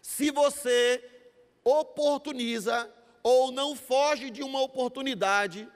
Se 0.00 0.30
você 0.30 1.02
oportuniza 1.64 2.92
ou 3.22 3.52
não 3.52 3.76
foge 3.76 4.30
de 4.30 4.42
uma 4.42 4.60
oportunidade 4.60 5.68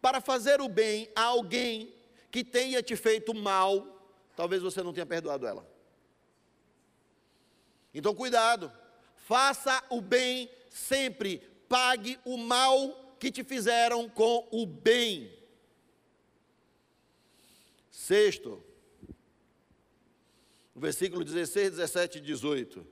para 0.00 0.20
fazer 0.20 0.60
o 0.60 0.68
bem 0.68 1.08
a 1.14 1.22
alguém 1.22 1.94
que 2.30 2.44
tenha 2.44 2.82
te 2.82 2.96
feito 2.96 3.32
mal, 3.34 3.86
talvez 4.34 4.62
você 4.62 4.82
não 4.82 4.92
tenha 4.92 5.06
perdoado 5.06 5.46
ela. 5.46 5.66
Então, 7.94 8.14
cuidado, 8.14 8.70
faça 9.16 9.82
o 9.88 10.00
bem 10.00 10.50
sempre, 10.68 11.38
pague 11.68 12.18
o 12.24 12.36
mal 12.36 13.16
que 13.18 13.30
te 13.30 13.42
fizeram 13.42 14.08
com 14.08 14.46
o 14.50 14.66
bem. 14.66 15.32
Sexto, 17.90 18.62
versículo 20.74 21.24
16, 21.24 21.70
17 21.70 22.18
e 22.18 22.20
18. 22.20 22.86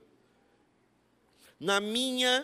Na 1.59 1.79
minha 1.79 2.43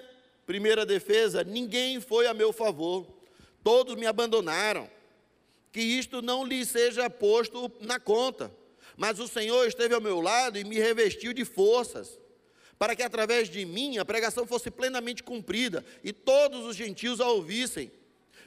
primeira 0.52 0.86
defesa, 0.86 1.46
ninguém 1.46 2.02
foi 2.02 2.28
a 2.28 2.34
meu 2.34 2.52
favor, 2.52 3.08
todos 3.64 3.96
me 3.96 4.06
abandonaram 4.06 4.90
que 5.72 5.80
isto 5.80 6.22
não 6.22 6.46
lhe 6.46 6.66
seja 6.66 7.10
posto 7.10 7.72
na 7.80 7.98
conta. 7.98 8.54
Mas 8.98 9.18
o 9.18 9.30
Senhor 9.30 9.66
esteve 9.66 9.96
ao 9.96 10.02
meu 10.02 10.20
lado 10.20 10.60
e 10.60 10.66
me 10.66 10.78
revestiu 10.78 11.32
de 11.32 11.46
forças, 11.46 12.20
para 12.78 12.98
que 12.98 13.02
através 13.02 13.50
de 13.50 13.64
mim 13.64 13.98
a 13.98 14.04
pregação 14.04 14.46
fosse 14.46 14.70
plenamente 14.70 15.24
cumprida 15.24 15.86
e 16.04 16.12
todos 16.12 16.66
os 16.66 16.76
gentios 16.76 17.22
a 17.22 17.30
ouvissem. 17.30 17.90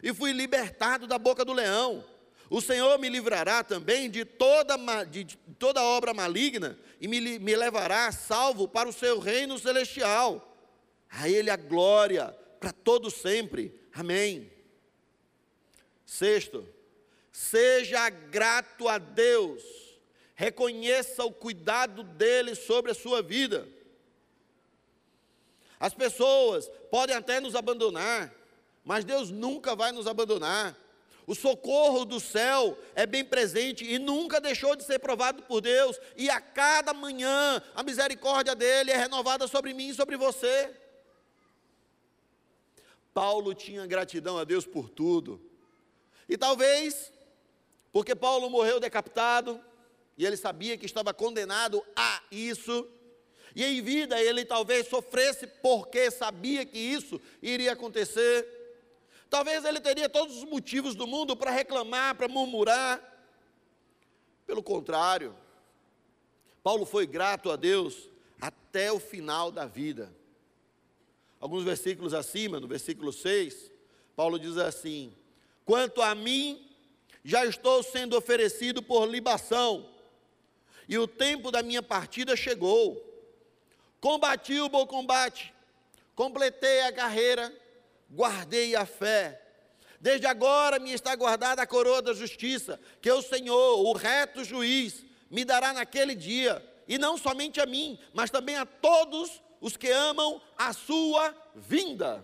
E 0.03 0.13
fui 0.13 0.33
libertado 0.33 1.07
da 1.07 1.19
boca 1.19 1.43
do 1.43 1.55
leão. 1.55 2.05
O 2.51 2.61
Senhor 2.61 2.99
me 2.99 3.09
livrará 3.09 3.65
também 3.65 4.11
de 4.11 4.27
toda, 4.27 4.77
de 5.05 5.39
toda 5.59 5.83
obra 5.83 6.13
maligna 6.13 6.79
e 7.01 7.09
me, 7.09 7.39
me 7.39 7.57
levará 7.57 8.13
salvo 8.13 8.69
para 8.69 8.91
o 8.91 8.93
seu 8.93 9.19
reino 9.19 9.59
celestial. 9.59 10.51
A 11.15 11.29
Ele 11.29 11.51
a 11.51 11.57
glória 11.57 12.29
para 12.61 12.73
todo 12.73 13.11
sempre. 13.11 13.75
Amém. 13.93 14.51
Sexto, 16.05 16.67
Seja 17.35 18.09
grato 18.09 18.87
a 18.87 18.97
Deus, 18.97 19.61
reconheça 20.37 21.25
o 21.25 21.33
cuidado 21.33 22.05
dele 22.05 22.55
sobre 22.55 22.93
a 22.93 22.95
sua 22.95 23.21
vida. 23.23 23.67
As 25.81 25.93
pessoas 25.93 26.71
podem 26.93 27.17
até 27.17 27.41
nos 27.41 27.57
abandonar, 27.57 28.33
mas 28.85 29.05
Deus 29.05 29.33
nunca 29.33 29.75
vai 29.75 29.91
nos 29.91 30.07
abandonar. 30.07 30.77
O 31.27 31.35
socorro 31.35 32.05
do 32.05 32.21
céu 32.21 32.79
é 32.95 33.05
bem 33.05 33.25
presente 33.25 33.85
e 33.85 33.99
nunca 33.99 34.41
deixou 34.41 34.77
de 34.77 34.85
ser 34.85 35.01
provado 35.01 35.43
por 35.43 35.61
Deus, 35.61 35.99
e 36.17 36.31
a 36.31 36.41
cada 36.41 36.95
manhã 36.95 37.61
a 37.75 37.83
misericórdia 37.83 38.55
dele 38.55 38.93
é 38.93 38.97
renovada 38.97 39.49
sobre 39.49 39.75
mim 39.75 39.89
e 39.89 39.95
sobre 39.95 40.17
você. 40.17 40.73
Paulo 43.15 43.55
tinha 43.55 43.87
gratidão 43.87 44.37
a 44.37 44.45
Deus 44.45 44.67
por 44.67 44.91
tudo, 44.91 45.41
e 46.29 46.37
talvez 46.37 47.12
porque 47.95 48.17
Paulo 48.17 48.51
morreu 48.51 48.81
decapitado 48.81 49.61
e 50.19 50.27
ele 50.27 50.37
sabia 50.37 50.77
que 50.77 50.85
estava 50.85 51.15
condenado 51.15 51.81
a 51.95 52.21
isso. 52.29 52.89
E 53.55 53.65
em 53.65 53.81
vida 53.81 54.21
ele 54.21 54.45
talvez 54.45 54.89
sofresse 54.89 55.47
porque 55.62 56.11
sabia 56.11 56.67
que 56.67 56.77
isso 56.77 57.21
iria 57.41 57.73
acontecer. 57.73 58.49
Talvez 59.31 59.65
ele 59.65 59.81
teria 59.81 60.09
todos 60.09 60.39
os 60.39 60.45
motivos 60.45 60.97
do 60.97 61.07
mundo 61.07 61.37
para 61.37 61.53
reclamar, 61.53 62.17
para 62.17 62.27
murmurar. 62.27 63.01
Pelo 64.45 64.61
contrário, 64.61 65.33
Paulo 66.65 66.85
foi 66.85 67.07
grato 67.07 67.49
a 67.49 67.55
Deus 67.55 68.11
até 68.41 68.91
o 68.91 68.99
final 68.99 69.53
da 69.53 69.67
vida. 69.67 70.12
Alguns 71.45 71.63
versículos 71.63 72.15
acima, 72.15 72.59
no 72.59 72.67
versículo 72.67 73.13
6, 73.13 73.71
Paulo 74.17 74.39
diz 74.39 74.57
assim: 74.57 75.15
Quanto 75.63 76.01
a 76.01 76.15
mim, 76.15 76.67
já 77.23 77.45
estou 77.45 77.83
sendo 77.83 78.17
oferecido 78.17 78.83
por 78.83 79.05
libação, 79.05 79.87
e 80.89 80.97
o 80.97 81.07
tempo 81.07 81.51
da 81.51 81.63
minha 81.63 81.83
partida 81.83 82.35
chegou. 82.35 82.97
Combati 84.01 84.59
o 84.59 84.71
bom 84.71 84.87
combate, 84.87 85.53
completei 86.15 86.81
a 86.81 86.93
carreira, 86.95 87.55
guardei 88.11 88.75
a 88.75 88.87
fé. 88.87 89.39
Desde 90.01 90.27
agora 90.27 90.79
me 90.79 90.95
está 90.95 91.15
guardada 91.15 91.61
a 91.61 91.67
coroa 91.67 92.01
da 92.01 92.15
justiça, 92.15 92.81
que 93.03 93.13
o 93.13 93.21
Senhor, 93.21 93.81
o 93.85 93.93
reto 93.93 94.43
juiz, 94.45 95.05
me 95.31 95.45
dará 95.45 95.75
naquele 95.75 96.15
dia, 96.15 96.65
e 96.89 96.97
não 96.97 97.19
somente 97.19 97.61
a 97.61 97.67
mim, 97.67 97.99
mas 98.15 98.31
também 98.31 98.57
a 98.57 98.65
todos 98.65 99.44
os 99.65 99.79
que 99.79 99.91
amam 99.91 100.43
a 100.59 100.75
sua 100.75 101.35
vinda. 101.55 102.23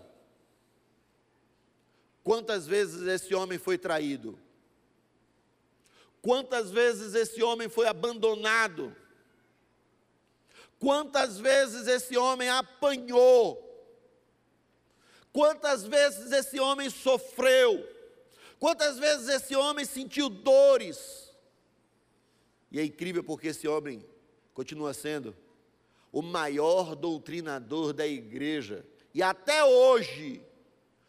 Quantas 2.22 2.66
vezes 2.66 3.06
esse 3.08 3.34
homem 3.34 3.58
foi 3.58 3.78
traído? 3.78 4.38
Quantas 6.20 6.70
vezes 6.70 7.14
esse 7.14 7.42
homem 7.42 7.66
foi 7.66 7.86
abandonado? 7.86 8.94
Quantas 10.78 11.38
vezes 11.38 11.86
esse 11.86 12.14
homem 12.14 12.50
apanhou? 12.50 13.66
Quantas 15.32 15.86
vezes 15.86 16.30
esse 16.32 16.60
homem 16.60 16.90
sofreu? 16.90 17.88
Quantas 18.58 18.98
vezes 18.98 19.28
esse 19.30 19.56
homem 19.56 19.86
sentiu 19.86 20.28
dores? 20.28 21.32
E 22.70 22.78
é 22.78 22.84
incrível 22.84 23.24
porque 23.24 23.48
esse 23.48 23.66
homem 23.66 24.06
continua 24.52 24.92
sendo 24.92 25.34
o 26.12 26.22
maior 26.22 26.94
doutrinador 26.94 27.92
da 27.92 28.06
igreja. 28.06 28.84
E 29.14 29.22
até 29.22 29.64
hoje, 29.64 30.42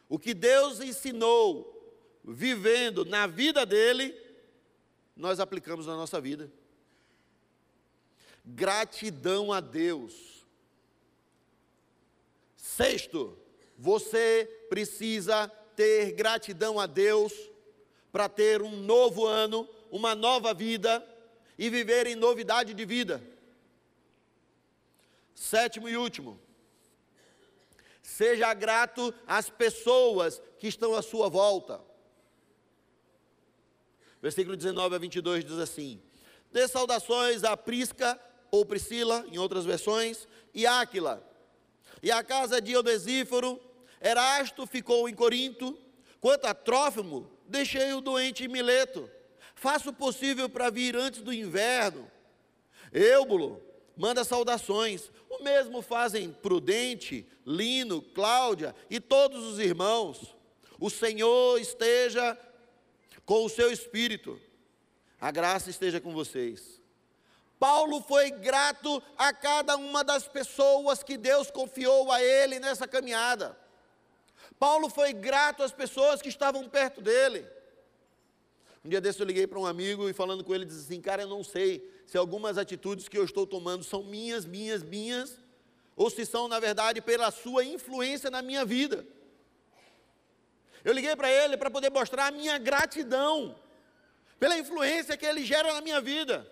o 0.08 0.20
que 0.20 0.34
Deus 0.34 0.80
ensinou, 0.80 1.68
vivendo 2.24 3.06
na 3.06 3.26
vida 3.28 3.66
dele, 3.66 4.16
nós 5.16 5.40
aplicamos 5.40 5.86
na 5.86 5.96
nossa 5.96 6.20
vida. 6.20 6.52
Gratidão 8.44 9.52
a 9.52 9.60
Deus. 9.60 10.46
Sexto, 12.56 13.38
você 13.78 14.50
precisa 14.70 15.48
ter 15.76 16.12
gratidão 16.12 16.80
a 16.80 16.86
Deus 16.86 17.34
para 18.12 18.28
ter 18.28 18.62
um 18.62 18.76
novo 18.78 19.26
ano, 19.26 19.68
uma 19.90 20.14
nova 20.14 20.54
vida 20.54 21.06
e 21.58 21.70
viver 21.70 22.08
em 22.08 22.16
novidade 22.16 22.74
de 22.74 22.86
vida. 22.86 23.22
Sétimo 25.34 25.90
e 25.90 25.98
último, 25.98 26.40
seja 28.02 28.54
grato 28.54 29.14
às 29.26 29.50
pessoas 29.50 30.42
que 30.60 30.68
estão 30.68 30.94
à 30.94 31.02
sua 31.02 31.30
volta. 31.30 31.82
Versículo 34.22 34.56
19 34.56 34.96
a 34.96 35.00
22 35.00 35.44
diz 35.44 35.58
assim: 35.58 36.02
Dê 36.52 36.68
saudações 36.68 37.44
a 37.44 37.58
Prisca 37.58 38.20
ou 38.52 38.66
Priscila, 38.66 39.26
em 39.32 39.38
outras 39.38 39.66
versões, 39.66 40.28
e 40.54 40.68
Áquila. 40.68 41.26
E 42.04 42.12
a 42.12 42.24
casa 42.24 42.62
de 42.62 42.76
Odesíforo, 42.76 43.60
Erasto 44.02 44.68
ficou 44.68 45.08
em 45.08 45.16
Corinto. 45.16 45.78
Quanto 46.20 46.46
a 46.46 46.54
Trófimo, 46.54 47.32
deixei 47.48 47.94
o 47.94 48.02
doente 48.02 48.44
em 48.44 48.48
Mileto. 48.48 49.10
Faço 49.56 49.90
o 49.90 49.94
possível 49.94 50.50
para 50.50 50.70
vir 50.70 50.96
antes 50.96 51.22
do 51.22 51.34
inverno. 51.34 52.10
Eubulo, 52.92 53.62
manda 54.02 54.24
saudações. 54.24 55.12
O 55.30 55.44
mesmo 55.44 55.84
fazem 55.84 56.32
Prudente, 56.32 57.24
Lino, 57.46 58.02
Cláudia 58.02 58.76
e 58.90 59.00
todos 59.00 59.46
os 59.46 59.60
irmãos. 59.60 60.36
O 60.80 60.90
Senhor 60.90 61.62
esteja 61.62 62.36
com 63.24 63.46
o 63.46 63.50
seu 63.50 63.72
espírito. 63.72 64.42
A 65.20 65.30
graça 65.30 65.70
esteja 65.70 66.02
com 66.02 66.12
vocês. 66.12 66.82
Paulo 67.60 68.02
foi 68.02 68.32
grato 68.32 69.04
a 69.16 69.32
cada 69.32 69.78
uma 69.78 70.04
das 70.04 70.28
pessoas 70.28 71.04
que 71.04 71.16
Deus 71.16 71.52
confiou 71.52 72.12
a 72.12 72.24
ele 72.24 72.60
nessa 72.60 72.88
caminhada. 72.88 73.56
Paulo 74.58 74.90
foi 74.90 75.14
grato 75.14 75.62
às 75.62 75.72
pessoas 75.72 76.24
que 76.24 76.30
estavam 76.30 76.68
perto 76.68 77.02
dele. 77.02 77.48
Um 78.84 78.90
dia 78.90 79.00
desse 79.00 79.20
eu 79.20 79.26
liguei 79.26 79.46
para 79.46 79.60
um 79.60 79.66
amigo 79.66 80.10
e 80.10 80.14
falando 80.14 80.44
com 80.44 80.56
ele, 80.56 80.66
disse 80.66 80.86
assim: 80.86 81.00
Cara, 81.00 81.22
eu 81.22 81.30
não 81.30 81.44
sei 81.44 81.88
se 82.06 82.18
algumas 82.18 82.58
atitudes 82.58 83.08
que 83.08 83.18
eu 83.18 83.24
estou 83.24 83.46
tomando 83.46 83.84
são 83.84 84.04
minhas, 84.04 84.46
minhas, 84.46 84.82
minhas, 84.82 85.40
ou 85.96 86.10
se 86.10 86.26
são, 86.26 86.48
na 86.48 86.60
verdade, 86.60 87.00
pela 87.02 87.30
sua 87.30 87.64
influência 87.64 88.32
na 88.32 88.42
minha 88.42 88.66
vida. 88.66 89.06
Eu 90.84 90.94
liguei 90.94 91.16
para 91.16 91.32
ele 91.32 91.58
para 91.58 91.70
poder 91.70 91.92
mostrar 91.92 92.28
a 92.28 92.32
minha 92.32 92.58
gratidão 92.58 93.56
pela 94.40 94.58
influência 94.58 95.16
que 95.16 95.26
ele 95.26 95.46
gera 95.46 95.74
na 95.74 95.82
minha 95.82 96.02
vida. 96.02 96.50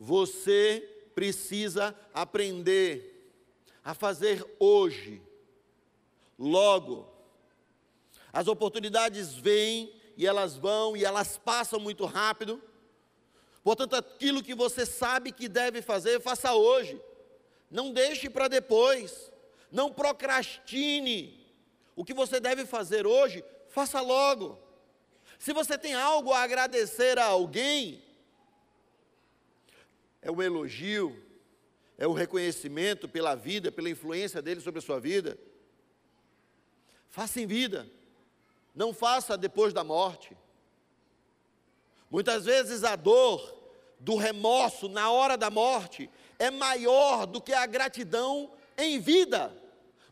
Você 0.00 1.10
precisa 1.14 1.94
aprender 2.12 3.30
a 3.84 3.92
fazer 3.92 4.44
hoje, 4.58 5.22
logo. 6.38 7.12
As 8.32 8.48
oportunidades 8.48 9.34
vêm 9.34 9.92
e 10.16 10.26
elas 10.26 10.56
vão 10.56 10.96
e 10.96 11.04
elas 11.04 11.38
passam 11.38 11.78
muito 11.78 12.04
rápido. 12.04 12.62
Portanto, 13.62 13.94
aquilo 13.94 14.42
que 14.42 14.54
você 14.54 14.84
sabe 14.84 15.32
que 15.32 15.48
deve 15.48 15.80
fazer, 15.80 16.20
faça 16.20 16.52
hoje. 16.52 17.00
Não 17.70 17.92
deixe 17.92 18.28
para 18.28 18.48
depois. 18.48 19.32
Não 19.70 19.90
procrastine. 19.90 21.44
O 21.96 22.04
que 22.04 22.12
você 22.12 22.40
deve 22.40 22.66
fazer 22.66 23.06
hoje, 23.06 23.44
faça 23.68 24.00
logo. 24.00 24.58
Se 25.38 25.52
você 25.52 25.78
tem 25.78 25.94
algo 25.94 26.32
a 26.32 26.42
agradecer 26.42 27.18
a 27.18 27.26
alguém, 27.26 28.02
é 30.20 30.30
o 30.30 30.42
elogio, 30.42 31.22
é 31.96 32.06
o 32.06 32.12
reconhecimento 32.12 33.08
pela 33.08 33.34
vida, 33.34 33.70
pela 33.70 33.90
influência 33.90 34.40
dele 34.42 34.60
sobre 34.60 34.78
a 34.78 34.82
sua 34.82 34.98
vida. 34.98 35.38
Faça 37.14 37.40
em 37.40 37.46
vida, 37.46 37.88
não 38.74 38.92
faça 38.92 39.38
depois 39.38 39.72
da 39.72 39.84
morte. 39.84 40.36
Muitas 42.10 42.44
vezes 42.44 42.82
a 42.82 42.96
dor 42.96 43.54
do 44.00 44.16
remorso 44.16 44.88
na 44.88 45.12
hora 45.12 45.36
da 45.36 45.48
morte 45.48 46.10
é 46.40 46.50
maior 46.50 47.24
do 47.24 47.40
que 47.40 47.52
a 47.52 47.66
gratidão 47.66 48.50
em 48.76 48.98
vida. 48.98 49.56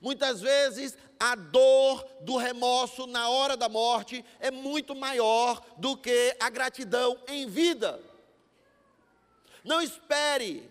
Muitas 0.00 0.40
vezes 0.40 0.96
a 1.18 1.34
dor 1.34 2.06
do 2.20 2.36
remorso 2.36 3.04
na 3.08 3.28
hora 3.28 3.56
da 3.56 3.68
morte 3.68 4.24
é 4.38 4.52
muito 4.52 4.94
maior 4.94 5.60
do 5.78 5.96
que 5.96 6.36
a 6.38 6.48
gratidão 6.48 7.18
em 7.26 7.48
vida. 7.48 8.00
Não 9.64 9.82
espere 9.82 10.70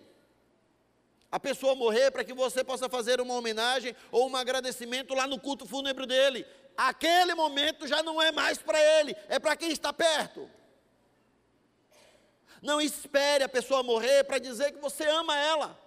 a 1.32 1.40
pessoa 1.40 1.74
morrer 1.76 2.12
para 2.12 2.24
que 2.24 2.34
você 2.34 2.64
possa 2.64 2.90
fazer 2.90 3.22
uma 3.22 3.36
homenagem 3.36 3.96
ou 4.12 4.30
um 4.30 4.36
agradecimento 4.36 5.14
lá 5.14 5.26
no 5.26 5.40
culto 5.40 5.66
fúnebre 5.66 6.06
dele. 6.06 6.46
Aquele 6.76 7.34
momento 7.34 7.88
já 7.88 8.04
não 8.04 8.22
é 8.22 8.32
mais 8.32 8.58
para 8.58 8.80
ele, 9.00 9.16
é 9.30 9.40
para 9.40 9.56
quem 9.56 9.72
está 9.72 9.94
perto. 9.94 10.50
Não 12.62 12.82
espere 12.82 13.44
a 13.44 13.50
pessoa 13.50 13.82
morrer 13.82 14.26
para 14.26 14.40
dizer 14.40 14.74
que 14.74 14.80
você 14.80 15.06
ama 15.06 15.38
ela. 15.38 15.80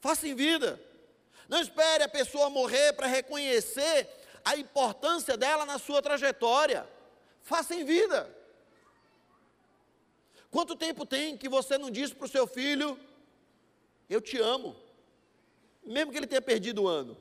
Faça 0.00 0.26
em 0.26 0.34
vida. 0.34 0.80
Não 1.48 1.60
espere 1.60 2.04
a 2.04 2.08
pessoa 2.08 2.50
morrer 2.50 2.92
para 2.94 3.06
reconhecer 3.06 4.08
a 4.44 4.56
importância 4.56 5.36
dela 5.36 5.64
na 5.64 5.78
sua 5.78 6.02
trajetória. 6.02 6.86
Faça 7.42 7.74
em 7.74 7.84
vida. 7.84 8.28
Quanto 10.50 10.76
tempo 10.76 11.06
tem 11.06 11.36
que 11.36 11.48
você 11.48 11.78
não 11.78 11.90
disse 11.90 12.14
para 12.14 12.26
o 12.26 12.28
seu 12.28 12.46
filho: 12.46 12.98
Eu 14.08 14.20
te 14.20 14.38
amo, 14.38 14.76
mesmo 15.84 16.12
que 16.12 16.18
ele 16.18 16.26
tenha 16.26 16.42
perdido 16.42 16.82
o 16.82 16.88
ano? 16.88 17.16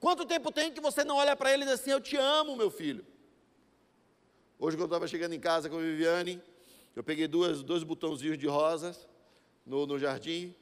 Quanto 0.00 0.24
tempo 0.24 0.52
tem 0.52 0.72
que 0.72 0.80
você 0.80 1.04
não 1.04 1.16
olha 1.16 1.34
para 1.34 1.52
ele 1.52 1.64
e 1.64 1.66
diz 1.66 1.74
assim: 1.74 1.90
Eu 1.90 2.00
te 2.00 2.16
amo, 2.16 2.56
meu 2.56 2.70
filho? 2.70 3.04
Hoje, 4.58 4.76
quando 4.76 4.82
eu 4.82 4.96
estava 4.96 5.08
chegando 5.08 5.34
em 5.34 5.40
casa 5.40 5.68
com 5.68 5.76
a 5.76 5.80
Viviane, 5.80 6.42
eu 6.94 7.02
peguei 7.02 7.28
duas, 7.28 7.62
dois 7.62 7.82
botãozinhos 7.82 8.38
de 8.38 8.46
rosas 8.46 9.08
no, 9.64 9.86
no 9.86 9.98
jardim, 9.98 10.54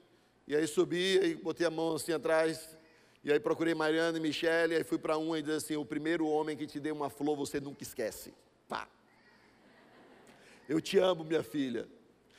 e 0.46 0.54
aí 0.54 0.66
subi, 0.66 1.18
aí 1.18 1.34
botei 1.34 1.66
a 1.66 1.70
mão 1.70 1.94
assim 1.94 2.12
atrás, 2.12 2.76
e 3.24 3.32
aí 3.32 3.40
procurei 3.40 3.74
Mariana 3.74 4.18
e 4.18 4.20
Michele, 4.20 4.74
e 4.74 4.76
aí 4.78 4.84
fui 4.84 4.98
para 4.98 5.18
um 5.18 5.36
e 5.36 5.42
disse 5.42 5.56
assim: 5.56 5.76
O 5.76 5.84
primeiro 5.84 6.26
homem 6.26 6.56
que 6.56 6.66
te 6.66 6.80
deu 6.80 6.94
uma 6.94 7.10
flor, 7.10 7.36
você 7.36 7.60
nunca 7.60 7.82
esquece. 7.82 8.34
Pá. 8.68 8.88
Eu 10.68 10.80
te 10.80 10.98
amo, 10.98 11.24
minha 11.24 11.42
filha. 11.42 11.88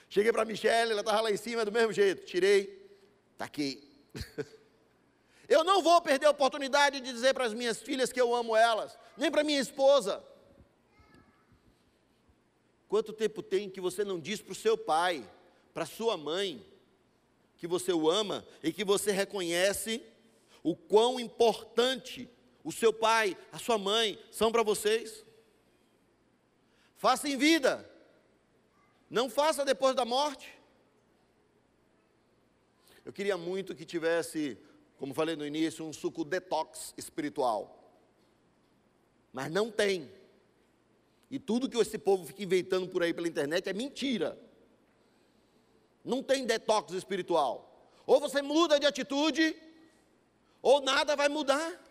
Cheguei 0.10 0.32
para 0.32 0.44
a 0.44 0.46
Michelle, 0.46 0.92
ela 0.92 1.02
estava 1.02 1.22
lá 1.22 1.32
em 1.32 1.38
cima 1.38 1.66
do 1.66 1.72
mesmo 1.72 1.92
jeito. 1.92 2.26
Tirei, 2.26 2.90
taquei. 3.38 3.84
Eu 5.48 5.64
não 5.64 5.82
vou 5.82 6.02
perder 6.02 6.26
a 6.26 6.32
oportunidade 6.32 7.00
de 7.00 7.12
dizer 7.14 7.34
para 7.34 7.46
as 7.46 7.54
minhas 7.54 7.82
filhas 7.82 8.12
que 8.12 8.20
eu 8.20 8.36
amo 8.36 8.54
elas, 8.54 9.00
nem 9.16 9.32
para 9.32 9.46
minha 9.46 9.62
esposa. 9.62 10.22
Quanto 12.90 13.14
tempo 13.14 13.42
tem 13.42 13.70
que 13.70 13.80
você 13.80 14.04
não 14.04 14.20
diz 14.20 14.42
para 14.42 14.52
o 14.52 14.56
seu 14.56 14.78
pai, 14.78 15.26
para 15.74 15.86
sua 15.86 16.18
mãe, 16.18 16.66
que 17.56 17.66
você 17.66 17.94
o 17.94 18.10
ama 18.10 18.46
e 18.62 18.74
que 18.74 18.84
você 18.84 19.12
reconhece 19.12 20.04
o 20.62 20.76
quão 20.76 21.18
importante 21.18 22.30
o 22.62 22.72
seu 22.72 22.92
pai, 22.92 23.38
a 23.50 23.58
sua 23.58 23.78
mãe 23.78 24.20
são 24.30 24.52
para 24.52 24.64
vocês? 24.64 25.26
Faça 26.98 27.30
em 27.30 27.38
vida, 27.38 27.90
não 29.10 29.30
faça 29.30 29.64
depois 29.64 29.96
da 29.96 30.06
morte. 30.06 30.54
Eu 33.06 33.14
queria 33.14 33.38
muito 33.38 33.74
que 33.74 33.86
tivesse, 33.86 34.58
como 34.98 35.14
falei 35.14 35.36
no 35.36 35.46
início, 35.46 35.86
um 35.86 35.94
suco 35.94 36.26
detox 36.26 36.94
espiritual. 36.98 37.74
Mas 39.32 39.50
não 39.50 39.72
tem. 39.72 40.12
E 41.32 41.40
tudo 41.40 41.70
que 41.70 41.78
esse 41.78 41.98
povo 41.98 42.26
fica 42.26 42.44
inventando 42.44 42.88
por 42.90 43.02
aí 43.02 43.14
pela 43.14 43.28
internet 43.28 43.70
é 43.70 43.74
mentira. 43.74 44.38
Não 46.04 46.22
tem 46.22 46.46
detox 46.46 46.94
espiritual. 46.94 47.92
Ou 48.06 48.20
você 48.20 48.42
muda 48.42 48.80
de 48.80 48.86
atitude, 48.86 49.56
ou 50.62 50.82
nada 50.82 51.16
vai 51.16 51.30
mudar. 51.30 51.82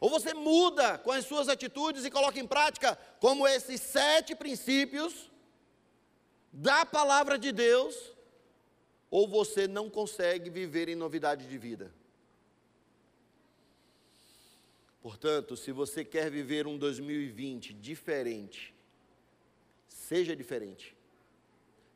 Ou 0.00 0.10
você 0.10 0.34
muda 0.34 0.98
com 0.98 1.10
as 1.10 1.24
suas 1.24 1.48
atitudes 1.48 2.04
e 2.04 2.10
coloca 2.10 2.38
em 2.38 2.46
prática 2.46 2.96
como 3.18 3.48
esses 3.48 3.80
sete 3.80 4.34
princípios 4.34 5.30
da 6.52 6.84
palavra 6.84 7.38
de 7.38 7.52
Deus, 7.52 8.12
ou 9.10 9.26
você 9.26 9.66
não 9.66 9.88
consegue 9.88 10.50
viver 10.50 10.88
em 10.88 10.94
novidade 10.94 11.46
de 11.46 11.58
vida. 11.58 11.92
Portanto, 15.00 15.56
se 15.56 15.72
você 15.72 16.04
quer 16.04 16.30
viver 16.30 16.66
um 16.66 16.76
2020 16.76 17.72
diferente, 17.72 18.74
seja 19.86 20.34
diferente. 20.34 20.96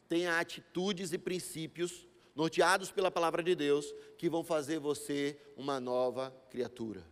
Tenha 0.09 0.39
atitudes 0.39 1.13
e 1.13 1.19
princípios 1.19 2.07
norteados 2.35 2.91
pela 2.91 3.11
palavra 3.11 3.43
de 3.43 3.55
Deus 3.55 3.93
que 4.17 4.31
vão 4.31 4.43
fazer 4.43 4.79
você 4.79 5.39
uma 5.57 5.81
nova 5.81 6.35
criatura. 6.51 7.05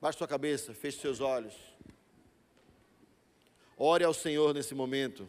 Baixe 0.00 0.18
sua 0.18 0.28
cabeça, 0.28 0.72
feche 0.72 1.00
seus 1.00 1.20
olhos. 1.20 1.54
Ore 3.78 4.04
ao 4.04 4.12
Senhor 4.12 4.52
nesse 4.52 4.74
momento. 4.74 5.28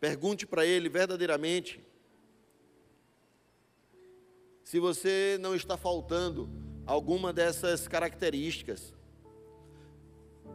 Pergunte 0.00 0.46
para 0.46 0.64
Ele 0.64 0.88
verdadeiramente 0.88 1.84
se 4.64 4.80
você 4.80 5.36
não 5.40 5.54
está 5.54 5.76
faltando 5.76 6.48
alguma 6.86 7.32
dessas 7.32 7.86
características. 7.86 8.94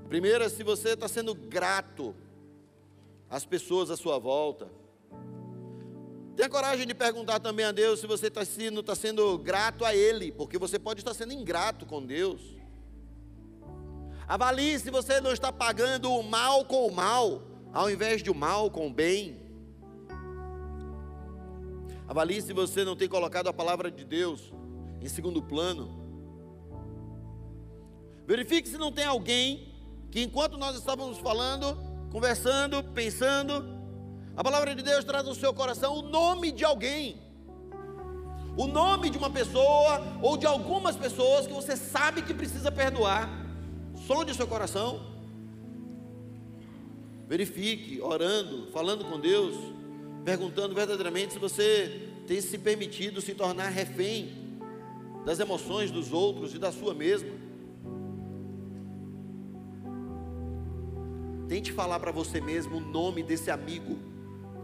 Primeira, 0.10 0.50
se 0.50 0.64
você 0.64 0.90
está 0.90 1.08
sendo 1.08 1.34
grato 1.34 2.16
às 3.30 3.46
pessoas 3.46 3.90
à 3.90 3.96
sua 3.96 4.18
volta. 4.20 4.70
Tenha 6.36 6.50
coragem 6.50 6.88
de 6.88 6.94
perguntar 6.94 7.40
também 7.40 7.66
a 7.66 7.72
Deus 7.72 8.00
se 8.00 8.08
você 8.08 8.28
está 8.28 8.44
sendo, 8.44 8.82
está 8.82 8.96
sendo 8.96 9.38
grato 9.38 9.86
a 9.86 9.96
Ele, 9.96 10.32
porque 10.32 10.58
você 10.58 10.80
pode 10.80 11.02
estar 11.02 11.14
sendo 11.14 11.34
ingrato 11.34 11.86
com 11.86 12.06
Deus. 12.06 12.61
Avalie 14.32 14.80
se 14.80 14.90
você 14.90 15.20
não 15.20 15.34
está 15.34 15.52
pagando 15.52 16.10
o 16.10 16.24
mal 16.24 16.64
com 16.64 16.88
o 16.88 16.96
mal, 16.96 17.42
ao 17.74 17.92
invés 17.92 18.24
de 18.24 18.32
o 18.32 18.34
mal 18.34 18.72
com 18.72 18.88
o 18.88 18.90
bem. 18.90 19.38
Avalie 22.08 22.42
se 22.42 22.54
você 22.54 22.86
não 22.86 22.96
tem 22.96 23.10
colocado 23.10 23.48
a 23.50 23.54
palavra 23.54 23.92
de 23.92 24.06
Deus 24.06 24.54
em 25.02 25.10
segundo 25.10 25.44
plano. 25.44 26.00
Verifique 28.26 28.70
se 28.70 28.78
não 28.78 28.90
tem 28.90 29.04
alguém 29.04 29.76
que, 30.10 30.22
enquanto 30.22 30.58
nós 30.58 30.78
estávamos 30.78 31.18
falando, 31.18 31.78
conversando, 32.10 32.82
pensando, 32.86 33.66
a 34.38 34.42
palavra 34.42 34.74
de 34.74 34.82
Deus 34.82 35.04
traz 35.04 35.26
no 35.26 35.36
seu 35.36 35.54
coração 35.54 35.98
o 35.98 36.04
nome 36.04 36.54
de 36.54 36.64
alguém, 36.64 37.22
o 38.56 38.66
nome 38.66 39.10
de 39.10 39.18
uma 39.18 39.30
pessoa 39.30 40.02
ou 40.22 40.38
de 40.38 40.46
algumas 40.46 40.96
pessoas 40.96 41.46
que 41.46 41.52
você 41.52 41.76
sabe 41.76 42.22
que 42.22 42.34
precisa 42.34 42.72
perdoar. 42.72 43.41
Sonde 44.12 44.34
o 44.34 44.36
seu 44.36 44.46
coração. 44.46 45.00
Verifique, 47.30 48.02
orando, 48.02 48.70
falando 48.74 49.06
com 49.06 49.18
Deus 49.18 49.56
perguntando 50.26 50.76
verdadeiramente 50.76 51.32
se 51.32 51.40
você 51.40 52.10
tem 52.28 52.42
se 52.42 52.58
permitido 52.58 53.22
se 53.22 53.34
tornar 53.34 53.70
refém 53.70 54.60
das 55.26 55.40
emoções 55.40 55.92
dos 55.92 56.12
outros 56.12 56.54
e 56.54 56.60
da 56.60 56.74
sua 56.74 56.94
mesma. 56.94 57.32
Tente 61.48 61.72
falar 61.72 61.98
para 62.02 62.12
você 62.12 62.42
mesmo 62.42 62.80
o 62.80 62.82
nome 62.82 63.24
desse 63.24 63.50
amigo 63.50 63.98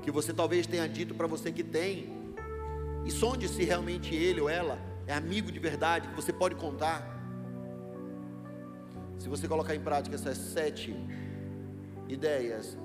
que 0.04 0.12
você 0.12 0.34
talvez 0.34 0.68
tenha 0.68 0.90
dito 0.90 1.16
para 1.16 1.26
você 1.26 1.54
que 1.54 1.64
tem 1.64 2.10
E 3.06 3.12
sonde 3.12 3.48
se 3.48 3.64
realmente 3.64 4.14
ele 4.14 4.42
ou 4.42 4.50
ela 4.50 4.78
é 5.08 5.14
amigo 5.14 5.50
de 5.54 5.60
verdade, 5.60 6.10
que 6.10 6.16
você 6.16 6.34
pode 6.34 6.56
contar. 6.56 7.17
Se 9.18 9.28
você 9.30 9.48
colocar 9.48 9.76
em 9.76 9.80
prática 9.80 10.16
essas 10.16 10.38
sete 10.38 10.96
ideias, 12.08 12.78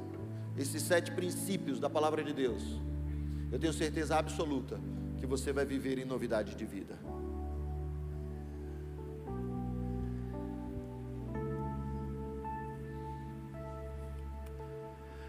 esses 0.56 0.82
sete 0.82 1.12
princípios 1.12 1.78
da 1.78 1.88
palavra 1.88 2.22
de 2.22 2.32
Deus, 2.32 2.80
eu 3.50 3.58
tenho 3.58 3.72
certeza 3.72 4.16
absoluta 4.16 4.80
que 5.18 5.26
você 5.26 5.52
vai 5.52 5.64
viver 5.64 5.98
em 5.98 6.04
novidade 6.04 6.54
de 6.54 6.64
vida. 6.64 6.98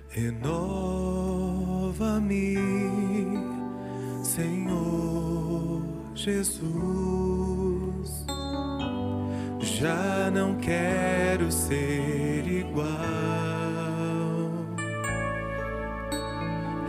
Renova-me, 0.10 0.54
Senhor 4.24 5.82
Jesus. 6.14 7.63
Já 9.64 10.30
não 10.30 10.56
quero 10.56 11.50
ser 11.50 12.46
igual. 12.46 12.84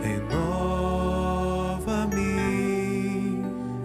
Renova-me, 0.03 0.65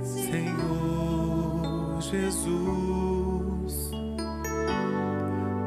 Senhor 0.03 2.01
Jesus. 2.01 3.91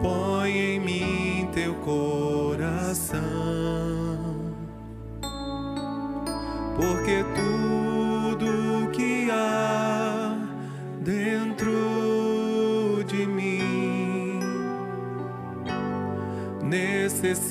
Põe 0.01 0.51
em 0.51 0.79
mim 0.81 1.49
teu 1.53 1.75
coração, 1.75 3.21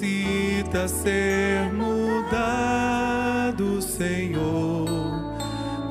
necessita 0.03 0.89
ser 0.89 1.73
mudado, 1.73 2.11
Senhor, 3.81 4.89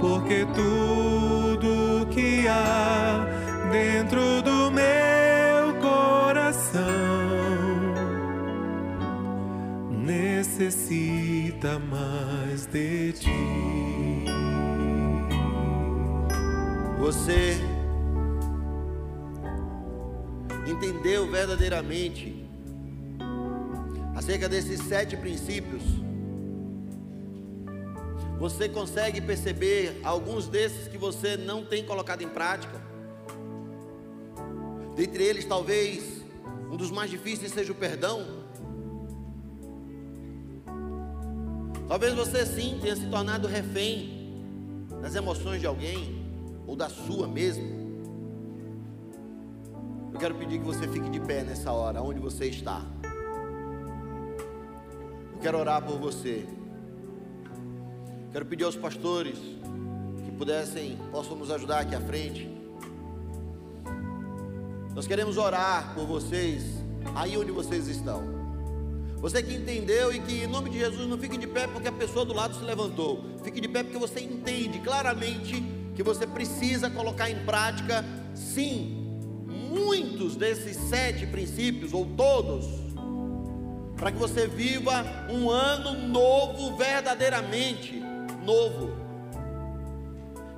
porque 0.01 0.45
tudo 0.53 2.05
que 2.07 2.45
há 2.47 3.25
dentro 3.71 4.41
do 4.41 4.69
meu 4.69 5.73
coração 5.79 6.81
necessita 9.89 11.79
mais 11.79 12.65
de 12.65 13.13
ti. 13.13 14.25
Você 16.99 17.57
entendeu 20.67 21.31
verdadeiramente 21.31 22.40
acerca 24.21 24.47
desses 24.47 24.79
sete 24.81 25.17
princípios? 25.17 25.81
Você 28.37 28.69
consegue 28.69 29.19
perceber 29.19 29.99
alguns 30.03 30.47
desses 30.47 30.87
que 30.87 30.97
você 30.97 31.35
não 31.35 31.65
tem 31.65 31.83
colocado 31.83 32.21
em 32.21 32.29
prática? 32.29 32.79
Dentre 34.95 35.23
eles, 35.23 35.45
talvez 35.45 36.23
um 36.71 36.77
dos 36.77 36.91
mais 36.91 37.09
difíceis 37.09 37.51
seja 37.51 37.71
o 37.71 37.75
perdão. 37.75 38.23
Talvez 41.87 42.13
você 42.13 42.45
sim 42.45 42.77
tenha 42.79 42.95
se 42.95 43.07
tornado 43.07 43.47
refém 43.47 44.85
das 45.01 45.15
emoções 45.15 45.59
de 45.59 45.65
alguém 45.65 46.23
ou 46.67 46.75
da 46.75 46.89
sua 46.89 47.27
mesmo. 47.27 47.81
Eu 50.13 50.19
quero 50.19 50.35
pedir 50.35 50.59
que 50.59 50.65
você 50.65 50.87
fique 50.87 51.09
de 51.09 51.19
pé 51.19 51.43
nessa 51.43 51.71
hora, 51.71 52.03
onde 52.03 52.19
você 52.19 52.45
está. 52.45 53.00
Quero 55.41 55.57
orar 55.57 55.81
por 55.81 55.97
você. 55.97 56.45
Quero 58.31 58.45
pedir 58.45 58.63
aos 58.63 58.75
pastores 58.75 59.39
que 60.23 60.31
pudessem, 60.37 60.99
possam 61.11 61.35
nos 61.35 61.49
ajudar 61.49 61.79
aqui 61.79 61.95
à 61.95 61.99
frente. 61.99 62.47
Nós 64.93 65.07
queremos 65.07 65.37
orar 65.37 65.95
por 65.95 66.05
vocês, 66.05 66.63
aí 67.15 67.35
onde 67.35 67.51
vocês 67.51 67.87
estão. 67.87 68.21
Você 69.17 69.41
que 69.41 69.55
entendeu 69.55 70.13
e 70.13 70.19
que 70.19 70.43
em 70.43 70.47
nome 70.47 70.69
de 70.69 70.77
Jesus 70.77 71.07
não 71.07 71.17
fique 71.17 71.37
de 71.37 71.47
pé 71.47 71.65
porque 71.65 71.87
a 71.87 71.91
pessoa 71.91 72.23
do 72.23 72.33
lado 72.33 72.53
se 72.53 72.63
levantou. 72.63 73.23
Fique 73.43 73.59
de 73.59 73.67
pé 73.67 73.81
porque 73.81 73.97
você 73.97 74.19
entende 74.19 74.77
claramente 74.79 75.63
que 75.95 76.03
você 76.03 76.27
precisa 76.27 76.87
colocar 76.87 77.31
em 77.31 77.43
prática, 77.45 78.05
sim, 78.35 79.19
muitos 79.47 80.35
desses 80.35 80.77
sete 80.77 81.25
princípios, 81.25 81.93
ou 81.93 82.05
todos, 82.05 82.65
para 84.01 84.11
que 84.11 84.17
você 84.17 84.47
viva 84.47 85.05
um 85.29 85.47
ano 85.47 85.93
novo, 86.07 86.75
verdadeiramente 86.75 88.01
novo. 88.43 88.95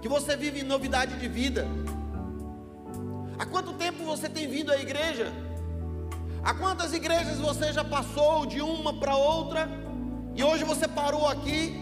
Que 0.01 0.07
você 0.07 0.37
vive 0.37 0.61
em 0.61 0.63
novidade 0.63 1.19
de 1.19 1.27
vida. 1.27 1.67
Há 3.37 3.45
quanto 3.45 3.73
tempo 3.73 4.05
você 4.05 4.29
tem 4.29 4.47
vindo 4.47 4.71
à 4.71 4.77
igreja? 4.77 5.27
Há 6.41 6.53
quantas 6.53 6.93
igrejas 6.93 7.37
você 7.37 7.73
já 7.73 7.83
passou 7.83 8.45
de 8.45 8.61
uma 8.61 8.93
para 8.93 9.17
outra 9.17 9.67
e 10.33 10.41
hoje 10.41 10.63
você 10.63 10.87
parou 10.87 11.27
aqui 11.27 11.75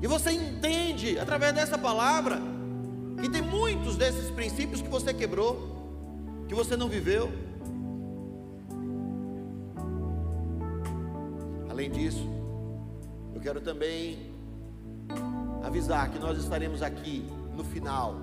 e 0.00 0.06
você 0.06 0.32
entende 0.32 1.18
através 1.18 1.52
dessa 1.52 1.76
palavra 1.76 2.40
que 3.20 3.28
tem 3.28 3.42
muitos 3.42 3.98
desses 3.98 4.30
princípios 4.30 4.80
que 4.80 4.88
você 4.88 5.12
quebrou, 5.12 6.46
que 6.48 6.54
você 6.54 6.78
não 6.78 6.88
viveu. 6.88 7.43
Além 11.74 11.90
disso, 11.90 12.24
eu 13.34 13.40
quero 13.40 13.60
também 13.60 14.32
avisar 15.60 16.08
que 16.08 16.20
nós 16.20 16.38
estaremos 16.38 16.82
aqui 16.82 17.28
no 17.52 17.64
final 17.64 18.14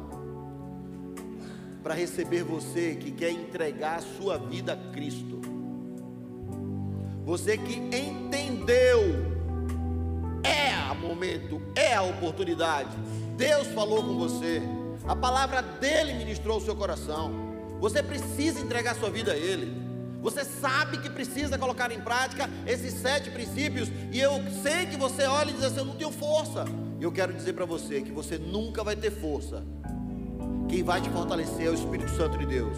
para 1.83 1.93
receber 1.93 2.43
você 2.43 2.95
que 2.95 3.11
quer 3.11 3.29
entregar 3.29 3.97
a 3.97 4.01
sua 4.01 4.37
vida 4.37 4.71
a 4.71 4.93
Cristo. 4.93 5.41
Você 7.25 7.57
que 7.57 7.73
entendeu, 7.75 9.01
é 10.45 10.89
o 10.89 10.95
momento, 10.95 11.61
é 11.75 11.93
a 11.93 12.03
oportunidade. 12.03 12.95
Deus 13.35 13.67
falou 13.67 14.01
com 14.01 14.17
você, 14.17 14.61
a 15.05 15.13
palavra 15.13 15.61
dele 15.61 16.13
ministrou 16.13 16.57
o 16.57 16.61
seu 16.61 16.73
coração. 16.73 17.33
Você 17.81 18.01
precisa 18.01 18.61
entregar 18.61 18.95
sua 18.95 19.09
vida 19.09 19.33
a 19.33 19.37
Ele. 19.37 19.90
Você 20.21 20.45
sabe 20.45 20.99
que 20.99 21.09
precisa 21.09 21.57
colocar 21.57 21.91
em 21.91 21.99
prática 21.99 22.49
esses 22.65 22.93
sete 22.93 23.31
princípios, 23.31 23.89
e 24.11 24.19
eu 24.19 24.33
sei 24.61 24.85
que 24.85 24.95
você 24.95 25.23
olha 25.23 25.49
e 25.49 25.53
diz 25.53 25.63
assim: 25.63 25.79
Eu 25.79 25.85
não 25.85 25.95
tenho 25.95 26.11
força. 26.11 26.65
Eu 26.99 27.11
quero 27.11 27.33
dizer 27.33 27.53
para 27.53 27.65
você 27.65 28.01
que 28.01 28.11
você 28.11 28.37
nunca 28.37 28.83
vai 28.83 28.95
ter 28.95 29.11
força. 29.11 29.63
Quem 30.69 30.83
vai 30.83 31.01
te 31.01 31.09
fortalecer 31.09 31.65
é 31.65 31.69
o 31.69 31.73
Espírito 31.73 32.11
Santo 32.11 32.37
de 32.37 32.45
Deus. 32.45 32.77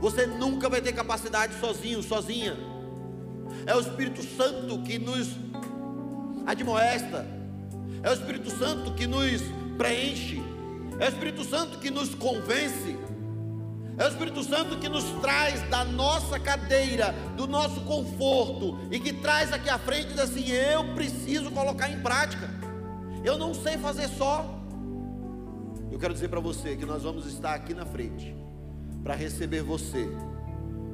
Você 0.00 0.26
nunca 0.26 0.68
vai 0.68 0.80
ter 0.80 0.92
capacidade 0.92 1.54
sozinho, 1.60 2.02
sozinha. 2.02 2.56
É 3.64 3.76
o 3.76 3.80
Espírito 3.80 4.22
Santo 4.22 4.82
que 4.82 4.98
nos 4.98 5.28
admoesta. 6.44 7.24
É 8.02 8.10
o 8.10 8.12
Espírito 8.12 8.50
Santo 8.50 8.92
que 8.94 9.06
nos 9.06 9.40
preenche. 9.78 10.42
É 10.98 11.06
o 11.06 11.08
Espírito 11.08 11.44
Santo 11.44 11.78
que 11.78 11.90
nos 11.90 12.14
convence. 12.16 12.98
É 13.98 14.04
o 14.04 14.08
Espírito 14.08 14.42
Santo 14.42 14.78
que 14.78 14.88
nos 14.88 15.04
traz 15.20 15.60
da 15.68 15.84
nossa 15.84 16.38
cadeira, 16.38 17.14
do 17.36 17.46
nosso 17.46 17.80
conforto 17.82 18.78
e 18.90 18.98
que 18.98 19.12
traz 19.12 19.52
aqui 19.52 19.68
à 19.68 19.78
frente 19.78 20.06
e 20.06 20.10
diz 20.12 20.18
assim: 20.18 20.50
eu 20.50 20.94
preciso 20.94 21.50
colocar 21.50 21.90
em 21.90 22.00
prática. 22.00 22.48
Eu 23.22 23.36
não 23.36 23.52
sei 23.52 23.76
fazer 23.78 24.08
só. 24.08 24.58
Eu 25.90 25.98
quero 25.98 26.14
dizer 26.14 26.28
para 26.28 26.40
você 26.40 26.74
que 26.74 26.86
nós 26.86 27.02
vamos 27.02 27.26
estar 27.26 27.54
aqui 27.54 27.74
na 27.74 27.84
frente 27.84 28.34
para 29.02 29.14
receber 29.14 29.62
você. 29.62 30.08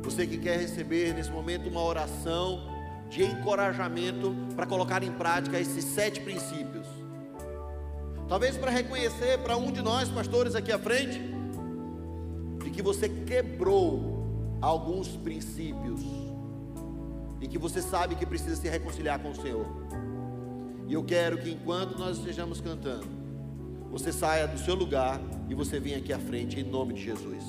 Você 0.02 0.26
que 0.26 0.38
quer 0.38 0.58
receber 0.58 1.14
nesse 1.14 1.30
momento 1.30 1.68
uma 1.68 1.82
oração 1.82 2.76
de 3.08 3.22
encorajamento 3.22 4.34
para 4.54 4.66
colocar 4.66 5.02
em 5.02 5.12
prática 5.12 5.58
esses 5.58 5.84
sete 5.84 6.20
princípios. 6.20 6.86
Talvez 8.28 8.56
para 8.56 8.70
reconhecer 8.70 9.38
para 9.38 9.56
um 9.56 9.72
de 9.72 9.80
nós, 9.80 10.08
pastores, 10.08 10.54
aqui 10.54 10.70
à 10.70 10.78
frente, 10.78 11.37
que 12.78 12.82
você 12.82 13.08
quebrou 13.08 14.56
alguns 14.60 15.08
princípios 15.08 16.00
e 17.40 17.48
que 17.48 17.58
você 17.58 17.82
sabe 17.82 18.14
que 18.14 18.24
precisa 18.24 18.54
se 18.54 18.68
reconciliar 18.68 19.18
com 19.18 19.32
o 19.32 19.34
Senhor. 19.34 19.66
E 20.86 20.94
eu 20.94 21.02
quero 21.02 21.38
que 21.38 21.50
enquanto 21.50 21.98
nós 21.98 22.18
estejamos 22.18 22.60
cantando, 22.60 23.08
você 23.90 24.12
saia 24.12 24.46
do 24.46 24.60
seu 24.60 24.76
lugar 24.76 25.20
e 25.48 25.56
você 25.56 25.80
venha 25.80 25.98
aqui 25.98 26.12
à 26.12 26.20
frente 26.20 26.60
em 26.60 26.62
nome 26.62 26.94
de 26.94 27.02
Jesus. 27.02 27.42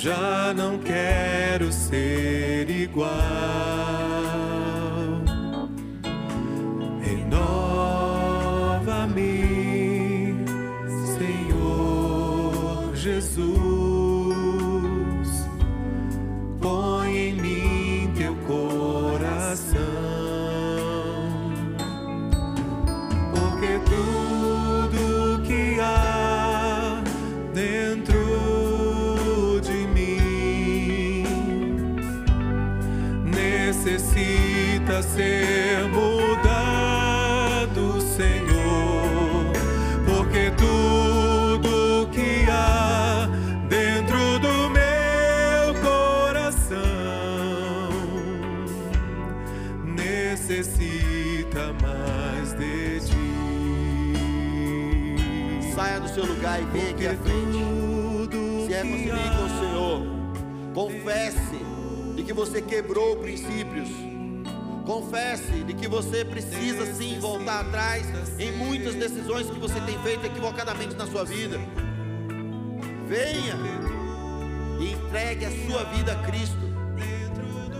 Já 0.00 0.54
não 0.54 0.78
quero 0.78 1.72
ser 1.72 2.70
igual. 2.70 3.77
Venha 56.72 56.90
aqui 56.90 57.06
à 57.06 57.16
frente. 57.16 58.66
Se 58.66 58.74
é 58.74 58.82
conseguir 58.82 59.30
com 59.36 59.44
o 59.44 59.60
Senhor, 59.60 60.02
confesse 60.74 61.58
de 62.14 62.22
que 62.22 62.32
você 62.32 62.60
quebrou 62.60 63.16
princípios. 63.16 63.88
Confesse 64.84 65.64
de 65.64 65.74
que 65.74 65.86
você 65.86 66.24
precisa 66.24 66.86
sim 66.94 67.18
voltar 67.20 67.60
atrás 67.60 68.06
em 68.38 68.52
muitas 68.52 68.94
decisões 68.94 69.50
que 69.50 69.58
você 69.58 69.78
tem 69.82 69.98
feito 69.98 70.24
equivocadamente 70.24 70.94
na 70.94 71.06
sua 71.06 71.24
vida. 71.24 71.58
Venha 73.06 73.56
e 74.80 74.92
entregue 74.92 75.44
a 75.44 75.50
sua 75.66 75.84
vida 75.84 76.12
a 76.12 76.22
Cristo. 76.22 76.56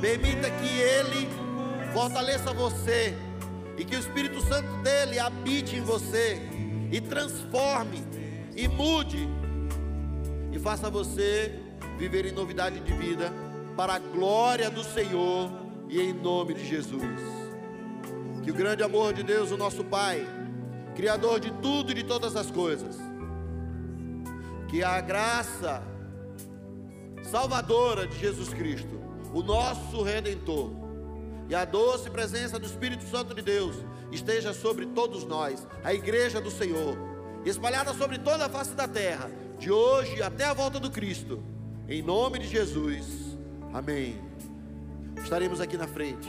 Permita 0.00 0.50
que 0.50 0.80
Ele 0.80 1.28
fortaleça 1.94 2.52
você 2.52 3.16
e 3.78 3.84
que 3.84 3.96
o 3.96 3.98
Espírito 3.98 4.40
Santo 4.42 4.68
dele 4.82 5.18
habite 5.18 5.76
em 5.76 5.80
você 5.80 6.42
e 6.92 7.00
transforme 7.00 8.04
e 8.58 8.66
mude 8.66 9.28
e 10.50 10.58
faça 10.58 10.90
você 10.90 11.54
viver 11.96 12.26
em 12.26 12.32
novidade 12.32 12.80
de 12.80 12.92
vida 12.92 13.32
para 13.76 13.94
a 13.94 13.98
glória 14.00 14.68
do 14.68 14.82
Senhor 14.82 15.48
e 15.88 16.00
em 16.00 16.12
nome 16.12 16.54
de 16.54 16.66
Jesus. 16.66 17.20
Que 18.42 18.50
o 18.50 18.54
grande 18.54 18.82
amor 18.82 19.14
de 19.14 19.22
Deus, 19.22 19.52
o 19.52 19.56
nosso 19.56 19.84
Pai, 19.84 20.26
Criador 20.96 21.38
de 21.38 21.52
tudo 21.62 21.92
e 21.92 21.94
de 21.94 22.02
todas 22.02 22.34
as 22.34 22.50
coisas, 22.50 22.96
que 24.66 24.82
a 24.82 25.00
graça 25.00 25.80
salvadora 27.22 28.08
de 28.08 28.18
Jesus 28.18 28.48
Cristo, 28.48 29.00
o 29.32 29.40
nosso 29.40 30.02
redentor, 30.02 30.72
e 31.48 31.54
a 31.54 31.64
doce 31.64 32.10
presença 32.10 32.58
do 32.58 32.66
Espírito 32.66 33.04
Santo 33.04 33.32
de 33.36 33.40
Deus 33.40 33.76
esteja 34.10 34.52
sobre 34.52 34.86
todos 34.86 35.22
nós, 35.22 35.64
a 35.84 35.94
igreja 35.94 36.40
do 36.40 36.50
Senhor, 36.50 37.17
espalhada 37.44 37.94
sobre 37.94 38.18
toda 38.18 38.46
a 38.46 38.48
face 38.48 38.74
da 38.74 38.88
terra, 38.88 39.30
de 39.58 39.70
hoje 39.70 40.22
até 40.22 40.44
a 40.44 40.54
volta 40.54 40.78
do 40.78 40.90
Cristo, 40.90 41.42
em 41.88 42.02
nome 42.02 42.38
de 42.38 42.46
Jesus. 42.46 43.36
Amém. 43.72 44.20
Estaremos 45.22 45.60
aqui 45.60 45.76
na 45.76 45.86
frente. 45.86 46.28